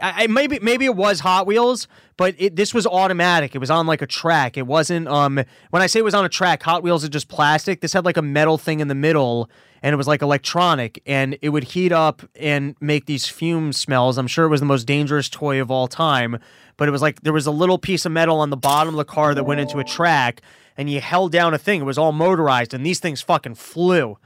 [0.00, 3.54] I, I maybe maybe it was Hot Wheels, but it, this was automatic.
[3.54, 4.56] It was on like a track.
[4.56, 7.28] It wasn't um when I say it was on a track, Hot Wheels are just
[7.28, 7.80] plastic.
[7.80, 9.50] This had like a metal thing in the middle
[9.82, 14.18] and it was like electronic and it would heat up and make these fume smells.
[14.18, 16.38] I'm sure it was the most dangerous toy of all time,
[16.76, 18.98] but it was like there was a little piece of metal on the bottom of
[18.98, 20.40] the car that went into a track
[20.76, 21.82] and you held down a thing.
[21.82, 24.18] It was all motorized and these things fucking flew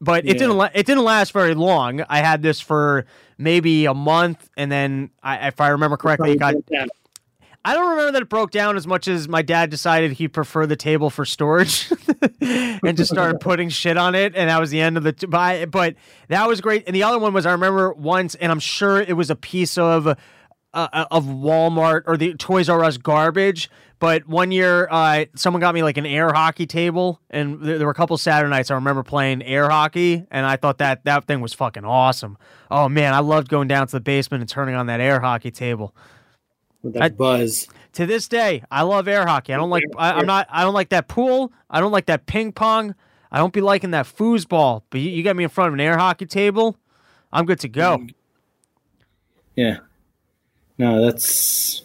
[0.00, 2.02] but it didn't la- it didn't last very long.
[2.08, 3.06] I had this for
[3.38, 6.54] maybe a month, and then I, if I remember correctly, it got.
[6.70, 6.86] Yeah.
[7.66, 10.66] I don't remember that it broke down as much as my dad decided he preferred
[10.66, 11.90] the table for storage,
[12.40, 15.12] and just started putting shit on it, and that was the end of the.
[15.12, 15.94] T- but, but
[16.28, 16.84] that was great.
[16.86, 19.78] And the other one was I remember once, and I'm sure it was a piece
[19.78, 20.16] of.
[20.76, 25.74] Uh, of Walmart or the Toys R Us garbage, but one year uh, someone got
[25.74, 28.74] me like an air hockey table, and there, there were a couple Saturday nights I
[28.74, 32.38] remember playing air hockey, and I thought that that thing was fucking awesome.
[32.70, 35.50] Oh man, I loved going down to the basement and turning on that air hockey
[35.50, 35.94] table.
[36.82, 37.68] With that I- buzz.
[37.94, 39.54] To this day, I love air hockey.
[39.54, 39.84] I don't like.
[39.96, 40.48] I, I'm not.
[40.50, 41.52] I don't like that pool.
[41.70, 42.96] I don't like that ping pong.
[43.30, 44.82] I don't be liking that foosball.
[44.90, 46.76] But you, you get me in front of an air hockey table,
[47.32, 48.04] I'm good to go.
[49.54, 49.78] Yeah.
[50.76, 51.82] No, that's.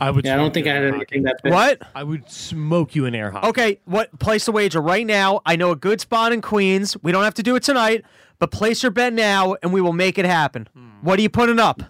[0.00, 0.24] I would.
[0.24, 1.40] Yeah, I don't smoke think you I in had air anything hockey.
[1.44, 1.52] that.
[1.52, 1.82] What?
[1.94, 3.48] I would smoke you in air hockey.
[3.48, 5.40] Okay, what place the wager right now?
[5.46, 6.96] I know a good spot in Queens.
[7.02, 8.04] We don't have to do it tonight,
[8.38, 10.68] but place your bet now and we will make it happen.
[10.74, 10.88] Hmm.
[11.02, 11.82] What are you putting up?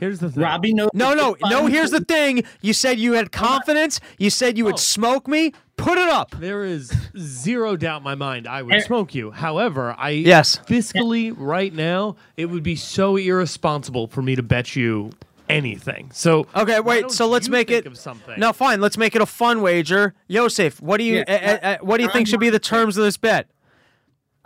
[0.00, 0.42] Here's the thing.
[0.42, 0.88] Robbie knows.
[0.94, 2.44] No, no, no, here's the thing.
[2.62, 4.00] You said you had confidence.
[4.18, 4.78] You said you would oh.
[4.78, 5.52] smoke me.
[5.76, 6.30] Put it up.
[6.38, 9.32] There is zero doubt in my mind I would smoke you.
[9.32, 10.56] However, I Yes.
[10.66, 15.10] fiscally right now it would be so irresponsible for me to bet you
[15.48, 16.10] anything.
[16.12, 17.10] So Okay, wait.
[17.10, 18.38] So let's make it of.
[18.38, 18.80] No, fine.
[18.80, 20.14] Let's make it a fun wager.
[20.28, 21.24] Yosef, what do you Yeah.
[21.28, 23.48] uh, uh, uh, what do you think should be the terms of this bet?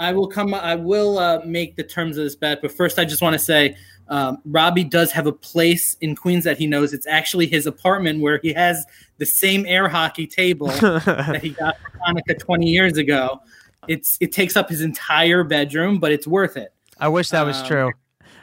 [0.00, 0.54] I will come.
[0.54, 3.38] I will uh, make the terms of this bet, but first, I just want to
[3.38, 3.76] say,
[4.08, 6.92] um, Robbie does have a place in Queens that he knows.
[6.94, 11.76] It's actually his apartment where he has the same air hockey table that he got
[11.80, 13.42] for Hanukkah 20 years ago.
[13.88, 16.72] It's it takes up his entire bedroom, but it's worth it.
[17.00, 17.92] I wish that was Um, true.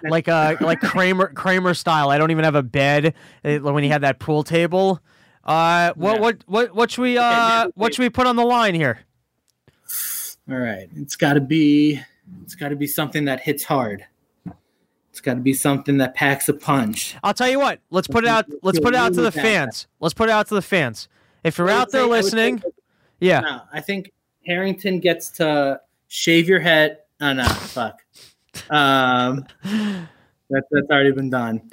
[0.09, 2.09] Like uh like Kramer Kramer style.
[2.09, 3.13] I don't even have a bed
[3.43, 4.99] when he had that pool table.
[5.43, 6.19] Uh what Yeah.
[6.21, 8.99] what what what should we uh now what should we put on the line here?
[10.49, 11.99] All right, it's got to be
[12.43, 14.05] it's got to be something that hits hard.
[15.09, 17.15] It's got to be something that packs a punch.
[17.23, 17.79] I'll tell you what.
[17.89, 19.87] Let's put it out let's put it out to the fans.
[19.99, 21.07] Let's put it out to the fans.
[21.43, 22.61] If you're out there say- listening,
[23.19, 23.39] yeah.
[23.39, 24.11] No, I think
[24.45, 26.99] Harrington gets to shave your head.
[27.21, 28.01] Oh no, fuck.
[28.69, 30.07] Um, that,
[30.71, 31.71] that's already been done.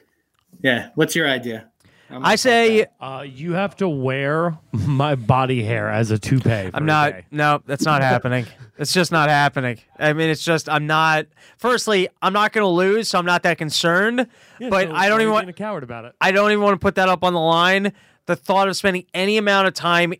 [0.63, 0.91] Yeah.
[0.95, 1.69] What's your idea?
[2.11, 6.43] I'm say Uh, you have to wear my body hair as a toupee.
[6.71, 7.13] for I'm a not.
[7.13, 7.25] day.
[7.31, 8.47] No, that's not happening.
[8.79, 9.79] It's just not happening.
[9.99, 11.27] I mean, it's just I'm not.
[11.57, 14.27] Firstly, I'm not going to lose, so I'm not that concerned.
[14.59, 15.47] Yeah, but so I don't even want.
[15.47, 16.15] being a coward about it.
[16.21, 17.93] I don't even want to put that up on the line.
[18.27, 20.13] The thought of spending any amount of time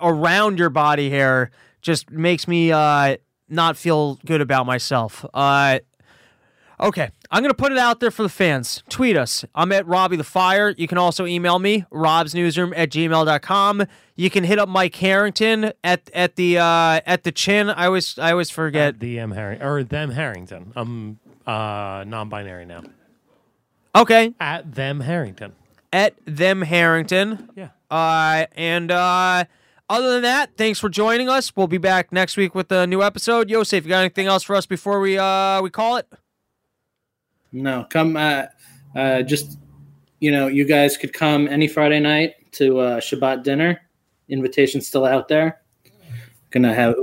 [0.00, 1.50] around your body hair
[1.82, 3.16] just makes me uh,
[3.48, 5.24] not feel good about myself.
[5.34, 5.80] Uh,
[6.80, 8.82] okay, I'm going to put it out there for the fans.
[8.88, 9.44] Tweet us.
[9.54, 10.74] I'm at Robbie the Fire.
[10.76, 13.84] You can also email me, robsnewsroom at gmail.com.
[14.16, 17.68] You can hit up Mike Harrington at at the uh, at the chin.
[17.70, 19.00] I always I always forget.
[19.00, 20.72] The M Harring or them Harrington.
[20.76, 22.82] I'm uh, non-binary now.
[23.94, 25.54] Okay, At them Harrington.
[25.92, 27.48] at them Harrington.
[27.56, 27.68] Yeah.
[27.90, 29.44] Uh, and uh,
[29.88, 31.54] other than that, thanks for joining us.
[31.56, 33.48] We'll be back next week with a new episode.
[33.48, 36.06] Yosef, you got anything else for us before we uh we call it?
[37.52, 38.16] No, come.
[38.16, 38.44] Uh,
[38.94, 39.58] uh, just
[40.20, 43.80] you know, you guys could come any Friday night to uh, Shabbat dinner.
[44.28, 45.62] Invitation still out there.
[46.50, 46.94] Gonna have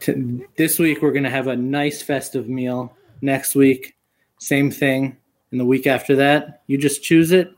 [0.00, 1.02] t- this week.
[1.02, 2.94] We're gonna have a nice festive meal.
[3.22, 3.96] Next week,
[4.38, 5.16] same thing.
[5.50, 7.52] And the week after that, you just choose it.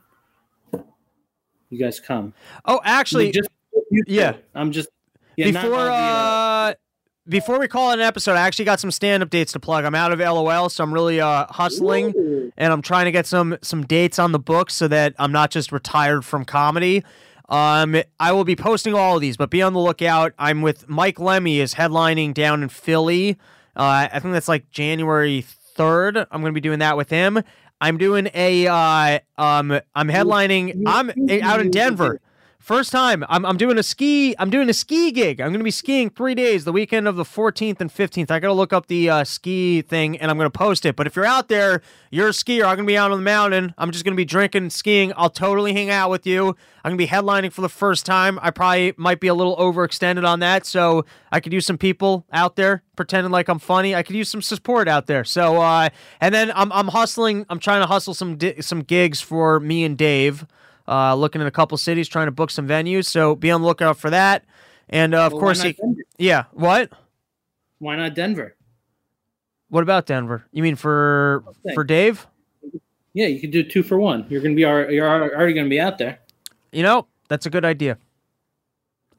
[1.69, 2.33] You guys come.
[2.65, 3.49] Oh, actually, just
[4.07, 4.37] yeah.
[4.55, 4.89] I'm just
[5.35, 6.73] yeah, before all the, uh,
[7.29, 9.85] before we call it an episode, I actually got some stand up dates to plug.
[9.85, 12.51] I'm out of LOL, so I'm really uh, hustling Ooh.
[12.57, 15.51] and I'm trying to get some some dates on the books so that I'm not
[15.51, 17.03] just retired from comedy.
[17.47, 20.33] Um, I will be posting all of these, but be on the lookout.
[20.37, 23.37] I'm with Mike Lemmy is headlining down in Philly.
[23.75, 26.17] Uh, I think that's like January third.
[26.17, 27.41] I'm going to be doing that with him.
[27.81, 30.83] I'm doing a uh, um, I'm headlining.
[30.85, 31.09] I'm
[31.41, 32.19] out in Denver.
[32.59, 33.23] First time.
[33.29, 34.35] I'm, I'm doing a ski.
[34.37, 35.39] I'm doing a ski gig.
[35.39, 38.29] I'm going to be skiing three days, the weekend of the 14th and 15th.
[38.29, 40.97] I got to look up the uh, ski thing and I'm going to post it.
[40.97, 41.81] But if you're out there,
[42.11, 42.63] you're a skier.
[42.65, 43.73] I'm going to be out on the mountain.
[43.77, 45.13] I'm just going to be drinking and skiing.
[45.15, 46.49] I'll totally hang out with you.
[46.83, 48.37] I'm going to be headlining for the first time.
[48.41, 52.25] I probably might be a little overextended on that, so I could use some people
[52.31, 53.95] out there pretending like I'm funny.
[53.95, 55.23] I could use some support out there.
[55.23, 57.45] So, uh, and then I'm I'm hustling.
[57.49, 60.45] I'm trying to hustle some di- some gigs for me and Dave
[60.89, 63.05] uh, looking at a couple cities, trying to book some venues.
[63.05, 64.43] So be on the lookout for that.
[64.89, 65.77] And uh, of Well, course, he-
[66.17, 66.45] yeah.
[66.51, 66.91] What?
[67.77, 68.55] Why not Denver?
[69.69, 70.45] What about Denver?
[70.51, 71.75] You mean for Okay.
[71.75, 72.25] for Dave?
[73.13, 74.25] Yeah, you could do two for one.
[74.29, 76.19] You're gonna be you're already gonna be out there.
[76.71, 77.97] You know, that's a good idea.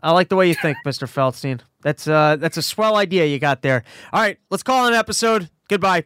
[0.02, 1.06] I like the way you think, Mr.
[1.08, 1.60] Feldstein.
[1.82, 3.84] That's uh that's a swell idea you got there.
[4.12, 5.50] All right, let's call it an episode.
[5.68, 6.04] Goodbye.